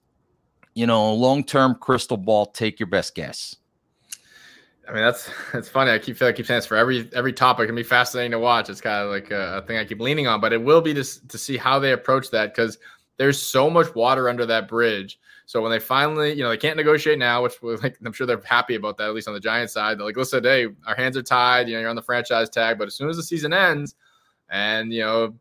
you 0.74 0.86
know, 0.86 1.12
long 1.14 1.42
term 1.42 1.74
crystal 1.74 2.16
ball. 2.16 2.46
Take 2.46 2.78
your 2.78 2.88
best 2.88 3.14
guess. 3.14 3.56
I 4.88 4.92
mean, 4.92 5.02
that's 5.02 5.30
that's 5.52 5.68
funny. 5.68 5.90
I 5.90 5.98
keep 5.98 6.20
I 6.22 6.32
keep 6.32 6.46
saying 6.46 6.58
this 6.58 6.66
for 6.66 6.76
every 6.76 7.10
every 7.14 7.32
topic. 7.32 7.66
Can 7.66 7.74
be 7.74 7.82
fascinating 7.82 8.32
to 8.32 8.38
watch. 8.38 8.68
It's 8.68 8.80
kind 8.80 9.02
of 9.02 9.10
like 9.10 9.30
a, 9.30 9.58
a, 9.58 9.62
thing 9.62 9.78
I 9.78 9.84
keep 9.84 10.00
leaning 10.00 10.26
on, 10.26 10.40
but 10.40 10.52
it 10.52 10.62
will 10.62 10.80
be 10.80 10.94
to 10.94 11.28
to 11.28 11.38
see 11.38 11.56
how 11.56 11.78
they 11.78 11.92
approach 11.92 12.30
that 12.30 12.54
because 12.54 12.78
there's 13.16 13.40
so 13.40 13.70
much 13.70 13.94
water 13.94 14.28
under 14.28 14.46
that 14.46 14.68
bridge 14.68 15.18
so 15.46 15.62
when 15.62 15.70
they 15.70 15.78
finally, 15.78 16.32
you 16.32 16.42
know, 16.42 16.50
they 16.50 16.56
can't 16.56 16.76
negotiate 16.76 17.20
now, 17.20 17.44
which 17.44 17.54
like, 17.62 17.96
I'm 18.04 18.12
sure 18.12 18.26
they're 18.26 18.42
happy 18.44 18.74
about 18.74 18.96
that, 18.98 19.06
at 19.06 19.14
least 19.14 19.28
on 19.28 19.34
the 19.34 19.40
Giants 19.40 19.72
side. 19.72 19.96
They're 19.96 20.04
like, 20.04 20.16
listen, 20.16 20.42
hey, 20.42 20.66
our 20.86 20.96
hands 20.96 21.16
are 21.16 21.22
tied. 21.22 21.68
You 21.68 21.74
know, 21.74 21.80
you're 21.82 21.88
on 21.88 21.94
the 21.94 22.02
franchise 22.02 22.50
tag, 22.50 22.78
but 22.78 22.88
as 22.88 22.96
soon 22.96 23.08
as 23.08 23.16
the 23.16 23.22
season 23.22 23.52
ends, 23.52 23.94
and 24.48 24.92
you 24.92 25.02
know, 25.02 25.36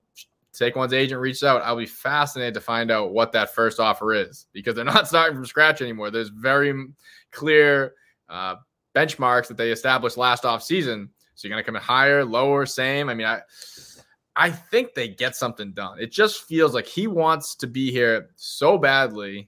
Saquon's 0.53 0.93
agent 0.93 1.19
reached 1.19 1.43
out, 1.43 1.63
I'll 1.63 1.75
be 1.75 1.87
fascinated 1.87 2.53
to 2.53 2.61
find 2.61 2.91
out 2.91 3.13
what 3.13 3.31
that 3.31 3.55
first 3.55 3.79
offer 3.79 4.13
is 4.13 4.45
because 4.53 4.75
they're 4.75 4.85
not 4.85 5.07
starting 5.07 5.35
from 5.35 5.45
scratch 5.45 5.81
anymore. 5.81 6.11
There's 6.11 6.29
very 6.29 6.71
clear 7.31 7.95
uh, 8.29 8.57
benchmarks 8.95 9.47
that 9.47 9.57
they 9.57 9.71
established 9.71 10.17
last 10.17 10.45
off 10.45 10.61
season. 10.61 11.09
So 11.33 11.47
you're 11.47 11.55
going 11.55 11.63
to 11.63 11.65
come 11.65 11.75
in 11.75 11.81
higher, 11.81 12.23
lower, 12.23 12.65
same. 12.65 13.09
I 13.09 13.15
mean, 13.15 13.27
I. 13.27 13.41
I 14.37 14.51
think 14.51 14.93
they 14.93 15.07
get 15.07 15.33
something 15.33 15.71
done. 15.71 15.97
It 15.97 16.11
just 16.11 16.43
feels 16.43 16.73
like 16.73 16.85
he 16.85 17.07
wants 17.07 17.55
to 17.55 17.67
be 17.67 17.89
here 17.89 18.31
so 18.35 18.77
badly 18.77 19.47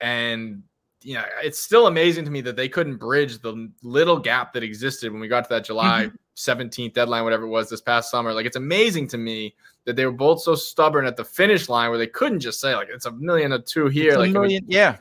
and 0.00 0.62
you 1.02 1.14
know, 1.14 1.24
it's 1.42 1.60
still 1.60 1.86
amazing 1.86 2.24
to 2.24 2.30
me 2.30 2.40
that 2.40 2.56
they 2.56 2.68
couldn't 2.68 2.96
bridge 2.96 3.38
the 3.38 3.70
little 3.82 4.18
gap 4.18 4.52
that 4.52 4.62
existed 4.62 5.12
when 5.12 5.20
we 5.20 5.28
got 5.28 5.44
to 5.44 5.50
that 5.50 5.64
July 5.64 6.10
17th 6.36 6.70
mm-hmm. 6.70 6.92
deadline, 6.92 7.24
whatever 7.24 7.44
it 7.44 7.48
was 7.48 7.70
this 7.70 7.80
past 7.80 8.10
summer. 8.10 8.32
Like, 8.32 8.46
it's 8.46 8.56
amazing 8.56 9.06
to 9.08 9.18
me 9.18 9.54
that 9.84 9.96
they 9.96 10.06
were 10.06 10.12
both 10.12 10.42
so 10.42 10.54
stubborn 10.54 11.06
at 11.06 11.16
the 11.16 11.24
finish 11.24 11.68
line 11.68 11.90
where 11.90 11.98
they 11.98 12.06
couldn't 12.06 12.40
just 12.40 12.60
say, 12.60 12.74
like, 12.74 12.88
it's 12.90 13.06
a 13.06 13.12
million 13.12 13.52
or 13.52 13.60
two 13.60 13.86
here. 13.86 14.10
It's 14.10 14.18
like, 14.18 14.32
million, 14.32 14.64
was, 14.66 14.74
yeah. 14.74 14.96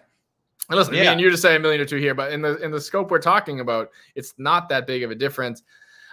And 0.69 0.77
listen, 0.77 0.93
yeah. 0.93 1.01
me 1.01 1.07
and 1.07 1.21
you 1.21 1.31
just 1.31 1.41
say 1.41 1.55
a 1.55 1.59
million 1.59 1.81
or 1.81 1.85
two 1.85 1.97
here, 1.97 2.13
but 2.13 2.31
in 2.31 2.41
the 2.41 2.57
in 2.57 2.71
the 2.71 2.81
scope 2.81 3.09
we're 3.09 3.19
talking 3.19 3.61
about, 3.61 3.89
it's 4.15 4.33
not 4.37 4.67
that 4.69 4.85
big 4.85 5.03
of 5.03 5.11
a 5.11 5.15
difference. 5.15 5.63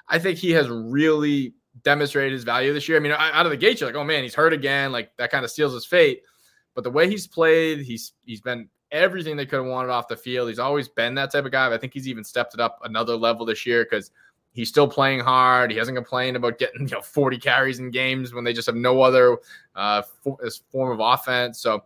I 0.09 0.19
think 0.19 0.39
he 0.39 0.53
has 0.53 0.69
really 0.69 1.55
demonstrated 1.83 2.33
his 2.33 2.45
value 2.45 2.73
this 2.73 2.89
year. 2.89 2.97
I 2.97 3.01
mean, 3.01 3.13
out 3.13 3.47
of 3.47 3.51
the 3.51 3.57
gate, 3.57 3.81
you're 3.81 3.89
like, 3.89 3.97
oh 3.97 4.05
man, 4.05 4.23
he's 4.23 4.35
hurt 4.35 4.53
again. 4.53 4.93
Like 4.93 5.17
that 5.17 5.33
kind 5.33 5.45
of 5.45 5.51
steals 5.51 5.75
his 5.75 5.85
fate. 5.85 6.23
But 6.75 6.85
the 6.85 6.91
way 6.91 7.09
he's 7.09 7.27
played, 7.27 7.81
he's 7.81 8.13
he's 8.25 8.41
been 8.41 8.69
everything 8.95 9.37
they 9.37 9.45
could 9.45 9.57
have 9.57 9.67
wanted 9.67 9.91
off 9.91 10.09
the 10.09 10.17
field. 10.17 10.49
He's 10.49 10.61
always 10.61 10.89
been 10.89 11.15
that 11.17 11.33
type 11.33 11.45
of 11.45 11.53
guy. 11.53 11.71
I 11.71 11.77
think 11.77 11.93
he's 11.93 12.09
even 12.09 12.25
stepped 12.25 12.55
it 12.55 12.61
up 12.61 12.79
another 12.85 13.17
level 13.17 13.45
this 13.45 13.67
year 13.67 13.85
because 13.85 14.13
he's 14.53 14.69
still 14.69 14.89
playing 14.89 15.21
hard. 15.21 15.71
He 15.73 15.77
hasn't 15.77 15.97
complained 15.97 16.37
about 16.37 16.59
getting 16.59 16.89
you 16.89 16.95
know 16.95 17.03
40 17.03 17.39
carries 17.39 17.81
in 17.81 17.91
games 17.91 18.33
when 18.33 18.45
they 18.45 18.55
just 18.55 18.67
have 18.67 18.77
no 18.77 19.03
other 19.03 19.39
uh, 19.75 20.03
form 20.71 20.93
of 20.93 21.01
offense. 21.01 21.59
So 21.61 21.85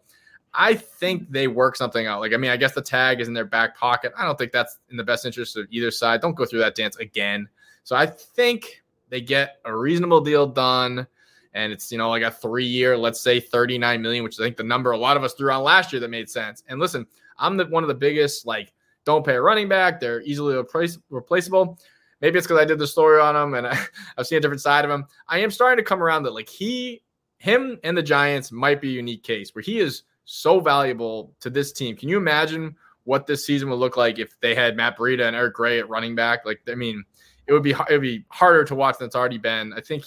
I 0.52 0.74
think 0.74 1.32
they 1.32 1.48
work 1.48 1.76
something 1.76 2.06
out. 2.06 2.20
Like 2.20 2.34
I 2.34 2.36
mean, 2.36 2.50
I 2.50 2.56
guess 2.56 2.74
the 2.74 2.82
tag 2.82 3.20
is 3.20 3.26
in 3.26 3.34
their 3.34 3.46
back 3.46 3.76
pocket. 3.76 4.12
I 4.16 4.24
don't 4.24 4.38
think 4.38 4.52
that's 4.52 4.78
in 4.90 4.96
the 4.96 5.04
best 5.04 5.24
interest 5.24 5.56
of 5.56 5.66
either 5.70 5.90
side. 5.90 6.20
Don't 6.20 6.36
go 6.36 6.44
through 6.44 6.60
that 6.60 6.74
dance 6.74 6.96
again. 6.96 7.48
So 7.84 7.96
I 7.96 8.06
think 8.06 8.82
they 9.08 9.22
get 9.22 9.60
a 9.64 9.74
reasonable 9.74 10.20
deal 10.20 10.46
done 10.46 11.06
and 11.54 11.72
it's 11.72 11.90
you 11.90 11.98
know 11.98 12.10
like 12.10 12.22
a 12.22 12.30
three 12.30 12.64
year 12.64 12.96
let's 12.96 13.20
say 13.20 13.40
39 13.40 14.00
million 14.02 14.24
which 14.24 14.38
i 14.38 14.42
think 14.42 14.56
the 14.56 14.62
number 14.62 14.90
a 14.90 14.98
lot 14.98 15.16
of 15.16 15.24
us 15.24 15.34
threw 15.34 15.50
on 15.50 15.62
last 15.62 15.92
year 15.92 16.00
that 16.00 16.10
made 16.10 16.28
sense. 16.28 16.62
And 16.68 16.80
listen 16.80 17.06
i'm 17.38 17.56
the 17.56 17.66
one 17.66 17.84
of 17.84 17.88
the 17.88 17.94
biggest 17.94 18.46
like 18.46 18.72
don't 19.04 19.24
pay 19.24 19.36
a 19.36 19.40
running 19.40 19.70
back. 19.70 20.00
They're 20.00 20.20
easily 20.20 20.54
replace, 20.54 20.98
replaceable. 21.08 21.78
Maybe 22.20 22.36
it's 22.36 22.46
because 22.46 22.60
i 22.60 22.64
did 22.64 22.78
the 22.78 22.86
story 22.86 23.20
on 23.20 23.36
him 23.36 23.54
and 23.54 23.66
I, 23.66 23.78
i've 24.18 24.26
seen 24.26 24.38
a 24.38 24.40
different 24.40 24.60
side 24.60 24.84
of 24.84 24.90
him 24.90 25.04
i 25.28 25.38
am 25.38 25.50
starting 25.50 25.82
to 25.82 25.88
come 25.88 26.02
around 26.02 26.24
that 26.24 26.34
like 26.34 26.48
he 26.48 27.02
him 27.38 27.78
and 27.84 27.96
the 27.96 28.02
giants 28.02 28.50
might 28.50 28.80
be 28.80 28.88
a 28.88 28.96
unique 28.96 29.22
case 29.22 29.54
where 29.54 29.62
he 29.62 29.78
is 29.78 30.02
so 30.24 30.60
valuable 30.60 31.32
to 31.40 31.48
this 31.48 31.72
team. 31.72 31.96
Can 31.96 32.08
you 32.08 32.18
imagine 32.18 32.76
what 33.04 33.26
this 33.26 33.46
season 33.46 33.70
would 33.70 33.78
look 33.78 33.96
like 33.96 34.18
if 34.18 34.38
they 34.40 34.54
had 34.54 34.76
matt 34.76 34.98
breida 34.98 35.26
and 35.26 35.34
eric 35.34 35.54
gray 35.54 35.78
at 35.78 35.88
running 35.88 36.14
back? 36.14 36.44
Like 36.44 36.60
i 36.68 36.74
mean 36.74 37.04
it 37.46 37.52
would 37.52 37.62
be 37.62 37.70
it 37.70 37.92
would 37.92 38.02
be 38.02 38.24
harder 38.28 38.62
to 38.64 38.74
watch 38.74 38.98
than 38.98 39.06
it's 39.06 39.16
already 39.16 39.38
been. 39.38 39.72
I 39.72 39.80
think 39.80 40.04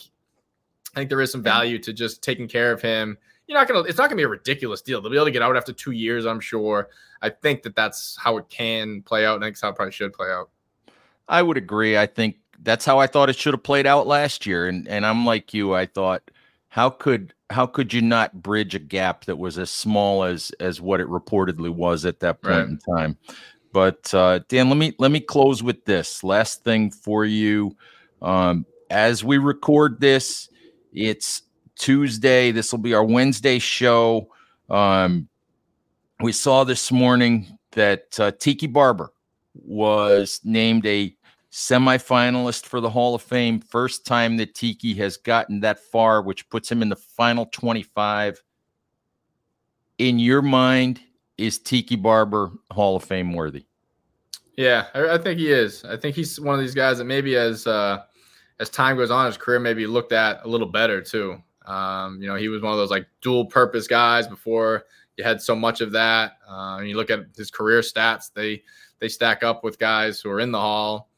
I 0.95 0.99
think 0.99 1.09
there 1.09 1.21
is 1.21 1.31
some 1.31 1.43
value 1.43 1.79
to 1.79 1.93
just 1.93 2.21
taking 2.21 2.47
care 2.47 2.71
of 2.71 2.81
him. 2.81 3.17
You're 3.47 3.57
not 3.57 3.67
gonna. 3.67 3.81
It's 3.81 3.97
not 3.97 4.09
gonna 4.09 4.17
be 4.17 4.23
a 4.23 4.27
ridiculous 4.29 4.81
deal. 4.81 5.01
They'll 5.01 5.11
be 5.11 5.17
able 5.17 5.25
to 5.25 5.31
get 5.31 5.41
out 5.41 5.57
after 5.57 5.73
two 5.73 5.91
years. 5.91 6.25
I'm 6.25 6.39
sure. 6.39 6.89
I 7.21 7.29
think 7.29 7.63
that 7.63 7.75
that's 7.75 8.17
how 8.17 8.37
it 8.37 8.49
can 8.49 9.01
play 9.01 9.25
out. 9.25 9.35
And 9.35 9.43
think 9.43 9.59
how 9.61 9.69
it 9.69 9.75
probably 9.75 9.91
should 9.91 10.13
play 10.13 10.29
out. 10.29 10.49
I 11.27 11.41
would 11.41 11.57
agree. 11.57 11.97
I 11.97 12.07
think 12.07 12.37
that's 12.59 12.85
how 12.85 12.99
I 12.99 13.07
thought 13.07 13.29
it 13.29 13.37
should 13.37 13.53
have 13.53 13.63
played 13.63 13.87
out 13.87 14.07
last 14.07 14.45
year. 14.45 14.67
And 14.67 14.87
and 14.87 15.05
I'm 15.05 15.25
like 15.25 15.53
you. 15.53 15.73
I 15.73 15.85
thought, 15.85 16.29
how 16.69 16.89
could 16.89 17.33
how 17.49 17.65
could 17.65 17.93
you 17.93 18.01
not 18.01 18.41
bridge 18.41 18.75
a 18.75 18.79
gap 18.79 19.25
that 19.25 19.37
was 19.37 19.57
as 19.57 19.69
small 19.69 20.23
as 20.23 20.51
as 20.59 20.79
what 20.79 20.99
it 20.99 21.07
reportedly 21.07 21.69
was 21.69 22.05
at 22.05 22.19
that 22.21 22.41
point 22.41 22.55
right. 22.55 22.67
in 22.67 22.79
time? 22.95 23.17
But 23.73 24.13
uh, 24.13 24.39
Dan, 24.47 24.69
let 24.69 24.77
me 24.77 24.93
let 24.99 25.11
me 25.11 25.19
close 25.19 25.63
with 25.63 25.85
this 25.85 26.23
last 26.23 26.63
thing 26.63 26.91
for 26.91 27.25
you. 27.25 27.75
Um, 28.21 28.65
as 28.89 29.23
we 29.23 29.37
record 29.37 29.99
this, 30.01 30.49
it's 30.91 31.43
Tuesday. 31.77 32.51
This 32.51 32.71
will 32.71 32.79
be 32.79 32.93
our 32.93 33.03
Wednesday 33.03 33.59
show. 33.59 34.29
Um, 34.69 35.27
we 36.21 36.31
saw 36.31 36.63
this 36.63 36.91
morning 36.91 37.57
that 37.71 38.19
uh, 38.19 38.31
Tiki 38.39 38.67
Barber 38.67 39.11
was 39.53 40.39
named 40.43 40.85
a 40.85 41.15
semifinalist 41.51 42.65
for 42.65 42.79
the 42.79 42.89
Hall 42.89 43.15
of 43.15 43.21
Fame. 43.21 43.59
First 43.59 44.05
time 44.05 44.37
that 44.37 44.55
Tiki 44.55 44.93
has 44.95 45.17
gotten 45.17 45.59
that 45.61 45.79
far, 45.79 46.21
which 46.21 46.49
puts 46.49 46.71
him 46.71 46.81
in 46.81 46.89
the 46.89 46.95
final 46.95 47.45
25. 47.47 48.41
In 49.97 50.19
your 50.19 50.41
mind, 50.41 51.01
is 51.37 51.57
Tiki 51.57 51.95
Barber 51.95 52.51
Hall 52.71 52.95
of 52.95 53.03
Fame 53.03 53.33
worthy? 53.33 53.65
Yeah, 54.57 54.87
I, 54.93 55.15
I 55.15 55.17
think 55.17 55.39
he 55.39 55.51
is. 55.51 55.83
I 55.83 55.97
think 55.97 56.15
he's 56.15 56.39
one 56.39 56.53
of 56.53 56.61
these 56.61 56.75
guys 56.75 56.99
that 56.99 57.05
maybe 57.05 57.33
has 57.33 57.65
uh, 57.65 58.03
as 58.61 58.69
time 58.69 58.95
goes 58.95 59.09
on, 59.09 59.25
his 59.25 59.37
career 59.37 59.59
maybe 59.59 59.87
looked 59.87 60.11
at 60.11 60.45
a 60.45 60.47
little 60.47 60.67
better 60.67 61.01
too. 61.01 61.41
Um, 61.65 62.21
you 62.21 62.27
know, 62.27 62.35
he 62.35 62.47
was 62.47 62.61
one 62.61 62.71
of 62.71 62.77
those 62.77 62.91
like 62.91 63.07
dual 63.21 63.45
purpose 63.45 63.87
guys 63.87 64.27
before 64.27 64.83
you 65.17 65.23
had 65.23 65.41
so 65.41 65.55
much 65.55 65.81
of 65.81 65.91
that. 65.93 66.37
Uh, 66.47 66.77
and 66.77 66.87
you 66.87 66.95
look 66.95 67.09
at 67.09 67.25
his 67.35 67.49
career 67.49 67.81
stats; 67.81 68.31
they 68.33 68.61
they 68.99 69.09
stack 69.09 69.43
up 69.43 69.63
with 69.63 69.79
guys 69.79 70.21
who 70.21 70.29
are 70.29 70.39
in 70.39 70.51
the 70.51 70.59
Hall. 70.59 71.09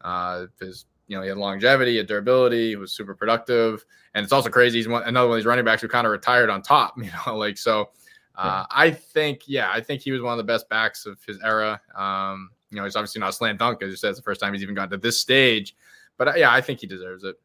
Uh, 0.00 0.46
his 0.60 0.86
you 1.08 1.16
know 1.16 1.22
he 1.22 1.28
had 1.28 1.38
longevity, 1.38 1.92
he 1.92 1.96
had 1.96 2.06
durability, 2.06 2.70
he 2.70 2.76
was 2.76 2.92
super 2.92 3.14
productive, 3.16 3.84
and 4.14 4.22
it's 4.22 4.32
also 4.32 4.48
crazy. 4.48 4.78
He's 4.78 4.88
one, 4.88 5.02
another 5.02 5.26
one 5.26 5.36
of 5.36 5.42
these 5.42 5.46
running 5.46 5.64
backs 5.64 5.82
who 5.82 5.88
kind 5.88 6.06
of 6.06 6.12
retired 6.12 6.50
on 6.50 6.62
top. 6.62 6.94
You 7.02 7.10
know, 7.26 7.36
like 7.36 7.58
so. 7.58 7.90
Uh, 8.34 8.64
I 8.70 8.90
think, 8.90 9.42
yeah, 9.46 9.70
I 9.70 9.82
think 9.82 10.00
he 10.00 10.10
was 10.10 10.22
one 10.22 10.32
of 10.32 10.38
the 10.38 10.50
best 10.50 10.66
backs 10.70 11.04
of 11.04 11.22
his 11.26 11.38
era. 11.44 11.78
Um, 11.94 12.48
you 12.70 12.78
know, 12.78 12.84
he's 12.84 12.96
obviously 12.96 13.20
not 13.20 13.28
a 13.28 13.32
slam 13.34 13.58
dunk, 13.58 13.82
as 13.82 13.90
you 13.90 13.96
said, 13.96 14.08
it's 14.08 14.18
the 14.18 14.22
first 14.22 14.40
time 14.40 14.54
he's 14.54 14.62
even 14.62 14.74
gotten 14.74 14.90
to 14.90 14.96
this 14.96 15.20
stage. 15.20 15.76
But 16.18 16.28
uh, 16.28 16.32
yeah, 16.36 16.52
I 16.52 16.60
think 16.60 16.80
he 16.80 16.86
deserves 16.86 17.24
it. 17.24 17.36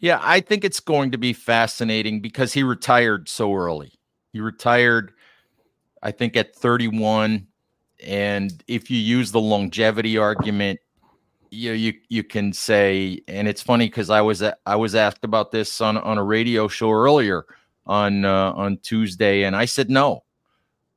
Yeah, 0.00 0.20
I 0.22 0.40
think 0.40 0.64
it's 0.64 0.80
going 0.80 1.12
to 1.12 1.18
be 1.18 1.32
fascinating 1.32 2.20
because 2.20 2.52
he 2.52 2.62
retired 2.62 3.28
so 3.28 3.54
early. 3.54 3.92
He 4.32 4.40
retired, 4.40 5.12
I 6.02 6.10
think, 6.10 6.36
at 6.36 6.54
31. 6.54 7.46
And 8.04 8.62
if 8.66 8.90
you 8.90 8.98
use 8.98 9.30
the 9.32 9.40
longevity 9.40 10.18
argument, 10.18 10.80
you 11.50 11.72
you 11.72 11.94
you 12.08 12.24
can 12.24 12.52
say, 12.52 13.20
and 13.28 13.48
it's 13.48 13.62
funny 13.62 13.86
because 13.86 14.10
I 14.10 14.20
was 14.20 14.42
I 14.42 14.76
was 14.76 14.94
asked 14.94 15.24
about 15.24 15.52
this 15.52 15.80
on 15.80 15.96
on 15.96 16.18
a 16.18 16.22
radio 16.24 16.68
show 16.68 16.90
earlier 16.90 17.46
on 17.86 18.24
uh, 18.24 18.52
on 18.52 18.78
Tuesday, 18.78 19.44
and 19.44 19.54
I 19.54 19.64
said 19.64 19.90
no, 19.90 20.24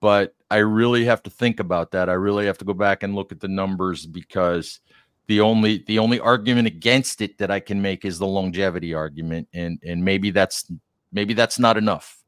but 0.02 0.36
I 0.50 0.58
really 0.58 1.06
have 1.06 1.22
to 1.24 1.30
think 1.30 1.60
about 1.60 1.92
that. 1.92 2.10
I 2.10 2.14
really 2.14 2.46
have 2.46 2.58
to 2.60 2.66
go 2.66 2.74
back 2.74 3.04
and 3.04 3.16
look 3.16 3.32
at 3.32 3.40
the 3.40 3.48
numbers 3.48 4.06
because 4.06 4.80
the 5.28 5.42
only 5.42 5.84
the 5.88 6.00
only 6.00 6.20
argument 6.20 6.68
against 6.68 7.22
it 7.22 7.38
that 7.38 7.52
I 7.52 7.60
can 7.60 7.82
make 7.82 8.06
is 8.06 8.18
the 8.18 8.28
longevity 8.28 8.94
argument, 8.94 9.48
and 9.54 9.80
and 9.86 10.04
maybe 10.04 10.32
that's 10.32 10.72
maybe 11.12 11.34
that's 11.34 11.60
not 11.60 11.78
enough. 11.78 12.24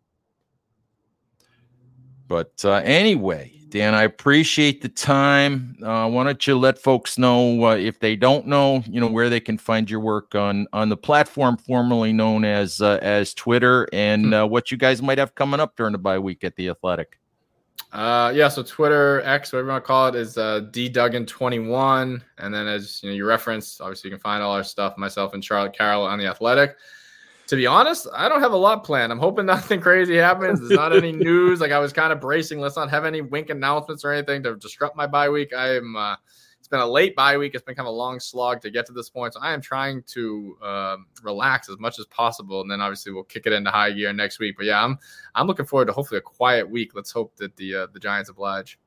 But 2.27 2.53
uh, 2.63 2.81
anyway, 2.83 3.53
Dan, 3.69 3.95
I 3.95 4.03
appreciate 4.03 4.81
the 4.81 4.89
time. 4.89 5.77
Uh, 5.83 6.09
why 6.09 6.23
don't 6.25 6.45
you 6.45 6.57
let 6.57 6.77
folks 6.77 7.17
know 7.17 7.65
uh, 7.65 7.75
if 7.75 7.99
they 7.99 8.15
don't 8.15 8.47
know, 8.47 8.83
you 8.87 8.99
know, 8.99 9.07
where 9.07 9.29
they 9.29 9.39
can 9.39 9.57
find 9.57 9.89
your 9.89 9.99
work 9.99 10.35
on 10.35 10.67
on 10.73 10.89
the 10.89 10.97
platform 10.97 11.57
formerly 11.57 12.11
known 12.11 12.43
as 12.43 12.81
uh, 12.81 12.99
as 13.01 13.33
Twitter, 13.33 13.87
and 13.93 14.25
hmm. 14.25 14.33
uh, 14.33 14.45
what 14.45 14.71
you 14.71 14.77
guys 14.77 15.01
might 15.01 15.17
have 15.17 15.35
coming 15.35 15.59
up 15.59 15.75
during 15.75 15.91
the 15.91 15.97
bye 15.97 16.19
week 16.19 16.43
at 16.43 16.55
the 16.55 16.69
Athletic. 16.69 17.18
Uh, 17.91 18.31
yeah, 18.35 18.47
so 18.47 18.61
Twitter 18.61 19.21
X, 19.21 19.51
whatever 19.51 19.67
you 19.67 19.71
want 19.71 19.83
to 19.83 19.87
call 19.87 20.07
it, 20.07 20.15
is 20.15 20.37
uh, 20.37 20.61
D 20.71 20.89
Duggan 20.89 21.25
twenty 21.25 21.59
one, 21.59 22.23
and 22.37 22.53
then 22.53 22.67
as 22.67 23.01
you 23.01 23.09
know, 23.09 23.15
you 23.15 23.25
referenced, 23.25 23.81
obviously 23.81 24.09
you 24.09 24.15
can 24.15 24.21
find 24.21 24.43
all 24.43 24.53
our 24.53 24.63
stuff, 24.63 24.97
myself 24.97 25.33
and 25.33 25.43
Charlotte 25.43 25.73
Carroll 25.73 26.03
on 26.03 26.19
the 26.19 26.27
Athletic 26.27 26.75
to 27.49 27.55
be 27.55 27.65
honest, 27.65 28.05
I 28.13 28.29
don't 28.29 28.41
have 28.41 28.51
a 28.51 28.57
lot 28.57 28.83
planned. 28.83 29.11
I'm 29.11 29.17
hoping 29.17 29.45
nothing 29.47 29.81
crazy 29.81 30.15
happens. 30.15 30.59
There's 30.59 30.71
not 30.71 30.95
any 30.95 31.11
news. 31.27 31.59
Like 31.59 31.71
I 31.71 31.79
was 31.79 31.91
kind 31.91 32.13
of 32.13 32.21
bracing. 32.21 32.59
Let's 32.59 32.75
not 32.75 32.91
have 32.91 33.05
any 33.05 33.21
wink 33.21 33.49
announcements 33.49 34.05
or 34.05 34.11
anything 34.11 34.43
to 34.43 34.55
disrupt 34.55 34.95
my 34.95 35.07
bye 35.07 35.29
week. 35.29 35.53
I 35.53 35.75
am. 35.77 35.95
Uh, 35.95 36.15
been 36.69 36.79
a 36.79 36.87
late 36.87 37.15
bye 37.15 37.37
week. 37.37 37.55
It's 37.55 37.63
been 37.63 37.75
kind 37.75 37.87
of 37.87 37.93
a 37.93 37.97
long 37.97 38.19
slog 38.19 38.61
to 38.61 38.71
get 38.71 38.85
to 38.87 38.93
this 38.93 39.09
point. 39.09 39.33
So 39.33 39.39
I 39.41 39.53
am 39.53 39.61
trying 39.61 40.03
to 40.03 40.57
um, 40.61 41.07
relax 41.23 41.69
as 41.69 41.79
much 41.79 41.99
as 41.99 42.05
possible, 42.05 42.61
and 42.61 42.69
then 42.69 42.81
obviously 42.81 43.11
we'll 43.11 43.23
kick 43.23 43.45
it 43.45 43.53
into 43.53 43.71
high 43.71 43.91
gear 43.91 44.13
next 44.13 44.39
week. 44.39 44.55
But 44.57 44.65
yeah, 44.65 44.83
I'm 44.83 44.97
I'm 45.35 45.47
looking 45.47 45.65
forward 45.65 45.85
to 45.85 45.93
hopefully 45.93 46.19
a 46.19 46.21
quiet 46.21 46.69
week. 46.69 46.91
Let's 46.95 47.11
hope 47.11 47.35
that 47.37 47.55
the 47.57 47.75
uh, 47.75 47.87
the 47.93 47.99
Giants 47.99 48.29
oblige. 48.29 48.79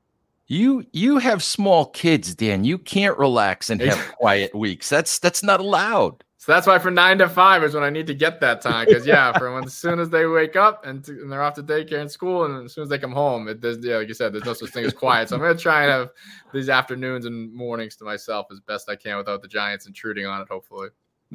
You 0.46 0.84
you 0.92 1.18
have 1.18 1.42
small 1.42 1.86
kids, 1.86 2.34
Dan. 2.34 2.64
You 2.64 2.78
can't 2.78 3.16
relax 3.18 3.70
and 3.70 3.80
have 3.80 4.12
quiet 4.18 4.54
weeks. 4.54 4.88
That's 4.88 5.18
that's 5.18 5.42
not 5.42 5.60
allowed. 5.60 6.24
So 6.42 6.50
that's 6.50 6.66
why 6.66 6.80
for 6.80 6.90
nine 6.90 7.18
to 7.18 7.28
five 7.28 7.62
is 7.62 7.72
when 7.72 7.84
I 7.84 7.90
need 7.90 8.08
to 8.08 8.14
get 8.14 8.40
that 8.40 8.60
time. 8.60 8.88
Because 8.88 9.06
yeah, 9.06 9.30
for 9.38 9.54
when 9.54 9.62
as 9.62 9.74
soon 9.74 10.00
as 10.00 10.10
they 10.10 10.26
wake 10.26 10.56
up 10.56 10.84
and, 10.84 11.06
and, 11.06 11.30
they're 11.30 11.40
off 11.40 11.54
to 11.54 11.62
daycare 11.62 12.00
and 12.00 12.10
school, 12.10 12.44
and 12.44 12.64
as 12.64 12.74
soon 12.74 12.82
as 12.82 12.88
they 12.88 12.98
come 12.98 13.12
home, 13.12 13.46
it 13.46 13.60
does. 13.60 13.78
Yeah, 13.80 13.98
like 13.98 14.08
you 14.08 14.14
said, 14.14 14.32
there's 14.32 14.44
no 14.44 14.52
such 14.52 14.70
thing 14.70 14.84
as 14.84 14.92
quiet. 14.92 15.28
So 15.28 15.36
I'm 15.36 15.40
gonna 15.40 15.54
try 15.54 15.84
and 15.84 15.92
have 15.92 16.10
these 16.52 16.68
afternoons 16.68 17.26
and 17.26 17.54
mornings 17.54 17.94
to 17.98 18.04
myself 18.04 18.48
as 18.50 18.58
best 18.58 18.88
I 18.88 18.96
can 18.96 19.18
without 19.18 19.40
the 19.40 19.46
Giants 19.46 19.86
intruding 19.86 20.26
on 20.26 20.40
it. 20.40 20.48
Hopefully. 20.48 20.88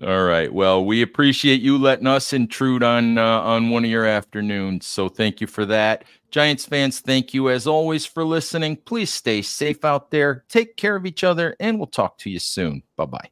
All 0.04 0.26
right. 0.26 0.54
Well, 0.54 0.84
we 0.84 1.02
appreciate 1.02 1.62
you 1.62 1.78
letting 1.78 2.06
us 2.06 2.34
intrude 2.34 2.84
on 2.84 3.18
uh, 3.18 3.40
on 3.40 3.70
one 3.70 3.86
of 3.86 3.90
your 3.90 4.06
afternoons. 4.06 4.86
So 4.86 5.08
thank 5.08 5.40
you 5.40 5.48
for 5.48 5.66
that. 5.68 6.04
Giants 6.32 6.66
fans, 6.66 7.00
thank 7.00 7.34
you 7.34 7.50
as 7.50 7.66
always 7.66 8.06
for 8.06 8.26
listening. 8.26 8.76
Please 8.76 9.14
stay 9.14 9.42
safe 9.42 9.86
out 9.86 10.12
there. 10.12 10.44
Take 10.50 10.76
care 10.76 10.98
of 10.98 11.06
each 11.06 11.24
other, 11.24 11.56
and 11.62 11.78
we'll 11.80 11.88
talk 11.88 12.18
to 12.18 12.30
you 12.30 12.40
soon. 12.40 12.84
Bye 12.98 13.06
bye. 13.06 13.30